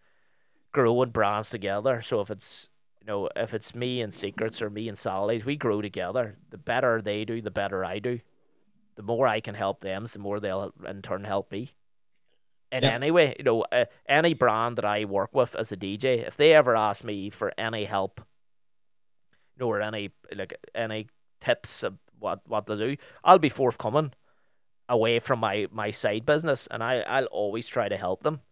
growing 0.72 1.10
brands 1.10 1.50
together. 1.50 2.02
So 2.02 2.20
if 2.20 2.30
it's 2.30 2.68
you 3.00 3.06
know, 3.06 3.30
if 3.34 3.54
it's 3.54 3.74
me 3.74 4.02
and 4.02 4.12
Secrets 4.12 4.60
or 4.60 4.68
me 4.68 4.86
and 4.86 4.98
Sally's, 4.98 5.44
we 5.44 5.56
grow 5.56 5.80
together. 5.80 6.36
The 6.50 6.58
better 6.58 7.00
they 7.00 7.24
do, 7.24 7.40
the 7.40 7.50
better 7.50 7.82
I 7.82 7.98
do. 7.98 8.20
The 9.00 9.06
more 9.06 9.26
I 9.26 9.40
can 9.40 9.54
help 9.54 9.80
them, 9.80 10.04
the 10.04 10.18
more 10.18 10.40
they'll 10.40 10.74
in 10.86 11.00
turn 11.00 11.24
help 11.24 11.50
me. 11.50 11.70
In 12.70 12.82
Yeah. 12.82 12.90
any 12.90 13.10
way, 13.10 13.34
you 13.38 13.44
know, 13.44 13.62
uh, 13.72 13.86
any 14.06 14.34
brand 14.34 14.76
that 14.76 14.84
I 14.84 15.06
work 15.06 15.34
with 15.34 15.56
as 15.56 15.72
a 15.72 15.76
DJ, 15.76 16.18
if 16.18 16.36
they 16.36 16.52
ever 16.52 16.76
ask 16.76 17.02
me 17.02 17.30
for 17.30 17.50
any 17.56 17.86
help, 17.86 18.20
you 19.56 19.60
know, 19.64 19.68
or 19.68 19.80
any 19.80 20.10
like 20.36 20.52
any 20.74 21.08
tips 21.40 21.82
of 21.82 21.96
what 22.18 22.46
what 22.46 22.66
to 22.66 22.76
do, 22.76 22.98
I'll 23.24 23.38
be 23.38 23.48
forthcoming 23.48 24.12
away 24.86 25.18
from 25.18 25.38
my 25.40 25.66
my 25.70 25.90
side 25.90 26.26
business, 26.26 26.68
and 26.70 26.84
I 26.84 27.00
I'll 27.00 27.24
always 27.32 27.68
try 27.68 27.88
to 27.88 27.96
help 27.96 28.22
them 28.22 28.42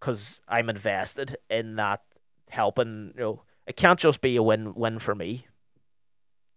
because 0.00 0.40
I'm 0.48 0.70
invested 0.70 1.36
in 1.50 1.76
that 1.76 2.02
helping. 2.48 3.12
You 3.16 3.20
know, 3.20 3.42
it 3.66 3.76
can't 3.76 4.00
just 4.00 4.22
be 4.22 4.36
a 4.36 4.42
win 4.42 4.72
win 4.74 4.98
for 4.98 5.14
me. 5.14 5.46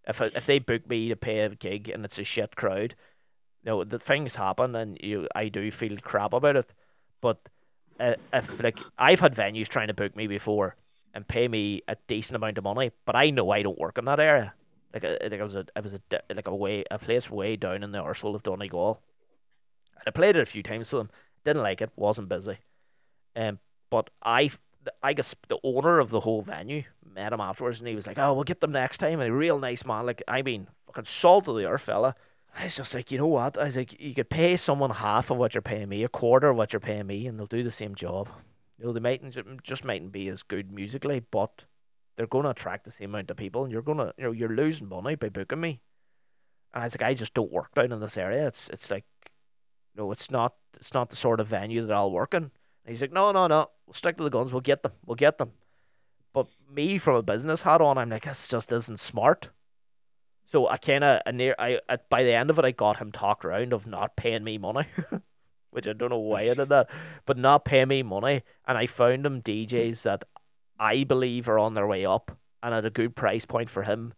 If 0.07 0.21
if 0.21 0.45
they 0.45 0.59
book 0.59 0.87
me 0.87 1.09
to 1.09 1.17
pay 1.17 1.39
a 1.41 1.49
gig 1.49 1.89
and 1.89 2.05
it's 2.05 2.17
a 2.17 2.23
shit 2.23 2.55
crowd, 2.55 2.95
you 3.67 3.73
know, 3.73 3.83
the 3.83 3.99
things 3.99 4.35
happen 4.35 4.75
and 4.75 4.97
you 5.03 5.27
I 5.35 5.49
do 5.49 5.69
feel 5.71 5.97
crap 5.97 6.31
about 6.31 6.55
it. 6.55 6.71
But 7.19 7.37
uh, 7.99 8.15
if 8.31 8.63
like 8.63 8.79
I've 8.97 9.19
had 9.19 9.35
venues 9.35 9.67
trying 9.67 9.87
to 9.87 9.93
book 9.93 10.15
me 10.15 10.25
before 10.27 10.77
and 11.13 11.27
pay 11.27 11.49
me 11.49 11.81
a 11.89 11.97
decent 12.07 12.37
amount 12.37 12.57
of 12.57 12.63
money, 12.63 12.91
but 13.05 13.17
I 13.17 13.29
know 13.29 13.49
I 13.49 13.63
don't 13.63 13.77
work 13.77 13.97
in 13.97 14.05
that 14.05 14.21
area. 14.21 14.53
Like, 14.93 15.03
uh, 15.03 15.17
like 15.21 15.41
I 15.41 15.43
was 15.43 15.55
a, 15.55 15.65
I 15.75 15.81
was 15.81 15.93
a 15.93 15.99
like 16.33 16.47
a 16.47 16.55
way 16.55 16.85
a 16.89 16.97
place 16.97 17.29
way 17.29 17.57
down 17.57 17.83
in 17.83 17.91
the 17.91 17.97
arsehole 17.97 18.35
of 18.35 18.43
Donegal. 18.43 19.01
And 19.95 20.03
I 20.07 20.11
played 20.11 20.37
it 20.37 20.41
a 20.43 20.45
few 20.45 20.63
times 20.63 20.89
to 20.89 20.97
them. 20.97 21.09
Didn't 21.43 21.63
like 21.63 21.81
it. 21.81 21.91
Wasn't 21.97 22.29
busy. 22.29 22.59
Um, 23.35 23.59
but 23.89 24.09
I, 24.23 24.51
I 25.03 25.11
guess 25.11 25.35
the 25.49 25.59
owner 25.63 25.99
of 25.99 26.09
the 26.09 26.21
whole 26.21 26.41
venue 26.41 26.83
met 27.03 27.33
him 27.33 27.41
afterwards, 27.41 27.79
and 27.79 27.87
he 27.89 27.95
was 27.95 28.07
like, 28.07 28.17
"Oh, 28.17 28.33
we'll 28.33 28.45
get 28.45 28.61
them 28.61 28.71
next 28.71 28.99
time." 28.99 29.19
And 29.19 29.29
a 29.29 29.33
real 29.33 29.59
nice 29.59 29.85
man, 29.85 30.05
like 30.05 30.23
I 30.25 30.41
mean, 30.41 30.67
fucking 30.85 31.03
salt 31.03 31.49
of 31.49 31.57
the 31.57 31.65
earth 31.65 31.81
fella. 31.81 32.15
I 32.57 32.63
was 32.63 32.75
just 32.75 32.95
like, 32.95 33.11
you 33.11 33.19
know 33.19 33.27
what? 33.27 33.55
I 33.55 33.65
was 33.65 33.77
like, 33.77 34.01
you 34.01 34.15
could 34.15 34.31
pay 34.31 34.57
someone 34.57 34.89
half 34.89 35.29
of 35.29 35.37
what 35.37 35.53
you're 35.53 35.61
paying 35.61 35.89
me, 35.89 36.03
a 36.03 36.09
quarter 36.09 36.49
of 36.49 36.57
what 36.57 36.73
you're 36.73 36.79
paying 36.79 37.05
me, 37.05 37.27
and 37.27 37.37
they'll 37.37 37.45
do 37.45 37.61
the 37.61 37.69
same 37.69 37.93
job. 37.93 38.29
You 38.79 38.85
know, 38.85 38.93
they 38.93 38.99
mightn't 38.99 39.35
ju- 39.35 39.57
just 39.61 39.85
mightn't 39.85 40.11
be 40.11 40.27
as 40.27 40.41
good 40.41 40.71
musically, 40.71 41.19
but 41.19 41.65
they're 42.15 42.25
going 42.25 42.45
to 42.45 42.49
attract 42.49 42.85
the 42.85 42.91
same 42.91 43.11
amount 43.11 43.29
of 43.29 43.37
people, 43.37 43.63
and 43.63 43.71
you're 43.71 43.83
gonna, 43.83 44.11
you 44.17 44.23
know, 44.23 44.31
you're 44.31 44.49
losing 44.49 44.89
money 44.89 45.13
by 45.13 45.29
booking 45.29 45.61
me. 45.61 45.81
And 46.73 46.81
I 46.81 46.87
was 46.87 46.95
like, 46.95 47.07
I 47.07 47.13
just 47.13 47.35
don't 47.35 47.51
work 47.51 47.75
down 47.75 47.91
in 47.91 47.99
this 47.99 48.17
area. 48.17 48.47
It's, 48.47 48.69
it's 48.69 48.89
like, 48.89 49.05
no, 49.95 50.11
it's 50.11 50.31
not, 50.31 50.55
it's 50.79 50.95
not 50.95 51.11
the 51.11 51.15
sort 51.15 51.39
of 51.39 51.47
venue 51.47 51.85
that 51.85 51.95
I'll 51.95 52.11
work 52.11 52.33
in. 52.33 52.43
And 52.43 52.51
he's 52.87 53.01
like, 53.01 53.13
no, 53.13 53.31
no, 53.31 53.45
no, 53.45 53.69
we'll 53.85 53.93
stick 53.93 54.17
to 54.17 54.23
the 54.23 54.31
guns. 54.31 54.51
We'll 54.51 54.61
get 54.61 54.81
them. 54.81 54.93
We'll 55.05 55.15
get 55.15 55.37
them. 55.37 55.51
But 56.33 56.47
me, 56.71 56.97
from 56.97 57.15
a 57.15 57.23
business 57.23 57.61
hat 57.61 57.81
on, 57.81 57.99
I'm 57.99 58.09
like, 58.09 58.25
this 58.25 58.47
just 58.47 58.71
isn't 58.71 58.99
smart. 58.99 59.49
So 60.47 60.67
I 60.67 60.77
kind 60.77 61.03
of, 61.03 61.21
near, 61.33 61.55
I 61.59 61.81
at, 61.89 62.09
by 62.09 62.23
the 62.23 62.33
end 62.33 62.49
of 62.49 62.57
it, 62.57 62.65
I 62.65 62.71
got 62.71 62.97
him 62.97 63.11
talked 63.11 63.43
around 63.43 63.73
of 63.73 63.85
not 63.85 64.15
paying 64.15 64.43
me 64.43 64.57
money, 64.57 64.85
which 65.71 65.87
I 65.87 65.93
don't 65.93 66.09
know 66.09 66.17
why 66.17 66.49
I 66.49 66.53
did 66.53 66.69
that, 66.69 66.89
but 67.25 67.37
not 67.37 67.65
paying 67.65 67.89
me 67.89 68.03
money. 68.03 68.43
And 68.65 68.77
I 68.77 68.87
found 68.87 69.25
him 69.25 69.41
DJs 69.41 70.03
that 70.03 70.23
I 70.79 71.03
believe 71.03 71.49
are 71.49 71.59
on 71.59 71.73
their 71.73 71.87
way 71.87 72.05
up 72.05 72.37
and 72.63 72.73
at 72.73 72.85
a 72.85 72.89
good 72.89 73.15
price 73.15 73.45
point 73.45 73.69
for 73.69 73.83
him 73.83 74.13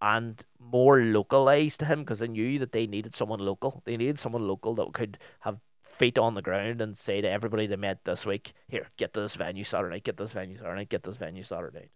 and 0.00 0.44
more 0.58 1.00
localized 1.00 1.80
to 1.80 1.86
him 1.86 2.00
because 2.00 2.22
I 2.22 2.26
knew 2.26 2.58
that 2.58 2.72
they 2.72 2.86
needed 2.86 3.14
someone 3.14 3.40
local. 3.40 3.82
They 3.84 3.96
needed 3.96 4.18
someone 4.18 4.46
local 4.46 4.74
that 4.74 4.92
could 4.92 5.18
have 5.40 5.58
feet 5.82 6.18
on 6.18 6.34
the 6.34 6.42
ground 6.42 6.80
and 6.80 6.96
say 6.96 7.20
to 7.20 7.30
everybody 7.30 7.66
they 7.66 7.76
met 7.76 8.04
this 8.04 8.26
week, 8.26 8.52
here, 8.68 8.88
get 8.96 9.12
to 9.14 9.20
this 9.20 9.34
venue 9.34 9.64
Saturday 9.64 10.00
get 10.00 10.16
this 10.16 10.32
venue 10.32 10.58
Saturday 10.58 10.84
get 10.84 11.02
this 11.02 11.16
venue 11.16 11.42
Saturday. 11.42 11.90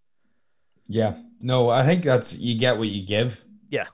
Yeah. 0.87 1.17
No, 1.41 1.69
I 1.69 1.85
think 1.85 2.03
that's 2.03 2.37
you 2.39 2.59
get 2.59 2.79
what 2.79 2.89
you 2.89 3.05
give. 3.05 3.45
Yeah. 3.69 3.87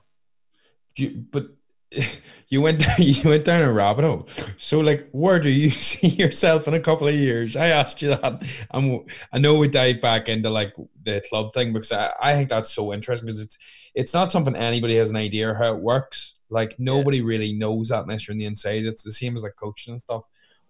You- 0.97 1.25
but 1.31 1.47
you 2.47 2.61
went 2.61 2.83
you 2.99 3.29
went 3.29 3.45
down 3.45 3.61
a 3.63 3.71
rabbit 3.71 4.03
hole. 4.05 4.27
So 4.57 4.79
like, 4.79 5.07
where 5.11 5.39
do 5.39 5.49
you 5.49 5.69
see 5.89 6.07
yourself 6.07 6.67
in 6.67 6.73
a 6.73 6.79
couple 6.79 7.07
of 7.07 7.15
years? 7.15 7.55
I 7.55 7.67
asked 7.67 8.01
you 8.01 8.09
that. 8.09 8.43
I'm, 8.71 9.05
I 9.31 9.37
know 9.39 9.55
we 9.55 9.67
dive 9.67 10.01
back 10.01 10.27
into 10.29 10.49
like 10.49 10.73
the 11.03 11.23
club 11.29 11.53
thing 11.53 11.73
because 11.73 11.91
I, 11.91 12.11
I 12.21 12.33
think 12.33 12.49
that's 12.49 12.71
so 12.73 12.93
interesting 12.93 13.27
because 13.27 13.41
it's 13.41 13.57
it's 13.93 14.13
not 14.13 14.31
something 14.31 14.55
anybody 14.55 14.95
has 14.97 15.09
an 15.09 15.15
idea 15.15 15.53
how 15.53 15.73
it 15.73 15.79
works. 15.79 16.35
Like 16.49 16.75
nobody 16.79 17.21
really 17.21 17.53
knows 17.53 17.89
that 17.89 18.03
unless 18.03 18.27
you're 18.27 18.33
on 18.33 18.39
the 18.39 18.45
inside. 18.45 18.85
It's 18.85 19.03
the 19.03 19.11
same 19.11 19.35
as 19.35 19.43
like 19.43 19.55
coaching 19.55 19.93
and 19.93 20.01
stuff. 20.01 20.23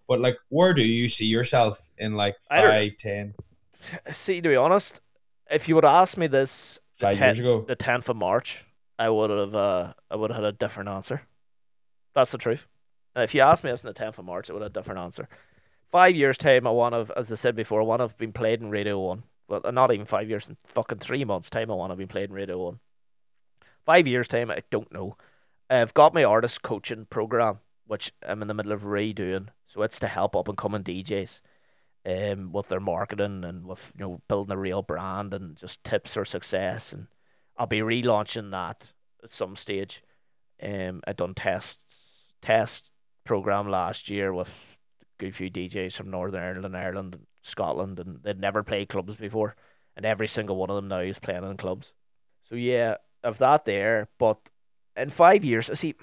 But 0.08 0.20
like, 0.20 0.36
where 0.48 0.72
do 0.72 0.82
you 0.82 1.08
see 1.08 1.26
yourself 1.26 1.90
in 1.98 2.14
like 2.14 2.36
five, 2.48 2.96
ten, 2.96 3.34
See, 4.12 4.40
to 4.40 4.48
be 4.48 4.54
honest, 4.56 5.00
if 5.50 5.68
you 5.68 5.74
would 5.74 5.84
ask 5.84 6.16
me 6.16 6.28
this 6.28 6.78
the 6.98 7.06
five 7.06 7.18
years 7.18 7.38
ago? 7.40 7.64
the 7.66 7.74
tenth 7.74 8.08
of 8.08 8.16
March, 8.16 8.64
I 8.98 9.10
would 9.10 9.30
have 9.30 9.54
uh, 9.54 9.92
I 10.10 10.16
would 10.16 10.30
have 10.30 10.42
had 10.42 10.54
a 10.54 10.56
different 10.56 10.88
answer. 10.88 11.22
That's 12.14 12.32
the 12.32 12.38
truth. 12.38 12.66
And 13.14 13.24
if 13.24 13.34
you 13.34 13.40
asked 13.40 13.64
me 13.64 13.70
this 13.70 13.84
on 13.84 13.88
the 13.88 13.94
tenth 13.94 14.18
of 14.18 14.24
March, 14.24 14.48
it 14.48 14.52
would 14.52 14.62
have 14.62 14.70
a 14.70 14.74
different 14.74 15.00
answer. 15.00 15.28
Five 15.90 16.16
years 16.16 16.36
time, 16.36 16.66
I 16.66 16.70
want 16.70 16.94
to, 16.94 17.18
as 17.18 17.30
I 17.30 17.34
said 17.36 17.56
before, 17.56 17.80
I 17.80 17.84
want 17.84 18.00
to 18.00 18.04
have 18.04 18.18
been 18.18 18.32
played 18.32 18.60
in 18.60 18.70
Radio 18.70 18.98
One. 18.98 19.22
Well, 19.48 19.62
uh, 19.64 19.70
not 19.70 19.92
even 19.92 20.06
five 20.06 20.28
years, 20.28 20.48
in 20.48 20.56
fucking 20.64 20.98
three 20.98 21.24
months 21.24 21.48
time, 21.48 21.70
I 21.70 21.74
want 21.74 21.90
to 21.90 21.92
have 21.92 21.98
been 21.98 22.08
played 22.08 22.30
in 22.30 22.34
Radio 22.34 22.58
One. 22.64 22.80
Five 23.84 24.06
years 24.06 24.28
time, 24.28 24.50
I 24.50 24.62
don't 24.70 24.92
know. 24.92 25.16
I've 25.70 25.94
got 25.94 26.14
my 26.14 26.24
artist 26.24 26.62
coaching 26.62 27.06
program, 27.06 27.60
which 27.86 28.12
I'm 28.26 28.42
in 28.42 28.48
the 28.48 28.54
middle 28.54 28.72
of 28.72 28.82
redoing. 28.82 29.48
So 29.66 29.82
it's 29.82 29.98
to 30.00 30.08
help 30.08 30.34
up 30.36 30.48
and 30.48 30.58
coming 30.58 30.82
DJs 30.82 31.40
um, 32.04 32.52
with 32.52 32.68
their 32.68 32.80
marketing 32.80 33.44
and 33.44 33.66
with 33.66 33.92
you 33.96 34.04
know 34.04 34.20
building 34.28 34.52
a 34.52 34.58
real 34.58 34.82
brand 34.82 35.34
and 35.34 35.56
just 35.56 35.82
tips 35.84 36.14
for 36.14 36.24
success. 36.24 36.92
And 36.92 37.06
I'll 37.58 37.66
be 37.66 37.80
relaunching 37.80 38.50
that 38.50 38.92
at 39.22 39.32
some 39.32 39.56
stage. 39.56 40.02
Um, 40.62 41.02
I 41.06 41.12
done 41.12 41.34
tests 41.34 41.98
test 42.42 42.92
program 43.24 43.68
last 43.68 44.08
year 44.08 44.32
with 44.32 44.48
a 44.48 45.06
good 45.18 45.34
few 45.34 45.50
DJs 45.50 45.94
from 45.94 46.10
Northern 46.10 46.42
Ireland, 46.42 46.76
Ireland, 46.76 47.14
and 47.14 47.26
Scotland, 47.42 47.98
and 47.98 48.20
they'd 48.22 48.40
never 48.40 48.62
played 48.62 48.88
clubs 48.88 49.16
before, 49.16 49.56
and 49.96 50.06
every 50.06 50.28
single 50.28 50.56
one 50.56 50.70
of 50.70 50.76
them 50.76 50.88
now 50.88 51.00
is 51.00 51.18
playing 51.18 51.44
in 51.44 51.56
clubs. 51.56 51.92
So 52.48 52.54
yeah, 52.54 52.96
of 53.24 53.38
that 53.38 53.64
there, 53.64 54.08
but 54.18 54.38
in 54.96 55.10
five 55.10 55.44
years, 55.44 55.68
I 55.68 55.74
see, 55.74 55.94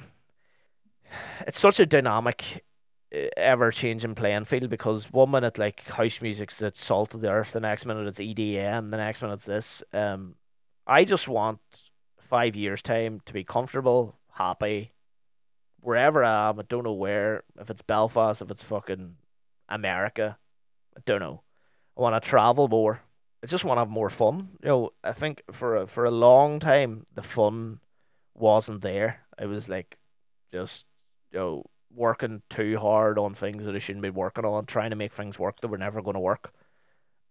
it's 1.48 1.60
such 1.60 1.80
a 1.80 1.86
dynamic 1.86 2.64
ever 3.38 3.72
changing 3.72 4.16
playing 4.16 4.46
field 4.46 4.70
because 4.70 5.12
one 5.12 5.32
minute 5.32 5.58
like 5.58 5.84
house 5.86 6.22
music's 6.22 6.58
the 6.58 6.72
salt 6.74 7.14
of 7.14 7.22
the 7.22 7.30
earth, 7.30 7.54
the 7.54 7.60
next 7.60 7.86
minute 7.86 8.08
it's 8.08 8.20
EDM, 8.20 8.92
the 8.92 8.98
next 8.98 9.22
minute 9.22 9.36
it's 9.36 9.46
this. 9.46 9.84
Um, 9.94 10.36
I 10.86 11.06
just 11.06 11.28
want 11.28 11.60
five 12.20 12.56
years 12.56 12.82
time 12.82 13.22
to 13.26 13.34
be 13.34 13.44
comfortable, 13.44 14.18
happy, 14.34 14.92
wherever 15.80 16.24
I 16.24 16.50
am. 16.50 16.60
I 16.60 16.64
don't 16.64 16.84
know 16.84 16.94
where. 16.94 17.44
If 17.60 17.70
it's 17.70 17.82
Belfast, 17.82 18.42
if 18.42 18.52
it's 18.52 18.64
fucking 18.64 19.16
America, 19.70 20.38
I 20.98 21.02
don't 21.06 21.20
know. 21.20 21.42
I 21.98 22.02
want 22.02 22.22
to 22.22 22.30
travel 22.30 22.68
more. 22.68 23.02
I 23.44 23.48
just 23.48 23.66
want 23.66 23.78
to 23.78 23.82
have 23.82 23.90
more 23.90 24.10
fun. 24.10 24.50
You 24.64 24.70
know, 24.70 24.94
I 25.04 25.14
think 25.14 25.44
for 25.52 25.76
a, 25.76 25.88
for 25.88 26.06
a 26.06 26.12
long 26.12 26.60
time 26.60 27.06
the 27.14 27.24
fun 27.24 27.80
wasn't 28.34 28.82
there. 28.82 29.22
I 29.38 29.46
was 29.46 29.68
like, 29.70 29.98
just 30.52 30.86
you 31.32 31.40
know 31.40 31.66
working 31.96 32.42
too 32.50 32.78
hard 32.78 33.20
on 33.20 33.36
things 33.36 33.66
that 33.66 33.76
I 33.76 33.80
shouldn't 33.80 34.04
be 34.04 34.10
working 34.10 34.46
on, 34.46 34.66
trying 34.66 34.90
to 34.90 34.96
make 34.96 35.14
things 35.14 35.38
work 35.38 35.62
that 35.62 35.68
were 35.68 35.78
never 35.78 36.02
going 36.02 36.16
to 36.16 36.20
work. 36.20 36.54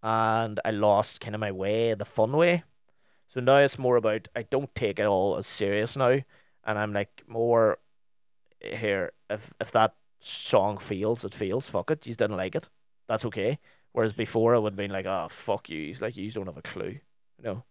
And 0.03 0.61
I 0.65 0.71
lost 0.71 1.21
kind 1.21 1.35
of 1.35 1.41
my 1.41 1.53
way, 1.53 1.95
the 1.95 2.05
fun 2.05 2.33
way. 2.33 2.65
So 3.33 3.41
now 3.41 3.59
it's 3.59 3.79
more 3.79 3.97
about 3.97 4.29
I 4.37 4.43
don't 4.43 4.75
take 4.75 4.99
it 4.99 5.07
all 5.07 5.37
as 5.37 5.47
serious 5.47 5.97
now, 5.97 6.21
and 6.65 6.79
I'm 6.79 6.93
like 6.93 7.23
more 7.27 7.79
eh, 8.63 8.77
here. 8.77 9.13
If 9.31 9.53
if 9.61 9.73
that 9.73 9.97
song 10.21 10.79
feels, 10.79 11.25
it 11.25 11.35
feels. 11.35 11.71
Fuck 11.71 11.91
it, 11.93 12.07
you 12.07 12.15
didn't 12.15 12.37
like 12.39 12.55
it. 12.57 12.69
That's 13.09 13.25
okay. 13.27 13.59
Whereas 13.93 14.13
before 14.15 14.55
I 14.55 14.59
would 14.59 14.75
have 14.75 14.77
been 14.79 14.93
like, 14.93 15.07
oh 15.07 15.29
fuck 15.31 15.71
you. 15.71 15.87
He's 15.87 16.03
like, 16.03 16.17
you 16.17 16.31
don't 16.33 16.47
have 16.47 16.59
a 16.59 16.63
clue. 16.63 17.01
You 17.39 17.45
know. 17.45 17.65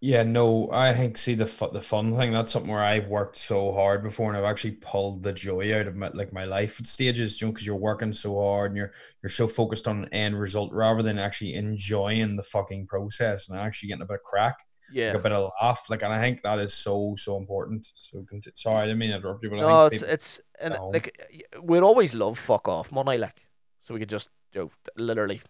Yeah, 0.00 0.22
no, 0.24 0.70
I 0.72 0.94
think 0.94 1.16
see 1.18 1.34
the 1.34 1.46
fu- 1.46 1.70
the 1.70 1.80
fun 1.80 2.16
thing. 2.16 2.32
That's 2.32 2.50
something 2.50 2.70
where 2.70 2.82
I've 2.82 3.06
worked 3.08 3.36
so 3.36 3.70
hard 3.72 4.02
before, 4.02 4.28
and 4.28 4.36
I've 4.36 4.50
actually 4.50 4.72
pulled 4.72 5.22
the 5.22 5.32
joy 5.32 5.78
out 5.78 5.86
of 5.86 5.94
my 5.94 6.08
like 6.08 6.32
my 6.32 6.44
life 6.44 6.76
stages, 6.84 7.40
you 7.40 7.46
know, 7.46 7.52
because 7.52 7.66
you're 7.66 7.76
working 7.76 8.12
so 8.12 8.40
hard 8.40 8.70
and 8.72 8.78
you're 8.78 8.92
you're 9.22 9.30
so 9.30 9.46
focused 9.46 9.86
on 9.86 10.08
end 10.12 10.40
result 10.40 10.72
rather 10.72 11.02
than 11.02 11.18
actually 11.18 11.54
enjoying 11.54 12.36
the 12.36 12.42
fucking 12.42 12.86
process 12.86 13.48
and 13.48 13.58
actually 13.58 13.90
getting 13.90 14.02
a 14.02 14.06
bit 14.06 14.14
of 14.16 14.22
crack, 14.22 14.56
Yeah. 14.92 15.08
like 15.08 15.16
a 15.16 15.22
bit 15.22 15.32
of 15.32 15.52
laugh. 15.60 15.88
Like, 15.88 16.02
and 16.02 16.12
I 16.12 16.20
think 16.20 16.42
that 16.42 16.58
is 16.58 16.74
so 16.74 17.14
so 17.16 17.36
important. 17.36 17.86
So, 17.86 18.24
conti- 18.28 18.50
sorry, 18.54 18.78
I 18.78 18.86
didn't 18.86 18.98
mean 18.98 19.10
to 19.10 19.16
interrupt 19.16 19.42
you, 19.42 19.50
but 19.50 19.56
No, 19.56 19.68
I 19.68 19.86
it's 19.86 20.02
it's 20.02 20.40
and 20.58 20.76
like 20.92 21.18
we'd 21.62 21.82
always 21.82 22.14
love 22.14 22.38
fuck 22.38 22.68
off 22.68 22.92
money, 22.92 23.18
like 23.18 23.36
so 23.82 23.94
we 23.94 24.00
could 24.00 24.08
just 24.08 24.28
you 24.52 24.60
know 24.62 24.70
literally 24.96 25.40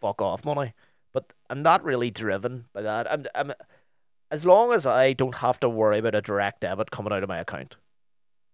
fuck 0.00 0.20
off 0.22 0.44
money. 0.44 0.74
But 1.12 1.32
I'm 1.48 1.62
not 1.62 1.84
really 1.84 2.10
driven 2.10 2.66
by 2.72 2.82
that. 2.82 3.10
I'm 3.10 3.20
um, 3.20 3.50
I'm 3.50 3.52
as 4.30 4.44
long 4.44 4.72
as 4.72 4.84
I 4.84 5.12
don't 5.14 5.36
have 5.36 5.58
to 5.60 5.68
worry 5.68 5.98
about 5.98 6.14
a 6.14 6.20
direct 6.20 6.60
debit 6.60 6.90
coming 6.90 7.12
out 7.12 7.22
of 7.22 7.28
my 7.28 7.38
account. 7.38 7.76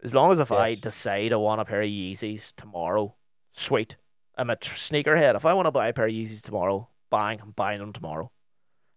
As 0.02 0.14
long 0.14 0.33
as 0.33 0.38
if 0.38 0.52
I 0.52 0.74
decide 0.74 1.33
I 1.33 1.37
want 1.37 1.61
a 1.61 1.64
pair 1.64 1.83
of 1.83 1.88
Yeezys 1.88 2.52
tomorrow, 2.57 3.14
sweet. 3.52 3.96
I'm 4.37 4.50
a 4.50 4.57
tr- 4.57 4.74
sneakerhead. 4.74 5.35
If 5.35 5.46
I 5.46 5.54
want 5.54 5.66
to 5.66 5.72
buy 5.72 5.88
a 5.88 5.92
pair 5.92 6.07
of 6.07 6.12
Yeezys 6.12 6.42
tomorrow, 6.42 6.88
bang, 7.11 7.40
I'm 7.40 7.52
buying 7.52 7.78
them 7.80 7.92
tomorrow. 7.92 8.30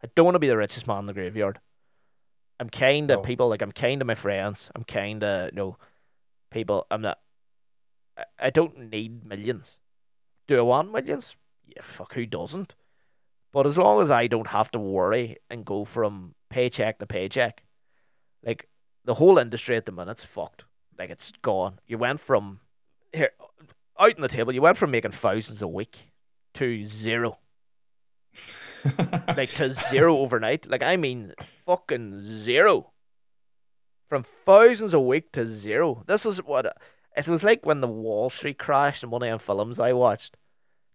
I 0.04 0.10
don't 0.16 0.26
want 0.26 0.36
to 0.36 0.40
be 0.40 0.48
the 0.48 0.58
richest 0.58 0.88
man 0.88 1.00
in 1.00 1.06
the 1.08 1.14
graveyard. 1.14 1.60
I'm 2.60 2.70
kind 2.70 3.08
to 3.10 3.16
No. 3.16 3.22
people 3.22 3.50
like 3.50 3.62
I'm 3.62 3.72
kind 3.72 4.00
to 4.00 4.06
my 4.06 4.16
friends. 4.16 4.70
I'm 4.76 4.84
kind 4.84 5.22
to 5.22 5.50
you 5.52 5.56
know 5.56 5.78
people. 6.52 6.86
I'm 6.90 7.02
not. 7.02 7.20
I, 8.18 8.24
I 8.40 8.50
don't 8.50 8.90
need 8.92 9.26
millions. 9.26 9.78
Do 10.48 10.58
I 10.58 10.62
want 10.62 10.92
millions? 10.92 11.36
Yeah, 11.68 11.82
fuck. 11.84 12.14
Who 12.14 12.26
doesn't? 12.26 12.76
But 13.54 13.68
as 13.68 13.78
long 13.78 14.02
as 14.02 14.12
I 14.12 14.28
don't 14.28 14.48
have 14.48 14.72
to 14.72 14.80
worry 14.80 15.38
and 15.50 15.66
go 15.66 15.86
from 15.86 16.36
paycheck 16.50 17.00
to 17.00 17.06
paycheck, 17.08 17.64
like 18.44 18.68
the 19.06 19.16
whole 19.16 19.38
industry 19.38 19.76
at 19.78 19.86
the 19.86 19.92
minute's 19.92 20.26
fucked. 20.26 20.66
Like 20.98 21.10
it's 21.10 21.32
gone. 21.42 21.80
You 21.88 21.98
went 21.98 22.20
from 22.22 22.60
here 23.14 23.32
out 24.00 24.16
on 24.16 24.22
the 24.22 24.28
table. 24.28 24.54
You 24.54 24.62
went 24.62 24.78
from 24.78 24.92
making 24.92 25.12
thousands 25.12 25.62
a 25.62 25.68
week 25.68 26.12
to 26.56 26.86
zero 26.86 27.38
like 29.38 29.50
to 29.52 29.72
zero 29.72 30.18
overnight. 30.18 30.70
Like 30.70 30.84
I 30.84 30.98
mean, 30.98 31.34
fucking 31.66 32.20
zero. 32.20 32.92
From 34.10 34.26
thousands 34.46 34.94
a 34.94 35.00
week 35.00 35.32
to 35.34 35.46
zero. 35.46 36.04
This 36.08 36.26
is 36.26 36.38
what 36.44 36.74
it 37.18 37.28
was 37.28 37.44
like 37.44 37.66
when 37.66 37.82
the 37.82 37.88
Wall 37.88 38.30
Street 38.30 38.60
crashed 38.60 39.04
in 39.04 39.10
one 39.10 39.24
of 39.24 39.28
them 39.30 39.40
films 39.40 39.80
I 39.80 39.94
watched. 39.94 40.38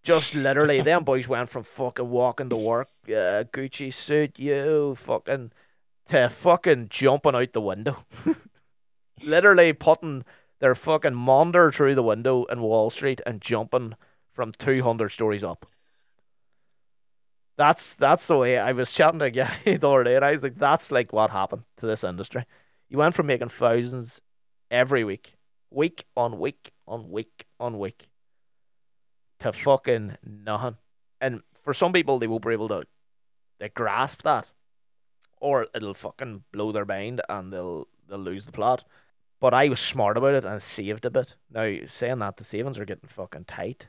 Just 0.03 0.35
literally, 0.37 0.81
them 0.81 1.05
boys 1.05 1.29
went 1.29 1.51
from 1.51 1.65
fucking 1.65 2.09
walking 2.09 2.49
to 2.49 2.57
work, 2.57 2.89
uh, 3.09 3.45
Gucci 3.53 3.93
suit, 3.93 4.39
you 4.39 4.95
fucking, 4.95 5.53
to 6.09 6.29
fucking 6.29 6.89
jumping 6.89 7.35
out 7.35 7.53
the 7.53 7.61
window. 7.61 8.05
literally 9.25 9.73
putting 9.73 10.25
their 10.61 10.75
fucking 10.75 11.13
monder 11.13 11.75
through 11.75 11.95
the 11.95 12.03
window 12.03 12.45
in 12.45 12.61
Wall 12.61 12.89
Street 12.91 13.21
and 13.27 13.41
jumping 13.41 13.95
from 14.33 14.53
200 14.53 15.11
stories 15.11 15.45
up. 15.45 15.67
That's 17.57 17.95
that's 17.95 18.27
the 18.27 18.39
way 18.39 18.59
I 18.59 18.73
was 18.73 18.93
chatting 18.93 19.19
to 19.21 19.27
a 19.27 19.31
guy 19.31 19.57
the 19.65 19.89
other 19.89 20.05
day, 20.05 20.17
and 20.17 20.25
I 20.25 20.33
was 20.33 20.43
like, 20.43 20.57
"That's 20.57 20.91
like 20.91 21.13
what 21.13 21.31
happened 21.31 21.65
to 21.79 21.87
this 21.87 22.05
industry. 22.05 22.45
You 22.89 22.99
went 22.99 23.15
from 23.15 23.27
making 23.27 23.51
thousands 23.51 24.21
every 24.71 25.05
week, 25.05 25.37
week 25.71 26.07
on 26.17 26.39
week 26.39 26.73
on 26.87 27.11
week 27.11 27.47
on 27.61 27.79
week, 27.79 28.09
to 29.41 29.53
fucking 29.53 30.17
nothing. 30.25 30.77
And 31.21 31.43
for 31.63 31.75
some 31.75 31.93
people, 31.93 32.19
they 32.19 32.27
won't 32.27 32.45
be 32.45 32.53
able 32.53 32.69
to 32.69 32.85
they 33.59 33.69
grasp 33.69 34.23
that, 34.23 34.51
or 35.41 35.69
it'll 35.75 35.95
fucking 35.95 36.45
blow 36.53 36.73
their 36.73 36.85
mind 36.85 37.21
and 37.29 37.53
they'll 37.53 37.87
they'll 38.09 38.19
lose 38.19 38.45
the 38.45 38.53
plot. 38.53 38.85
But 39.41 39.55
I 39.55 39.69
was 39.69 39.81
smart 39.81 40.17
about 40.17 40.35
it 40.35 40.45
and 40.45 40.63
saved 40.63 41.05
a 41.05 41.11
bit. 41.11 41.37
Now 41.51 41.77
saying 41.87 42.19
that, 42.21 42.37
the 42.37 42.45
savings 42.45 42.79
are 42.79 42.85
getting 42.85 43.09
fucking 43.09 43.45
tight 43.45 43.87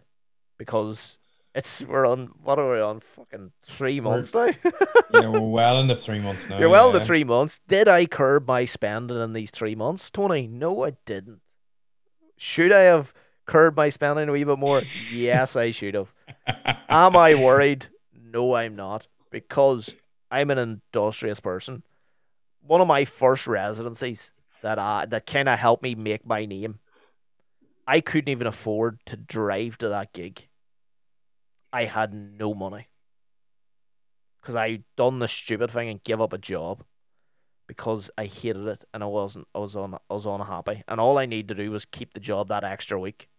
because 0.57 1.17
it's 1.55 1.81
we're 1.81 2.05
on 2.05 2.31
what 2.43 2.57
are 2.57 2.73
we 2.73 2.81
on 2.81 3.01
fucking 3.15 3.51
three 3.61 3.99
months 3.99 4.33
now. 4.33 4.49
yeah, 5.13 5.27
we're 5.27 5.39
well 5.39 5.79
into 5.79 5.95
three 5.95 6.19
months 6.19 6.49
now. 6.49 6.59
You're 6.59 6.69
well 6.69 6.91
yeah. 6.91 6.99
the 6.99 7.05
three 7.05 7.23
months. 7.23 7.59
Did 7.67 7.87
I 7.87 8.05
curb 8.05 8.47
my 8.47 8.65
spending 8.65 9.21
in 9.21 9.33
these 9.33 9.51
three 9.51 9.75
months, 9.75 10.09
Tony? 10.09 10.47
No, 10.47 10.83
I 10.83 10.93
didn't. 11.05 11.41
Should 12.37 12.71
I 12.71 12.81
have 12.81 13.13
curbed 13.45 13.77
my 13.77 13.89
spending 13.89 14.29
a 14.29 14.31
wee 14.31 14.43
bit 14.43 14.57
more? 14.57 14.81
yes, 15.11 15.55
I 15.55 15.71
should 15.71 15.93
have. 15.93 16.13
Am 16.89 17.15
I 17.15 17.35
worried? 17.35 17.87
No, 18.13 18.55
I'm 18.55 18.75
not. 18.75 19.07
Because 19.29 19.95
I'm 20.31 20.49
an 20.49 20.57
industrious 20.57 21.39
person. 21.39 21.83
One 22.61 22.81
of 22.81 22.87
my 22.87 23.05
first 23.05 23.45
residencies 23.45 24.31
that 24.61 24.79
uh, 24.79 25.05
that 25.07 25.27
kind 25.27 25.49
of 25.49 25.59
helped 25.59 25.83
me 25.83 25.93
make 25.93 26.25
my 26.25 26.45
name. 26.45 26.79
I 27.85 27.99
couldn't 27.99 28.29
even 28.29 28.47
afford 28.47 28.99
to 29.07 29.17
drive 29.17 29.77
to 29.79 29.89
that 29.89 30.13
gig. 30.13 30.47
I 31.73 31.83
had 31.85 32.13
no 32.13 32.53
money. 32.53 32.87
Because 34.41 34.55
I 34.55 34.83
done 34.97 35.19
the 35.19 35.27
stupid 35.27 35.71
thing 35.71 35.89
and 35.89 36.03
give 36.03 36.21
up 36.21 36.33
a 36.33 36.37
job. 36.37 36.83
because 37.67 38.11
I 38.17 38.25
hated 38.25 38.67
it 38.67 38.85
and 38.93 39.03
I 39.03 39.07
wasn't 39.07 39.47
I 39.55 39.59
was 39.59 39.75
on 39.75 39.95
I 39.95 40.13
was 40.13 40.25
unhappy 40.27 40.83
and 40.87 40.99
all 41.01 41.17
I 41.19 41.25
needed 41.25 41.49
to 41.49 41.63
do 41.63 41.71
was 41.71 41.85
keep 41.85 42.13
the 42.13 42.19
job 42.19 42.49
that 42.49 42.63
extra 42.65 42.99
week, 42.99 43.29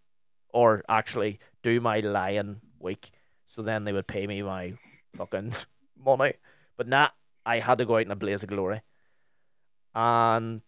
or 0.49 0.83
actually 0.89 1.39
do 1.63 1.81
my 1.81 1.99
lying 2.01 2.61
week. 2.79 3.11
So 3.47 3.61
then 3.63 3.85
they 3.85 3.93
would 3.93 4.07
pay 4.07 4.27
me 4.27 4.41
my 4.43 4.75
fucking 5.15 5.53
money. 5.97 6.33
But 6.77 6.87
nah, 6.89 7.09
I 7.45 7.59
had 7.59 7.77
to 7.79 7.85
go 7.85 7.97
out 7.97 8.05
in 8.05 8.11
a 8.11 8.15
blaze 8.17 8.43
of 8.43 8.49
glory, 8.49 8.81
and 9.93 10.61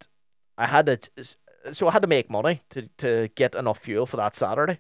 I 0.58 0.68
had 0.68 0.86
to. 0.88 1.36
So 1.74 1.88
I 1.88 1.92
had 1.92 2.02
to 2.04 2.08
make 2.08 2.30
money 2.30 2.62
to 2.72 2.90
to 3.00 3.30
get 3.36 3.56
enough 3.56 3.80
fuel 3.80 4.06
for 4.06 4.18
that 4.18 4.36
Saturday. 4.36 4.80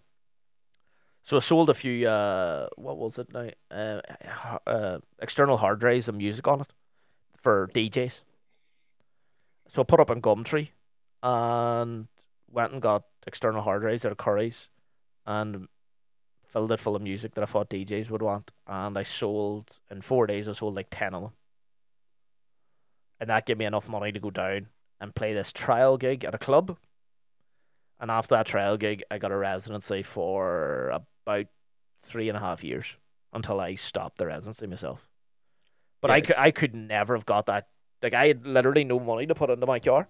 So 1.28 1.36
I 1.36 1.39
sold 1.41 1.69
a 1.69 1.73
few. 1.73 2.07
Uh, 2.07 2.69
what 2.78 2.97
was 2.97 3.17
it 3.17 3.34
now? 3.34 3.49
Uh, 3.69 3.99
uh, 4.65 4.99
external 5.19 5.57
hard 5.57 5.82
drives 5.82 6.07
and 6.07 6.17
music 6.17 6.47
on 6.47 6.61
it 6.61 6.71
for 7.36 7.69
DJs. 7.73 8.21
So 9.67 9.82
I 9.82 9.84
put 9.84 9.99
up 9.99 10.09
on 10.09 10.21
Gumtree, 10.21 10.69
and 11.21 12.07
went 12.49 12.71
and 12.71 12.82
got 12.82 13.03
external 13.28 13.61
hard 13.61 13.82
drives 13.82 14.05
out 14.05 14.13
of 14.13 14.17
Curry's, 14.17 14.69
and 15.25 15.67
filled 16.45 16.71
it 16.71 16.80
full 16.80 16.95
of 16.95 17.01
music 17.01 17.36
that 17.36 17.41
I 17.41 17.45
thought 17.45 17.69
DJs 17.69 18.09
would 18.09 18.21
want, 18.21 18.51
and 18.65 18.97
I 18.97 19.03
sold 19.03 19.80
in 19.91 19.99
four 19.99 20.28
days. 20.28 20.47
I 20.47 20.53
sold 20.53 20.75
like 20.75 20.88
ten 20.91 21.13
of 21.13 21.23
them, 21.23 21.32
and 23.19 23.30
that 23.30 23.45
gave 23.45 23.57
me 23.57 23.65
enough 23.65 23.89
money 23.89 24.13
to 24.13 24.19
go 24.21 24.30
down 24.30 24.67
and 25.01 25.13
play 25.13 25.34
this 25.34 25.51
trial 25.51 25.97
gig 25.97 26.23
at 26.23 26.36
a 26.36 26.38
club. 26.38 26.78
And 27.99 28.09
after 28.09 28.36
that 28.36 28.45
trial 28.45 28.78
gig, 28.78 29.03
I 29.11 29.17
got 29.17 29.34
a 29.34 29.38
residency 29.38 30.03
for 30.03 31.01
about 31.28 31.47
three 32.03 32.30
and 32.30 32.38
a 32.38 32.41
half 32.41 32.63
years 32.63 32.95
until 33.34 33.59
I 33.59 33.75
stopped 33.75 34.17
the 34.17 34.28
residency 34.28 34.67
myself. 34.67 35.07
But 36.01 36.11
I, 36.11 36.21
could, 36.21 36.36
I 36.38 36.51
could 36.51 36.75
never 36.75 37.15
have 37.15 37.25
got 37.25 37.47
that. 37.47 37.67
Like 38.01 38.13
I 38.13 38.28
had 38.28 38.45
literally 38.47 38.84
no 38.84 38.99
money 38.99 39.28
to 39.28 39.36
put 39.36 39.49
into 39.49 39.65
my 39.65 39.80
car. 39.80 40.07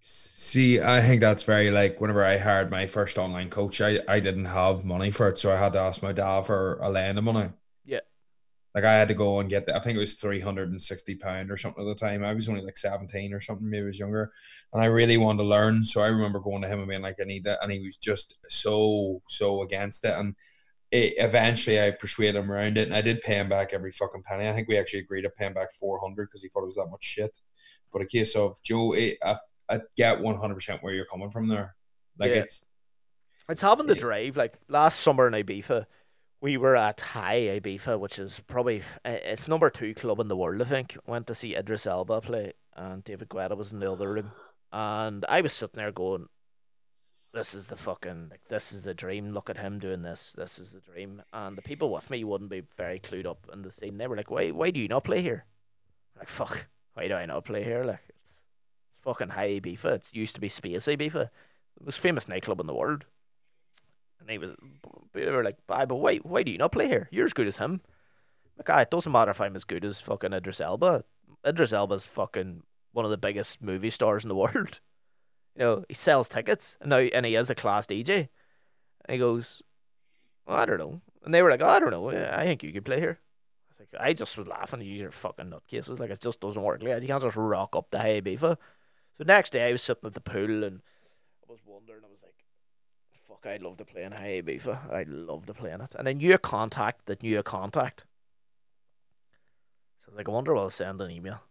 See, 0.00 0.80
I 0.80 1.00
think 1.00 1.20
that's 1.20 1.42
very 1.44 1.70
like 1.70 2.00
whenever 2.00 2.24
I 2.24 2.38
hired 2.38 2.70
my 2.70 2.86
first 2.86 3.18
online 3.18 3.50
coach, 3.50 3.80
I, 3.80 4.00
I 4.06 4.20
didn't 4.20 4.44
have 4.46 4.84
money 4.84 5.10
for 5.10 5.28
it, 5.28 5.38
so 5.38 5.52
I 5.52 5.56
had 5.58 5.72
to 5.74 5.80
ask 5.80 6.02
my 6.02 6.12
dad 6.12 6.42
for 6.42 6.78
a 6.80 6.90
lend 6.90 7.18
of 7.18 7.24
money. 7.24 7.50
Like 8.74 8.84
I 8.84 8.94
had 8.94 9.08
to 9.08 9.14
go 9.14 9.38
and 9.38 9.48
get 9.48 9.66
the, 9.66 9.76
I 9.76 9.80
think 9.80 9.96
it 9.96 10.00
was 10.00 10.14
three 10.14 10.40
hundred 10.40 10.70
and 10.70 10.82
sixty 10.82 11.14
pound 11.14 11.50
or 11.50 11.56
something 11.56 11.82
at 11.82 11.86
the 11.86 11.94
time. 11.94 12.24
I 12.24 12.34
was 12.34 12.48
only 12.48 12.62
like 12.62 12.76
seventeen 12.76 13.32
or 13.32 13.40
something, 13.40 13.70
maybe 13.70 13.84
I 13.84 13.86
was 13.86 13.98
younger, 14.00 14.32
and 14.72 14.82
I 14.82 14.86
really 14.86 15.16
wanted 15.16 15.44
to 15.44 15.48
learn. 15.48 15.84
So 15.84 16.00
I 16.02 16.08
remember 16.08 16.40
going 16.40 16.62
to 16.62 16.68
him 16.68 16.80
and 16.80 16.88
being 16.88 17.02
like, 17.02 17.16
I 17.20 17.24
need 17.24 17.44
that, 17.44 17.60
and 17.62 17.70
he 17.70 17.78
was 17.80 17.96
just 17.96 18.36
so 18.48 19.22
so 19.28 19.62
against 19.62 20.04
it. 20.04 20.14
And 20.14 20.34
it, 20.90 21.14
eventually, 21.18 21.80
I 21.80 21.92
persuaded 21.92 22.36
him 22.36 22.50
around 22.50 22.76
it, 22.76 22.88
and 22.88 22.96
I 22.96 23.00
did 23.00 23.22
pay 23.22 23.34
him 23.34 23.48
back 23.48 23.72
every 23.72 23.92
fucking 23.92 24.22
penny. 24.24 24.48
I 24.48 24.52
think 24.52 24.68
we 24.68 24.76
actually 24.76 25.00
agreed 25.00 25.22
to 25.22 25.30
pay 25.30 25.46
him 25.46 25.54
back 25.54 25.70
four 25.72 26.00
hundred 26.00 26.26
because 26.26 26.42
he 26.42 26.48
thought 26.48 26.64
it 26.64 26.66
was 26.66 26.76
that 26.76 26.90
much 26.90 27.04
shit. 27.04 27.38
But 27.92 28.02
a 28.02 28.06
case 28.06 28.34
of 28.34 28.60
Joe, 28.64 28.92
it, 28.92 29.18
I, 29.24 29.36
I 29.70 29.80
get 29.96 30.20
one 30.20 30.36
hundred 30.36 30.56
percent 30.56 30.82
where 30.82 30.94
you're 30.94 31.06
coming 31.06 31.30
from 31.30 31.48
there. 31.48 31.76
Like 32.18 32.30
Yeah. 32.30 32.38
it's 32.38 32.68
It's 33.48 33.62
having 33.62 33.86
the 33.86 33.94
drive. 33.94 34.36
Like 34.36 34.54
last 34.68 35.00
summer 35.00 35.28
in 35.28 35.34
Ibiza, 35.34 35.86
we 36.44 36.58
were 36.58 36.76
at 36.76 37.00
High 37.00 37.58
Ibiza, 37.58 37.98
which 37.98 38.18
is 38.18 38.38
probably 38.46 38.82
it's 39.02 39.48
number 39.48 39.70
two 39.70 39.94
club 39.94 40.20
in 40.20 40.28
the 40.28 40.36
world. 40.36 40.60
I 40.60 40.66
think. 40.66 40.94
Went 41.06 41.26
to 41.28 41.34
see 41.34 41.56
Idris 41.56 41.86
Elba 41.86 42.20
play, 42.20 42.52
and 42.76 43.02
David 43.02 43.30
Guetta 43.30 43.56
was 43.56 43.72
in 43.72 43.80
the 43.80 43.90
other 43.90 44.12
room, 44.12 44.30
and 44.70 45.24
I 45.26 45.40
was 45.40 45.54
sitting 45.54 45.78
there 45.78 45.90
going, 45.90 46.26
"This 47.32 47.54
is 47.54 47.68
the 47.68 47.76
fucking 47.76 48.28
like 48.30 48.44
this 48.50 48.72
is 48.74 48.82
the 48.82 48.92
dream. 48.92 49.32
Look 49.32 49.48
at 49.48 49.56
him 49.56 49.78
doing 49.78 50.02
this. 50.02 50.34
This 50.36 50.58
is 50.58 50.72
the 50.72 50.80
dream." 50.80 51.22
And 51.32 51.56
the 51.56 51.62
people 51.62 51.90
with 51.90 52.10
me 52.10 52.22
wouldn't 52.24 52.50
be 52.50 52.62
very 52.76 53.00
clued 53.00 53.24
up 53.24 53.48
in 53.50 53.62
the 53.62 53.72
scene. 53.72 53.96
They 53.96 54.06
were 54.06 54.16
like, 54.16 54.30
"Why? 54.30 54.50
Why 54.50 54.70
do 54.70 54.80
you 54.80 54.88
not 54.88 55.04
play 55.04 55.22
here?" 55.22 55.46
I'm 56.14 56.20
like, 56.20 56.28
fuck. 56.28 56.66
Why 56.92 57.08
do 57.08 57.14
I 57.14 57.24
not 57.24 57.46
play 57.46 57.64
here? 57.64 57.84
Like 57.84 58.04
it's, 58.10 58.42
it's 58.90 59.00
fucking 59.00 59.30
High 59.30 59.60
Ibiza. 59.60 59.94
It 59.94 60.10
used 60.12 60.34
to 60.34 60.42
be 60.42 60.50
Space 60.50 60.86
Ibiza 60.88 61.30
the 61.78 61.84
most 61.84 61.98
famous 61.98 62.28
nightclub 62.28 62.60
in 62.60 62.66
the 62.66 62.74
world. 62.74 63.06
And 64.24 64.30
he 64.30 64.38
was, 64.38 64.52
they 65.12 65.30
were 65.30 65.44
like, 65.44 65.58
"Aye, 65.68 65.84
but 65.84 65.96
why, 65.96 66.16
why 66.18 66.42
do 66.42 66.50
you 66.50 66.58
not 66.58 66.72
play 66.72 66.88
here? 66.88 67.08
You're 67.12 67.26
as 67.26 67.34
good 67.34 67.46
as 67.46 67.58
him." 67.58 67.82
Like, 68.56 68.82
it 68.82 68.90
doesn't 68.90 69.12
matter 69.12 69.32
if 69.32 69.40
I'm 69.40 69.56
as 69.56 69.64
good 69.64 69.84
as 69.84 70.00
fucking 70.00 70.32
Idris 70.32 70.60
Elba. 70.60 71.04
Idris 71.46 71.72
Elba's 71.72 72.06
fucking 72.06 72.62
one 72.92 73.04
of 73.04 73.10
the 73.10 73.18
biggest 73.18 73.60
movie 73.60 73.90
stars 73.90 74.24
in 74.24 74.28
the 74.28 74.34
world. 74.34 74.80
You 75.56 75.62
know, 75.62 75.84
he 75.88 75.94
sells 75.94 76.28
tickets, 76.28 76.78
and 76.80 76.90
now 76.90 76.98
and 76.98 77.26
he 77.26 77.34
is 77.34 77.50
a 77.50 77.54
class 77.54 77.86
DJ. 77.86 78.28
And 79.04 79.12
he 79.14 79.18
goes, 79.18 79.62
well, 80.46 80.58
I 80.58 80.64
don't 80.64 80.78
know. 80.78 81.00
And 81.24 81.34
they 81.34 81.42
were 81.42 81.50
like, 81.50 81.62
oh, 81.62 81.68
I 81.68 81.80
don't 81.80 81.90
know. 81.90 82.08
I 82.10 82.44
think 82.44 82.62
you 82.62 82.72
could 82.72 82.84
play 82.84 83.00
here. 83.00 83.18
I 83.70 83.82
was 83.82 83.88
like, 83.92 84.02
I 84.02 84.12
just 84.12 84.36
was 84.36 84.46
laughing. 84.46 84.80
You 84.80 85.08
are 85.08 85.10
fucking 85.10 85.46
nutcases. 85.46 85.98
Like, 85.98 86.10
it 86.10 86.20
just 86.20 86.40
doesn't 86.40 86.62
work. 86.62 86.82
Like, 86.82 87.02
you 87.02 87.08
can't 87.08 87.22
just 87.22 87.36
rock 87.36 87.76
up 87.76 87.90
the 87.90 87.98
high 87.98 88.20
Ibiza. 88.20 88.56
So 89.16 89.24
next 89.24 89.50
day, 89.50 89.68
I 89.68 89.72
was 89.72 89.82
sitting 89.82 90.06
at 90.06 90.14
the 90.14 90.20
pool 90.20 90.64
and 90.64 90.80
I 91.48 91.52
was 91.52 91.60
wondering. 91.64 92.00
I 92.04 92.10
was 92.10 92.22
like, 92.22 92.33
"Fuck, 93.44 93.52
I'd 93.52 93.62
love 93.62 93.76
to 93.76 93.84
play 93.84 94.02
in 94.04 94.12
High 94.12 94.42
Ibiza. 94.42 94.92
I'd 94.92 95.08
love 95.08 95.46
to 95.46 95.54
play 95.54 95.70
in 95.70 95.80
it." 95.80 95.94
And 95.98 96.08
I 96.08 96.12
knew 96.12 96.34
a 96.34 96.38
contact 96.38 97.06
that 97.06 97.22
knew 97.22 97.38
a 97.38 97.42
contact. 97.42 98.06
So 99.98 100.06
I 100.08 100.10
was 100.12 100.16
like, 100.16 100.28
"I 100.28 100.32
wonder 100.32 100.54
will 100.54 100.66
I 100.66 100.68
send 100.68 101.00
an 101.00 101.10
email." 101.10 101.42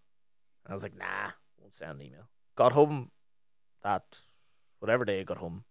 And 0.66 0.72
I 0.72 0.74
was 0.74 0.84
like, 0.84 0.98
"Nah, 0.98 1.32
won't 1.60 1.74
send 1.74 1.91
an 1.91 2.02
email." 2.02 2.30
Got 2.56 2.74
home 2.74 3.12
that 3.84 4.22
whatever 4.80 5.06
day 5.06 5.20
I 5.20 5.24
got 5.24 5.38
home, 5.38 5.66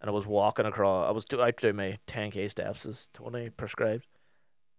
and 0.00 0.10
I 0.10 0.12
was 0.12 0.26
walking 0.26 0.66
across. 0.66 1.08
I 1.08 1.12
was 1.12 1.24
do 1.24 1.40
out 1.40 1.56
doing 1.56 1.76
my 1.76 1.98
ten 2.06 2.30
k 2.30 2.48
steps 2.48 2.86
as 2.86 3.08
Tony 3.12 3.50
prescribed. 3.50 4.06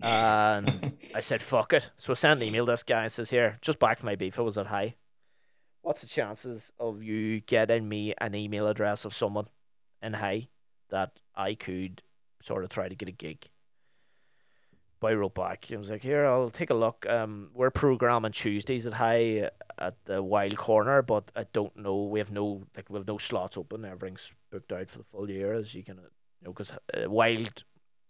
And 0.01 0.93
I 1.15 1.21
said, 1.21 1.41
fuck 1.41 1.71
it. 1.73 1.91
So 1.97 2.11
I 2.11 2.15
sent 2.15 2.41
an 2.41 2.47
email 2.47 2.65
to 2.65 2.73
this 2.73 2.83
guy 2.83 3.03
and 3.03 3.11
says, 3.11 3.29
here, 3.29 3.57
just 3.61 3.79
back 3.79 3.99
from 3.99 4.07
my 4.07 4.15
beef, 4.15 4.37
I 4.37 4.41
was 4.41 4.57
at 4.57 4.67
high. 4.67 4.95
What's 5.81 6.01
the 6.01 6.07
chances 6.07 6.71
of 6.79 7.03
you 7.03 7.41
getting 7.41 7.87
me 7.87 8.13
an 8.17 8.35
email 8.35 8.67
address 8.67 9.05
of 9.05 9.13
someone 9.13 9.47
in 10.03 10.13
high 10.13 10.49
that 10.89 11.19
I 11.35 11.55
could 11.55 12.03
sort 12.41 12.63
of 12.63 12.69
try 12.69 12.87
to 12.89 12.95
get 12.95 13.09
a 13.09 13.13
gig? 13.13 13.49
But 14.99 15.11
I 15.11 15.15
wrote 15.15 15.35
back. 15.35 15.67
I 15.71 15.75
was 15.75 15.89
like, 15.89 16.01
here, 16.01 16.25
I'll 16.25 16.49
take 16.49 16.69
a 16.69 16.75
look. 16.75 17.05
Um, 17.09 17.49
we're 17.53 17.71
programming 17.71 18.31
Tuesdays 18.31 18.85
at 18.85 18.93
high 18.93 19.49
at 19.77 19.95
the 20.05 20.23
Wild 20.23 20.55
Corner, 20.55 21.01
but 21.01 21.29
I 21.35 21.45
don't 21.51 21.75
know. 21.75 22.03
We 22.03 22.19
have 22.19 22.31
no 22.31 22.63
like 22.75 22.89
we 22.89 22.99
have 22.99 23.07
no 23.07 23.17
slots 23.17 23.57
open. 23.57 23.83
Everything's 23.83 24.31
booked 24.49 24.71
out 24.71 24.89
for 24.89 24.99
the 24.99 25.03
full 25.03 25.29
year, 25.29 25.53
as 25.53 25.75
you 25.75 25.83
can, 25.83 25.97
you 25.97 26.03
know, 26.45 26.51
because 26.51 26.71
uh, 26.71 27.09
Wild 27.09 27.65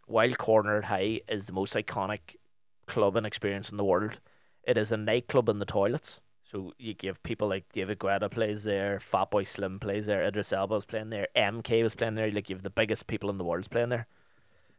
Wild 0.07 0.37
Corner 0.37 0.77
at 0.77 0.85
High 0.85 1.21
is 1.27 1.47
the 1.47 1.53
most 1.53 1.73
iconic 1.73 2.35
club 2.85 3.15
and 3.15 3.25
experience 3.25 3.71
in 3.71 3.77
the 3.77 3.85
world. 3.85 4.19
It 4.63 4.77
is 4.77 4.91
a 4.91 4.97
nightclub 4.97 5.49
in 5.49 5.59
the 5.59 5.65
toilets. 5.65 6.21
So 6.53 6.71
you 6.77 6.93
give 6.93 7.23
people 7.23 7.47
like 7.47 7.71
David 7.73 7.97
Guetta 7.97 8.29
plays 8.29 8.63
there, 8.63 8.99
Fatboy 8.99 9.47
Slim 9.47 9.79
plays 9.79 10.05
there, 10.05 10.23
Idris 10.23 10.53
Elba's 10.53 10.85
playing 10.85 11.09
there, 11.09 11.27
MK 11.35 11.81
was 11.81 11.95
playing 11.95 12.13
there. 12.13 12.29
Like 12.29 12.47
you 12.47 12.55
have 12.55 12.61
the 12.61 12.69
biggest 12.69 13.07
people 13.07 13.31
in 13.31 13.39
the 13.39 13.43
world's 13.43 13.67
playing 13.67 13.89
there. 13.89 14.05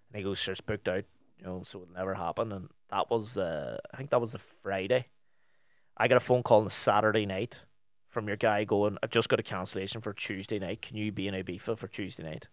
And 0.08 0.18
he 0.18 0.22
goes, 0.22 0.38
"Sure, 0.38 0.52
it's 0.52 0.60
booked 0.60 0.86
out, 0.86 1.04
you 1.36 1.44
know, 1.44 1.62
so 1.64 1.82
it'll 1.82 1.92
never 1.92 2.14
happen." 2.14 2.52
And 2.52 2.68
that 2.90 3.10
was, 3.10 3.36
uh, 3.36 3.78
I 3.92 3.96
think 3.96 4.10
that 4.10 4.20
was 4.20 4.30
the 4.30 4.38
Friday. 4.38 5.08
I 5.96 6.06
got 6.06 6.16
a 6.16 6.20
phone 6.20 6.44
call 6.44 6.60
on 6.60 6.64
the 6.64 6.70
Saturday 6.70 7.26
night 7.26 7.64
from 8.08 8.28
your 8.28 8.36
guy 8.36 8.62
going, 8.62 8.96
"I've 9.02 9.10
just 9.10 9.28
got 9.28 9.40
a 9.40 9.42
cancellation 9.42 10.00
for 10.00 10.12
Tuesday 10.12 10.60
night. 10.60 10.80
Can 10.80 10.96
you 10.96 11.10
be 11.10 11.26
in 11.26 11.34
Ibiza 11.34 11.76
for 11.76 11.88
Tuesday 11.88 12.22
night?" 12.22 12.46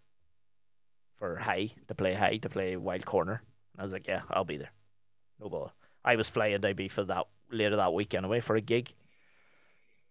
for 1.21 1.35
high 1.35 1.69
to 1.87 1.93
play 1.93 2.15
high 2.15 2.37
to 2.37 2.49
play 2.49 2.75
wild 2.75 3.05
corner. 3.05 3.43
And 3.73 3.81
I 3.81 3.83
was 3.83 3.93
like, 3.93 4.07
yeah, 4.07 4.21
I'll 4.31 4.43
be 4.43 4.57
there. 4.57 4.71
No 5.39 5.49
bother. 5.49 5.71
I 6.03 6.15
was 6.15 6.27
flying 6.27 6.59
to 6.59 6.73
Ibiza 6.73 7.05
that 7.05 7.27
later 7.51 7.75
that 7.75 7.93
week 7.93 8.15
anyway 8.15 8.39
for 8.39 8.55
a 8.55 8.61
gig. 8.61 8.95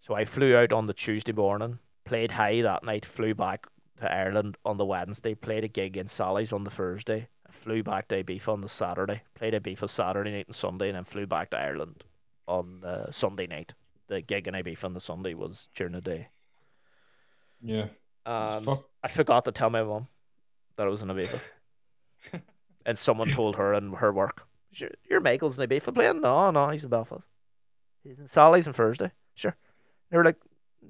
So 0.01 0.15
I 0.15 0.25
flew 0.25 0.57
out 0.57 0.73
on 0.73 0.87
the 0.87 0.95
Tuesday 0.95 1.33
morning, 1.33 1.79
played 2.05 2.33
high 2.33 2.63
that 2.63 2.85
night, 2.85 3.05
flew 3.05 3.35
back 3.35 3.67
to 4.01 4.11
Ireland 4.13 4.57
on 4.65 4.79
the 4.79 4.85
Wednesday, 4.87 5.35
played 5.35 5.65
a 5.65 5.69
gig 5.69 5.97
in 5.97 6.09
Sally's 6.09 6.53
on 6.53 6.65
the 6.65 6.71
Thursday, 6.71 7.29
flew 7.51 7.83
back 7.83 8.09
to 8.09 8.23
Ibiza 8.23 8.49
on 8.49 8.63
the 8.63 8.69
Saturday, 8.69 9.23
played 9.35 9.53
Ibiza 9.55 9.89
Saturday 9.91 10.31
night 10.33 10.47
and 10.47 10.57
Sunday, 10.57 10.89
and 10.89 10.97
then 10.97 11.05
flew 11.05 11.27
back 11.27 11.51
to 11.51 11.59
Ireland 11.59 12.05
on 12.49 12.81
the 12.81 13.11
Sunday 13.13 13.47
night. 13.47 13.75
The 14.09 14.23
gig 14.23 14.49
in 14.49 14.55
Ibiza 14.55 14.85
on 14.85 14.95
the 14.95 15.01
Sunday 15.01 15.35
was 15.35 15.69
during 15.75 15.93
the 15.93 16.01
day. 16.01 16.29
yeah. 17.63 17.87
Um, 18.27 18.61
Fuck. 18.61 18.85
I 19.03 19.09
forgot 19.09 19.45
to 19.47 19.53
tell 19.53 19.71
my 19.71 19.83
mum 19.83 20.07
that 20.77 20.87
I 20.87 20.91
was 20.91 21.03
in 21.03 21.09
Ibiza. 21.09 21.41
and 22.87 22.99
someone 22.99 23.29
told 23.29 23.57
her 23.57 23.73
in 23.75 23.93
her 23.95 24.13
work, 24.13 24.47
"Sure, 24.73 24.91
You're 25.09 25.21
Michael's 25.21 25.59
in 25.59 25.69
Ibiza 25.69 25.95
playing? 25.95 26.21
No, 26.21 26.51
no, 26.51 26.69
he's 26.71 26.85
in 26.85 26.91
Belfast. 26.91 27.25
He's 28.03 28.19
in 28.19 28.29
Sally's 28.29 28.67
on 28.67 28.73
Thursday. 28.73 29.13
Sure. 29.35 29.57
They 30.11 30.17
were 30.17 30.25
like, 30.25 30.39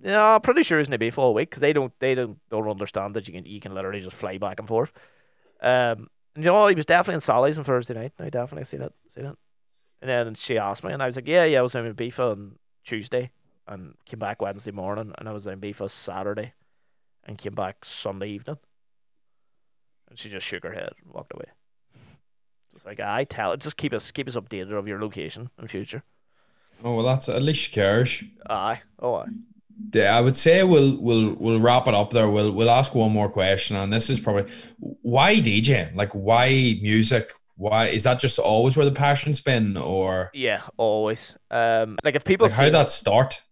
Yeah, 0.02 0.34
I'm 0.34 0.40
pretty 0.40 0.62
sure 0.62 0.78
he's 0.78 0.88
in 0.88 0.98
Ibiza 0.98 1.18
all 1.18 1.34
week 1.34 1.50
because 1.50 1.60
they 1.60 1.72
don't 1.72 1.92
they 1.98 2.14
don't 2.14 2.38
don't 2.50 2.68
understand 2.68 3.14
that 3.16 3.26
you 3.28 3.34
can 3.34 3.46
you 3.46 3.60
can 3.60 3.74
literally 3.74 4.00
just 4.00 4.16
fly 4.16 4.38
back 4.38 4.58
and 4.58 4.68
forth. 4.68 4.92
Um, 5.60 6.08
and 6.34 6.44
you 6.44 6.50
know, 6.50 6.66
he 6.68 6.74
was 6.74 6.86
definitely 6.86 7.16
in 7.16 7.20
Sally's 7.20 7.58
on 7.58 7.64
Thursday 7.64 7.94
night. 7.94 8.12
I 8.18 8.30
definitely 8.30 8.64
seen 8.64 8.82
it, 8.82 8.94
seen 9.08 9.26
it. 9.26 9.36
And 10.00 10.08
then 10.08 10.34
she 10.34 10.56
asked 10.56 10.82
me, 10.82 10.92
and 10.92 11.02
I 11.02 11.06
was 11.06 11.16
like, 11.16 11.28
Yeah, 11.28 11.44
yeah, 11.44 11.58
I 11.58 11.62
was 11.62 11.74
in 11.74 11.92
Ibiza 11.92 12.32
on 12.32 12.58
Tuesday 12.84 13.30
and 13.68 13.94
came 14.06 14.18
back 14.18 14.40
Wednesday 14.40 14.70
morning, 14.70 15.12
and 15.18 15.28
I 15.28 15.32
was 15.32 15.46
in 15.46 15.60
Ibiza 15.60 15.90
Saturday 15.90 16.54
and 17.24 17.38
came 17.38 17.54
back 17.54 17.84
Sunday 17.84 18.30
evening. 18.30 18.58
And 20.08 20.18
she 20.18 20.28
just 20.28 20.46
shook 20.46 20.64
her 20.64 20.72
head 20.72 20.92
and 21.04 21.12
walked 21.12 21.32
away. 21.34 21.46
Just 22.74 22.86
like 22.86 23.00
I 23.00 23.24
tell, 23.24 23.52
it 23.52 23.60
just 23.60 23.76
keep 23.76 23.92
us 23.92 24.10
keep 24.10 24.28
us 24.28 24.36
updated 24.36 24.72
of 24.72 24.88
your 24.88 25.00
location 25.00 25.50
in 25.58 25.66
future. 25.66 26.02
Oh 26.84 26.96
well, 26.96 27.04
that's 27.04 27.28
at 27.28 27.42
least 27.42 27.60
she 27.62 27.72
cares. 27.72 28.22
Aye. 28.48 28.80
Oh, 28.98 29.14
aye. 29.14 29.26
Yeah, 29.92 30.16
I 30.16 30.20
would 30.20 30.36
say 30.36 30.62
we'll 30.62 31.00
we'll 31.00 31.34
we'll 31.34 31.60
wrap 31.60 31.88
it 31.88 31.94
up 31.94 32.10
there. 32.10 32.28
We'll 32.28 32.52
we'll 32.52 32.70
ask 32.70 32.94
one 32.94 33.12
more 33.12 33.28
question, 33.30 33.76
and 33.76 33.92
this 33.92 34.10
is 34.10 34.20
probably 34.20 34.50
why 34.78 35.36
DJ? 35.36 35.94
Like 35.94 36.12
why 36.12 36.78
music? 36.82 37.32
Why 37.56 37.86
is 37.88 38.04
that 38.04 38.20
just 38.20 38.38
always 38.38 38.76
where 38.76 38.86
the 38.86 38.92
passion's 38.92 39.40
been, 39.40 39.76
or 39.76 40.30
Yeah, 40.32 40.62
always. 40.76 41.36
Um, 41.50 41.96
like 42.04 42.14
if 42.14 42.24
people 42.24 42.46
like 42.46 42.56
how 42.56 42.70
that 42.70 42.90
start? 42.90 43.42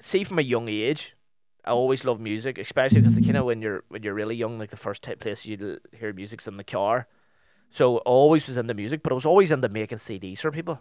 see 0.00 0.24
from 0.24 0.38
a 0.38 0.42
young 0.42 0.68
age, 0.68 1.16
I 1.64 1.70
always 1.70 2.04
love 2.04 2.20
music, 2.20 2.58
especially 2.58 3.00
because 3.00 3.16
kind 3.18 3.36
of 3.36 3.44
when 3.44 3.62
you're 3.62 3.84
when 3.88 4.02
you're 4.02 4.14
really 4.14 4.36
young, 4.36 4.58
like 4.58 4.70
the 4.70 4.76
first 4.76 5.02
t- 5.02 5.14
place 5.14 5.46
you 5.46 5.78
hear 5.98 6.12
music's 6.12 6.46
in 6.46 6.56
the 6.58 6.64
car. 6.64 7.06
So 7.70 7.96
I 7.98 8.00
always 8.00 8.46
was 8.46 8.56
into 8.56 8.74
music, 8.74 9.02
but 9.02 9.12
I 9.12 9.14
was 9.14 9.26
always 9.26 9.50
into 9.50 9.68
making 9.68 9.98
CDs 9.98 10.38
for 10.40 10.50
people. 10.50 10.80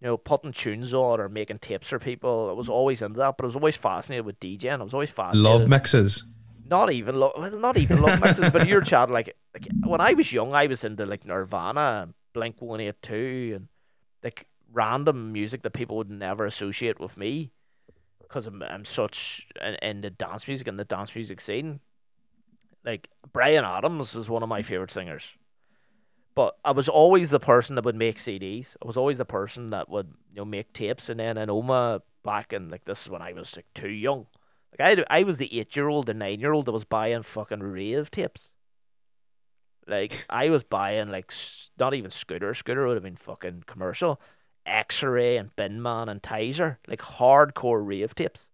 You 0.00 0.06
know, 0.06 0.16
putting 0.16 0.52
tunes 0.52 0.94
on 0.94 1.20
or 1.20 1.28
making 1.28 1.58
tapes 1.58 1.88
for 1.88 1.98
people. 1.98 2.48
I 2.50 2.52
was 2.52 2.68
mm. 2.68 2.72
always 2.72 3.02
into 3.02 3.18
that, 3.18 3.36
but 3.36 3.44
I 3.44 3.46
was 3.46 3.56
always 3.56 3.76
fascinated 3.76 4.24
with 4.24 4.38
DJing. 4.38 4.80
I 4.80 4.84
was 4.84 4.94
always 4.94 5.10
fascinated. 5.10 5.60
Love 5.60 5.68
mixes. 5.68 6.24
not 6.68 6.92
even 6.92 7.16
love, 7.16 7.32
well, 7.36 7.50
not 7.50 7.76
even 7.78 8.00
love 8.00 8.20
mixes, 8.22 8.50
but 8.50 8.68
you're 8.68 8.80
chat 8.80 9.10
like, 9.10 9.36
like 9.54 9.66
when 9.84 10.00
I 10.00 10.12
was 10.12 10.32
young, 10.32 10.54
I 10.54 10.66
was 10.66 10.84
into 10.84 11.04
like 11.06 11.24
Nirvana, 11.24 12.02
and 12.02 12.14
Blink 12.32 12.56
One 12.60 12.80
Eight 12.80 13.02
Two, 13.02 13.54
and 13.56 13.68
like 14.22 14.46
random 14.72 15.32
music 15.32 15.62
that 15.62 15.72
people 15.72 15.96
would 15.96 16.10
never 16.10 16.46
associate 16.46 17.00
with 17.00 17.16
me, 17.16 17.50
because 18.20 18.46
I'm 18.46 18.62
I'm 18.62 18.84
such 18.84 19.48
in 19.82 20.02
the 20.02 20.10
dance 20.10 20.46
music 20.46 20.68
and 20.68 20.78
the 20.78 20.84
dance 20.84 21.14
music 21.14 21.40
scene. 21.40 21.80
Like 22.84 23.08
Bryan 23.32 23.64
Adams 23.64 24.14
is 24.14 24.30
one 24.30 24.42
of 24.42 24.48
my 24.48 24.62
favorite 24.62 24.90
singers, 24.90 25.34
but 26.38 26.56
I 26.64 26.70
was 26.70 26.88
always 26.88 27.30
the 27.30 27.40
person 27.40 27.74
that 27.74 27.84
would 27.84 27.96
make 27.96 28.16
CDs. 28.16 28.76
I 28.80 28.86
was 28.86 28.96
always 28.96 29.18
the 29.18 29.24
person 29.24 29.70
that 29.70 29.88
would 29.88 30.14
you 30.30 30.36
know 30.36 30.44
make 30.44 30.72
tapes, 30.72 31.08
and 31.08 31.18
then 31.18 31.36
in 31.36 31.48
Omagh 31.48 32.02
back 32.24 32.52
in 32.52 32.68
like 32.68 32.84
this 32.84 33.02
is 33.02 33.10
when 33.10 33.22
I 33.22 33.32
was 33.32 33.56
like 33.56 33.66
too 33.74 33.90
young. 33.90 34.28
Like 34.78 35.00
I, 35.00 35.18
I 35.18 35.24
was 35.24 35.38
the 35.38 35.58
eight 35.58 35.74
year 35.74 35.88
old 35.88 36.08
and 36.08 36.20
nine 36.20 36.38
year 36.38 36.52
old 36.52 36.66
that 36.66 36.70
was 36.70 36.84
buying 36.84 37.24
fucking 37.24 37.58
rave 37.58 38.12
tapes. 38.12 38.52
Like 39.88 40.26
I 40.30 40.48
was 40.50 40.62
buying 40.62 41.10
like 41.10 41.32
not 41.76 41.94
even 41.94 42.12
Scooter. 42.12 42.54
Scooter 42.54 42.86
would 42.86 42.94
have 42.94 43.02
been 43.02 43.16
fucking 43.16 43.64
commercial. 43.66 44.20
X 44.64 45.02
Ray 45.02 45.38
and 45.38 45.56
Binman 45.56 46.08
and 46.08 46.22
Tizer, 46.22 46.76
like 46.86 47.00
hardcore 47.00 47.84
rave 47.84 48.14
tapes, 48.14 48.46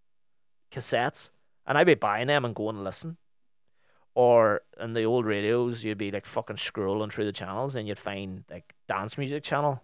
cassettes, 0.72 1.32
and 1.66 1.76
I'd 1.76 1.86
be 1.86 1.96
buying 1.96 2.28
them 2.28 2.46
and 2.46 2.54
going 2.54 2.76
to 2.76 2.82
listen. 2.82 3.18
Or 4.14 4.62
in 4.80 4.92
the 4.92 5.04
old 5.04 5.26
radios, 5.26 5.82
you'd 5.82 5.98
be 5.98 6.10
like 6.10 6.26
fucking 6.26 6.56
scrolling 6.56 7.12
through 7.12 7.24
the 7.24 7.32
channels 7.32 7.74
and 7.74 7.88
you'd 7.88 7.98
find 7.98 8.44
like 8.48 8.74
dance 8.86 9.18
music 9.18 9.42
channel. 9.42 9.82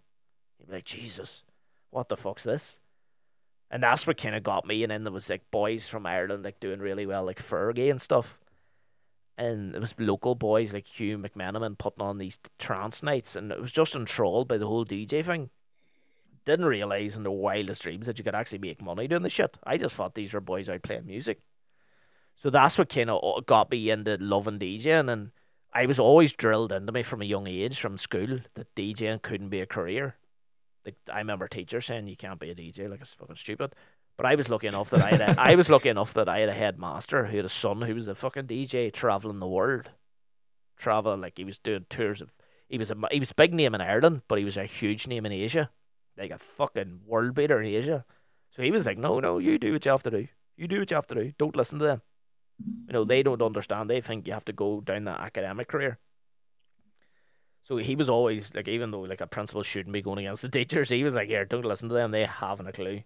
You'd 0.59 0.68
be 0.68 0.74
like, 0.74 0.85
Jesus, 0.85 1.43
what 1.91 2.09
the 2.09 2.16
fuck's 2.16 2.45
this? 2.45 2.81
And 3.70 3.83
that's 3.83 4.07
what 4.07 4.16
kind 4.16 4.35
of 4.35 4.43
got 4.43 4.66
me. 4.66 4.83
And 4.83 4.91
then 4.91 5.05
there 5.05 5.12
was 5.12 5.31
like 5.31 5.51
boys 5.51 5.87
from 5.89 6.07
Ireland 6.07 6.45
like 6.45 6.61
doing 6.61 6.81
really 6.81 7.07
well, 7.07 7.24
like 7.24 7.43
Fergie 7.43 7.91
and 7.91 8.01
stuff. 8.01 8.39
And 9.39 9.74
it 9.74 9.81
was 9.81 9.95
local 9.99 10.35
boys 10.35 10.74
like 10.74 10.87
Hugh 10.87 11.16
McMenamin 11.16 11.78
putting 11.78 12.03
on 12.03 12.18
these 12.18 12.39
trance 12.59 13.03
nights, 13.03 13.35
and 13.35 13.51
it 13.51 13.59
was 13.59 13.72
just 13.72 13.97
enthralled 13.97 14.49
by 14.49 14.59
the 14.59 14.66
whole 14.66 14.85
DJ 14.85 15.24
thing. 15.24 15.49
Didn't 16.45 16.66
realize 16.66 17.16
in 17.16 17.22
the 17.22 17.31
wildest 17.31 17.81
dreams 17.81 18.05
that 18.05 18.18
you 18.18 18.24
could 18.24 18.35
actually 18.35 18.59
make 18.59 18.83
money 18.83 19.09
doing 19.09 19.22
the 19.22 19.31
shit. 19.31 19.57
I 19.64 19.78
just 19.78 19.95
thought 19.95 20.14
these 20.14 20.35
were 20.35 20.43
boys 20.43 20.68
out 20.68 20.83
playing 20.83 21.07
music. 21.07 21.41
So 22.41 22.51
that's 22.51 22.78
what 22.78 22.88
kind 22.88 23.11
of 23.11 23.47
got 23.47 23.70
me 23.70 23.91
into 23.91 24.16
loving 24.18 24.59
DJing, 24.59 25.12
and 25.12 25.30
I 25.72 25.86
was 25.86 26.01
always 26.01 26.32
drilled 26.32 26.72
into 26.72 26.93
me 26.93 27.03
from 27.03 27.22
a 27.22 27.26
young 27.26 27.47
age, 27.47 27.78
from 27.78 27.99
school, 27.99 28.41
that 28.55 28.74
DJing 28.74 29.22
couldn't 29.22 29.51
be 29.51 29.61
a 29.61 29.66
career 29.66 30.16
like 30.84 30.97
I 31.12 31.18
remember 31.18 31.49
teachers 31.49 31.86
saying 31.86 32.09
you 32.09 32.16
can't 32.16 32.41
be 32.41 32.51
a 32.51 32.55
DJ, 32.55 32.88
like 32.88 33.01
it's 33.01 33.14
fucking 33.14 33.36
stupid. 33.36 33.74
But 34.16 34.26
I 34.26 34.34
was 34.34 34.49
lucky 34.49 34.66
enough 34.66 34.91
that 34.91 35.03
I 35.03 35.09
had 35.11 35.20
a, 35.20 35.34
I 35.41 35.55
was 35.55 35.68
lucky 35.68 35.88
enough 35.88 36.14
that 36.14 36.28
I 36.28 36.41
had 36.41 36.49
a 36.49 36.55
headmaster 36.55 37.26
who 37.26 37.36
had 37.36 37.47
a 37.47 37.51
son 37.51 37.82
who 37.82 37.95
was 37.95 38.09
a 38.09 38.14
fucking 38.14 38.47
DJ 38.47 38.93
traveling 38.93 39.41
the 39.41 39.49
world, 39.49 39.91
traveling 40.76 41.20
like 41.20 41.34
he 41.36 41.45
was 41.45 41.59
doing 41.59 41.86
tours 41.88 42.20
of. 42.20 42.32
He 42.68 42.78
was 42.78 42.91
a 42.91 42.97
he 43.11 43.20
was 43.20 43.32
a 43.32 43.34
big 43.34 43.53
name 43.53 43.74
in 43.74 43.80
Ireland, 43.80 44.22
but 44.28 44.38
he 44.38 44.45
was 44.45 44.57
a 44.57 44.64
huge 44.64 45.07
name 45.07 45.26
in 45.26 45.32
Asia, 45.32 45.70
like 46.16 46.30
a 46.30 46.38
fucking 46.38 47.01
world 47.07 47.34
beater 47.34 47.61
in 47.61 47.66
Asia. 47.66 48.05
So 48.51 48.62
he 48.62 48.70
was 48.70 48.86
like, 48.86 48.99
no, 48.99 49.20
no, 49.20 49.38
you 49.38 49.59
do 49.59 49.72
what 49.72 49.84
you 49.84 49.91
have 49.91 50.03
to 50.05 50.11
do. 50.11 50.28
You 50.57 50.68
do 50.68 50.80
what 50.80 50.91
you 50.91 50.95
have 50.95 51.07
to 51.09 51.14
do. 51.14 51.32
Don't 51.38 51.57
listen 51.57 51.78
to 51.78 51.84
them. 51.84 52.03
You 52.87 52.93
know 52.93 53.05
they 53.05 53.23
don't 53.23 53.43
understand. 53.43 53.89
They 53.89 54.01
think 54.01 54.27
you 54.27 54.33
have 54.33 54.45
to 54.47 54.53
go 54.53 54.81
down 54.81 55.05
that 55.05 55.21
academic 55.21 55.69
career. 55.69 55.99
So 57.63 57.77
he 57.77 57.95
was 57.95 58.11
always 58.11 58.55
like, 58.55 58.69
even 58.69 58.91
though 58.91 59.03
like 59.03 59.21
a 59.21 59.27
principal 59.27 59.63
shouldn't 59.63 59.93
be 59.93 60.03
going 60.03 60.19
against 60.19 60.43
the 60.43 60.49
teachers, 60.49 60.89
he 60.89 61.05
was 61.05 61.15
like, 61.15 61.29
"Here, 61.29 61.45
don't 61.45 61.65
listen 61.65 61.89
to 61.89 61.95
them. 61.95 62.11
They 62.11 62.25
haven't 62.25 62.67
a 62.67 62.73
clue." 62.73 63.03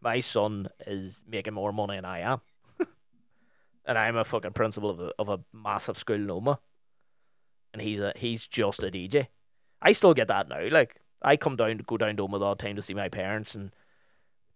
My 0.00 0.20
son 0.20 0.68
is 0.86 1.22
making 1.28 1.54
more 1.54 1.72
money 1.72 1.96
than 1.96 2.04
I 2.04 2.20
am, 2.20 2.40
and 3.84 3.98
I'm 3.98 4.16
a 4.16 4.24
fucking 4.24 4.52
principal 4.52 4.90
of 4.90 5.00
a 5.00 5.12
of 5.18 5.28
a 5.28 5.40
massive 5.52 5.98
school 5.98 6.16
in 6.16 6.26
Omagh, 6.26 6.58
and 7.72 7.82
he's 7.82 8.00
a 8.00 8.12
he's 8.16 8.46
just 8.48 8.82
a 8.82 8.90
DJ. 8.90 9.28
I 9.80 9.92
still 9.92 10.14
get 10.14 10.28
that 10.28 10.48
now. 10.48 10.66
Like 10.68 10.96
I 11.22 11.36
come 11.36 11.56
down 11.56 11.78
to 11.78 11.84
go 11.84 11.96
down 11.96 12.16
to 12.16 12.26
Omagh 12.26 12.42
all 12.42 12.56
the 12.56 12.62
time 12.64 12.76
to 12.76 12.82
see 12.82 12.94
my 12.94 13.08
parents, 13.08 13.54
and 13.54 13.70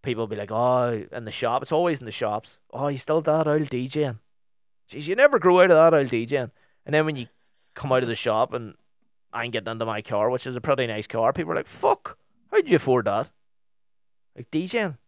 people 0.02 0.26
be 0.26 0.36
like, 0.36 0.50
"Oh, 0.50 1.04
in 1.12 1.26
the 1.26 1.30
shop." 1.30 1.62
It's 1.62 1.70
always 1.72 2.00
in 2.00 2.06
the 2.06 2.10
shops. 2.10 2.58
Oh, 2.72 2.88
you 2.88 2.98
still 2.98 3.20
that 3.20 3.46
old 3.46 3.70
DJing? 3.70 4.18
Jeez, 4.90 5.08
you 5.08 5.14
never 5.14 5.38
grow 5.38 5.60
out 5.60 5.70
of 5.70 5.76
that 5.76 5.94
old 5.94 6.08
DJing. 6.08 6.50
And 6.86 6.94
then 6.94 7.06
when 7.06 7.16
you 7.16 7.26
come 7.74 7.92
out 7.92 8.02
of 8.02 8.08
the 8.08 8.14
shop 8.14 8.52
and 8.52 8.74
I'm 9.32 9.50
getting 9.50 9.70
into 9.70 9.86
my 9.86 10.02
car, 10.02 10.30
which 10.30 10.46
is 10.46 10.56
a 10.56 10.60
pretty 10.60 10.86
nice 10.86 11.06
car. 11.06 11.32
People 11.32 11.52
are 11.52 11.56
like, 11.56 11.66
"Fuck, 11.66 12.18
how'd 12.50 12.68
you 12.68 12.76
afford 12.76 13.06
that?" 13.06 13.30
Like 14.36 14.50
DJing. 14.50 14.98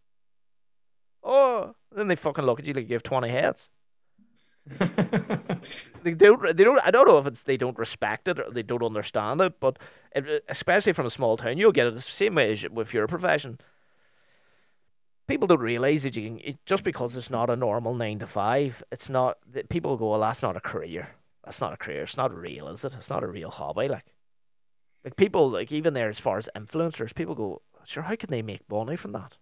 Oh, 1.23 1.75
then 1.91 2.07
they 2.07 2.15
fucking 2.15 2.45
look 2.45 2.59
at 2.59 2.65
you 2.65 2.73
like 2.73 2.89
you 2.89 2.95
have 2.95 3.03
twenty 3.03 3.29
heads. 3.29 3.69
They 6.03 6.13
don't. 6.13 6.55
They 6.55 6.63
don't. 6.63 6.79
I 6.85 6.91
don't 6.91 7.07
know 7.07 7.17
if 7.17 7.25
it's 7.25 7.43
they 7.43 7.57
don't 7.57 7.77
respect 7.77 8.29
it 8.29 8.39
or 8.39 8.49
they 8.49 8.63
don't 8.63 8.83
understand 8.83 9.41
it, 9.41 9.59
but 9.59 9.77
especially 10.47 10.93
from 10.93 11.05
a 11.05 11.09
small 11.09 11.35
town, 11.35 11.57
you'll 11.57 11.73
get 11.73 11.87
it 11.87 11.93
the 11.93 12.01
same 12.01 12.35
way 12.35 12.51
as 12.51 12.63
if 12.63 12.93
you're 12.93 13.03
a 13.03 13.09
profession. 13.09 13.59
People 15.27 15.47
don't 15.47 15.59
realize 15.59 16.03
that 16.03 16.15
you 16.15 16.23
can 16.23 16.39
it, 16.39 16.65
just 16.65 16.83
because 16.83 17.15
it's 17.15 17.29
not 17.29 17.49
a 17.49 17.55
normal 17.55 17.93
nine 17.93 18.19
to 18.19 18.27
five. 18.27 18.81
It's 18.91 19.09
not 19.09 19.37
that 19.51 19.69
people 19.69 19.97
go, 19.97 20.11
"Well, 20.11 20.21
that's 20.21 20.41
not 20.41 20.55
a 20.57 20.61
career. 20.61 21.09
That's 21.43 21.59
not 21.61 21.73
a 21.73 21.77
career. 21.77 22.03
It's 22.03 22.17
not 22.17 22.33
real, 22.35 22.67
is 22.69 22.83
it? 22.85 22.93
It's 22.95 23.09
not 23.09 23.23
a 23.23 23.27
real 23.27 23.49
hobby." 23.51 23.87
Like, 23.89 24.05
like 25.03 25.15
people 25.17 25.49
like 25.49 25.71
even 25.71 25.93
there 25.93 26.09
as 26.09 26.19
far 26.19 26.37
as 26.37 26.49
influencers, 26.55 27.13
people 27.15 27.35
go, 27.35 27.61
"Sure, 27.85 28.03
how 28.03 28.15
can 28.15 28.29
they 28.29 28.41
make 28.41 28.69
money 28.69 28.95
from 28.95 29.11
that?" 29.13 29.37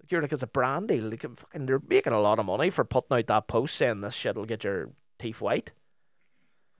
Like 0.00 0.10
you're 0.10 0.22
like 0.22 0.32
it's 0.32 0.42
a 0.42 0.46
brand 0.48 0.88
deal. 0.88 1.04
Like 1.04 1.22
fucking, 1.22 1.66
they're 1.66 1.80
making 1.88 2.12
a 2.12 2.20
lot 2.20 2.38
of 2.38 2.46
money 2.46 2.70
for 2.70 2.84
putting 2.84 3.16
out 3.18 3.26
that 3.28 3.46
post 3.48 3.76
saying 3.76 4.00
this 4.00 4.14
shit 4.14 4.36
will 4.36 4.46
get 4.46 4.64
your 4.64 4.90
teeth 5.18 5.40
white. 5.40 5.72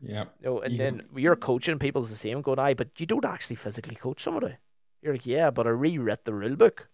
yeah. 0.01 0.25
You 0.41 0.47
know, 0.47 0.61
and 0.61 0.79
then 0.79 1.03
you're 1.15 1.37
coaching 1.37 1.79
people's 1.79 2.11
the 2.11 2.17
same, 2.17 2.41
going, 2.43 2.59
aye, 2.59 2.75
but 2.75 2.99
you 2.99 3.07
don't 3.07 3.25
actually 3.25 3.57
physically 3.57 3.97
coach 3.97 4.21
somebody. 4.23 4.57
You're 5.03 5.15
like, 5.15 5.27
yeah, 5.27 5.51
but 5.51 5.67
I 5.67 5.71
rewrit 5.71 6.25
the 6.25 6.35
rule 6.35 6.57
book. 6.57 6.89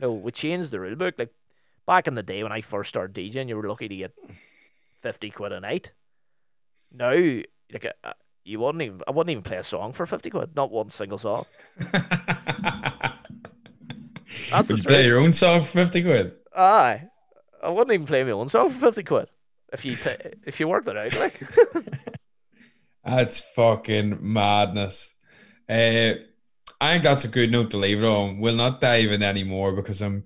No, 0.00 0.12
we 0.12 0.32
changed 0.32 0.70
the 0.70 0.80
rule 0.80 0.96
book. 0.96 1.14
Like 1.18 1.34
back 1.86 2.06
in 2.08 2.14
the 2.14 2.22
day 2.22 2.42
when 2.42 2.52
I 2.52 2.60
first 2.60 2.88
started 2.88 3.14
DJing, 3.14 3.48
you 3.48 3.56
were 3.56 3.68
lucky 3.68 3.88
to 3.88 3.96
get 3.96 4.12
fifty 5.02 5.30
quid 5.30 5.52
a 5.52 5.60
night. 5.60 5.92
Now, 6.92 7.12
like, 7.12 7.86
uh, 8.02 8.12
you 8.44 8.58
wouldn't 8.58 8.82
even, 8.82 9.02
I 9.06 9.12
wouldn't 9.12 9.30
even 9.30 9.44
play 9.44 9.58
a 9.58 9.64
song 9.64 9.92
for 9.92 10.06
fifty 10.06 10.30
quid, 10.30 10.56
not 10.56 10.70
one 10.70 10.90
single 10.90 11.18
song. 11.18 11.44
That's 14.50 14.68
Would 14.70 14.78
you 14.78 14.84
play 14.84 15.06
your 15.06 15.18
own 15.18 15.32
song 15.32 15.60
for 15.60 15.66
fifty 15.66 16.02
quid? 16.02 16.32
Aye, 16.56 17.08
I 17.62 17.68
wouldn't 17.68 17.92
even 17.92 18.06
play 18.06 18.24
my 18.24 18.30
own 18.30 18.48
song 18.48 18.70
for 18.70 18.86
fifty 18.86 19.02
quid 19.02 19.28
if 19.72 19.84
you 19.84 19.96
ta 19.96 20.10
if 20.46 20.58
you 20.60 20.68
worked 20.68 20.88
it 20.88 20.96
out. 20.96 21.14
Like, 21.16 21.40
That's 23.04 23.40
fucking 23.54 24.18
madness. 24.20 25.14
Uh, 25.68 26.14
I 26.80 26.92
think 26.92 27.02
that's 27.04 27.24
a 27.24 27.28
good 27.28 27.50
note 27.52 27.70
to 27.72 27.76
leave 27.76 28.02
it 28.02 28.06
on. 28.06 28.40
We'll 28.40 28.54
not 28.56 28.80
dive 28.80 29.12
in 29.12 29.22
anymore 29.22 29.72
because 29.72 30.00
I'm. 30.00 30.24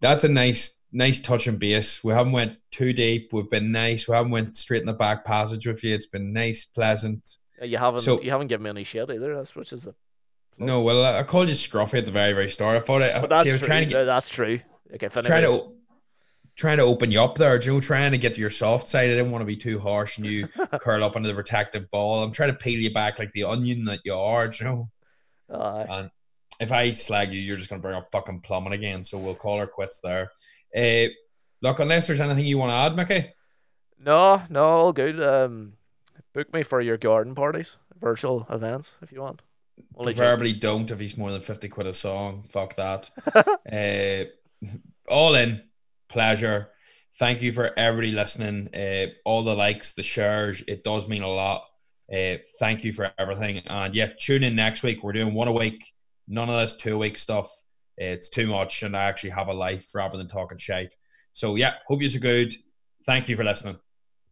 That's 0.00 0.24
a 0.24 0.28
nice, 0.28 0.82
nice 0.92 1.20
touch 1.20 1.46
and 1.46 1.58
base. 1.58 2.04
We 2.04 2.12
haven't 2.12 2.32
went 2.32 2.58
too 2.70 2.92
deep. 2.92 3.32
We've 3.32 3.48
been 3.50 3.72
nice. 3.72 4.06
We 4.06 4.14
haven't 4.14 4.30
went 4.30 4.54
straight 4.56 4.80
in 4.82 4.86
the 4.86 4.92
back 4.92 5.24
passage 5.24 5.66
with 5.66 5.82
you. 5.82 5.94
It's 5.94 6.06
been 6.06 6.34
nice, 6.34 6.66
pleasant. 6.66 7.26
Uh, 7.60 7.64
you 7.64 7.78
haven't 7.78 8.02
So- 8.02 8.20
you 8.20 8.30
haven't 8.30 8.48
given 8.48 8.64
me 8.64 8.70
any 8.70 8.84
shit 8.84 9.08
either. 9.10 9.34
That's 9.34 9.56
which 9.56 9.72
is 9.72 9.86
a 9.86 9.94
No, 10.58 10.82
well, 10.82 11.02
I 11.02 11.22
called 11.22 11.48
you 11.48 11.54
scruffy 11.54 11.94
at 11.98 12.04
the 12.04 12.12
very, 12.12 12.34
very 12.34 12.50
start. 12.50 12.76
I 12.76 12.80
thought 12.80 13.00
But 13.00 13.30
that's 13.30 13.44
see, 13.44 13.50
I 13.50 13.52
was 13.54 13.60
true. 13.62 13.66
trying 13.66 13.84
to 13.88 13.90
get, 13.94 14.04
that's 14.04 14.28
true. 14.28 14.60
If 14.90 15.12
trying 15.14 15.44
to, 15.44 15.72
trying 16.56 16.76
to 16.76 16.84
open 16.84 17.10
you 17.10 17.22
up 17.22 17.36
there, 17.38 17.58
Joe. 17.58 17.80
Trying 17.80 18.12
to 18.12 18.18
get 18.18 18.34
to 18.34 18.40
your 18.40 18.50
soft 18.50 18.86
side. 18.86 19.04
I 19.10 19.14
didn't 19.14 19.30
want 19.30 19.42
to 19.42 19.46
be 19.46 19.56
too 19.56 19.78
harsh 19.78 20.18
and 20.18 20.26
you 20.26 20.46
curl 20.80 21.02
up 21.04 21.16
under 21.16 21.28
the 21.28 21.34
protective 21.34 21.90
ball. 21.90 22.22
I'm 22.22 22.32
trying 22.32 22.50
to 22.50 22.56
peel 22.58 22.78
you 22.78 22.92
back 22.92 23.18
like 23.18 23.32
the 23.32 23.44
onion 23.44 23.86
that 23.86 24.00
you 24.04 24.14
are, 24.14 24.52
you 24.60 24.88
Aye. 25.52 25.86
And 25.88 26.10
if 26.60 26.72
I 26.72 26.90
slag 26.92 27.32
you, 27.32 27.40
you're 27.40 27.56
just 27.56 27.68
gonna 27.68 27.82
bring 27.82 27.96
up 27.96 28.08
fucking 28.12 28.40
plumbing 28.40 28.72
again. 28.72 29.04
So 29.04 29.18
we'll 29.18 29.34
call 29.34 29.58
her 29.60 29.66
quits 29.66 30.00
there. 30.00 30.32
Uh, 30.76 31.12
look, 31.62 31.78
unless 31.80 32.06
there's 32.06 32.20
anything 32.20 32.46
you 32.46 32.58
want 32.58 32.70
to 32.70 32.74
add, 32.74 32.96
Mickey. 32.96 33.32
no, 33.98 34.42
no, 34.50 34.64
all 34.64 34.92
good. 34.92 35.22
Um, 35.22 35.74
book 36.32 36.52
me 36.52 36.62
for 36.62 36.80
your 36.80 36.96
garden 36.96 37.34
parties, 37.34 37.76
virtual 38.00 38.46
events 38.50 38.92
if 39.02 39.12
you 39.12 39.20
want. 39.20 39.42
Preferably 40.02 40.52
don't 40.52 40.90
if 40.90 41.00
he's 41.00 41.16
more 41.18 41.30
than 41.30 41.40
50 41.40 41.68
quid 41.68 41.86
a 41.86 41.92
song. 41.92 42.44
Fuck 42.48 42.76
that. 42.76 43.10
uh, 43.72 44.70
all 45.08 45.34
in. 45.34 45.62
Pleasure. 46.08 46.70
Thank 47.18 47.42
you 47.42 47.52
for 47.52 47.70
everybody 47.78 48.12
listening. 48.12 48.74
Uh, 48.74 49.06
all 49.24 49.42
the 49.42 49.54
likes, 49.54 49.94
the 49.94 50.02
shares. 50.02 50.62
It 50.68 50.84
does 50.84 51.08
mean 51.08 51.22
a 51.22 51.28
lot. 51.28 51.62
Uh, 52.12 52.36
thank 52.58 52.84
you 52.84 52.92
for 52.92 53.12
everything. 53.18 53.58
And 53.66 53.94
yeah, 53.94 54.10
tune 54.18 54.44
in 54.44 54.54
next 54.54 54.82
week. 54.82 55.02
We're 55.02 55.12
doing 55.12 55.34
one 55.34 55.48
a 55.48 55.52
week. 55.52 55.84
None 56.28 56.48
of 56.48 56.60
this 56.60 56.76
two 56.76 56.98
week 56.98 57.18
stuff. 57.18 57.50
It's 57.96 58.28
too 58.28 58.46
much. 58.46 58.82
And 58.82 58.96
I 58.96 59.04
actually 59.04 59.30
have 59.30 59.48
a 59.48 59.54
life 59.54 59.94
rather 59.94 60.16
than 60.16 60.28
talking 60.28 60.58
shite. 60.58 60.94
So 61.32 61.56
yeah, 61.56 61.74
hope 61.86 62.02
you're 62.02 62.20
good. 62.20 62.54
Thank 63.04 63.28
you 63.28 63.36
for 63.36 63.44
listening. 63.44 63.78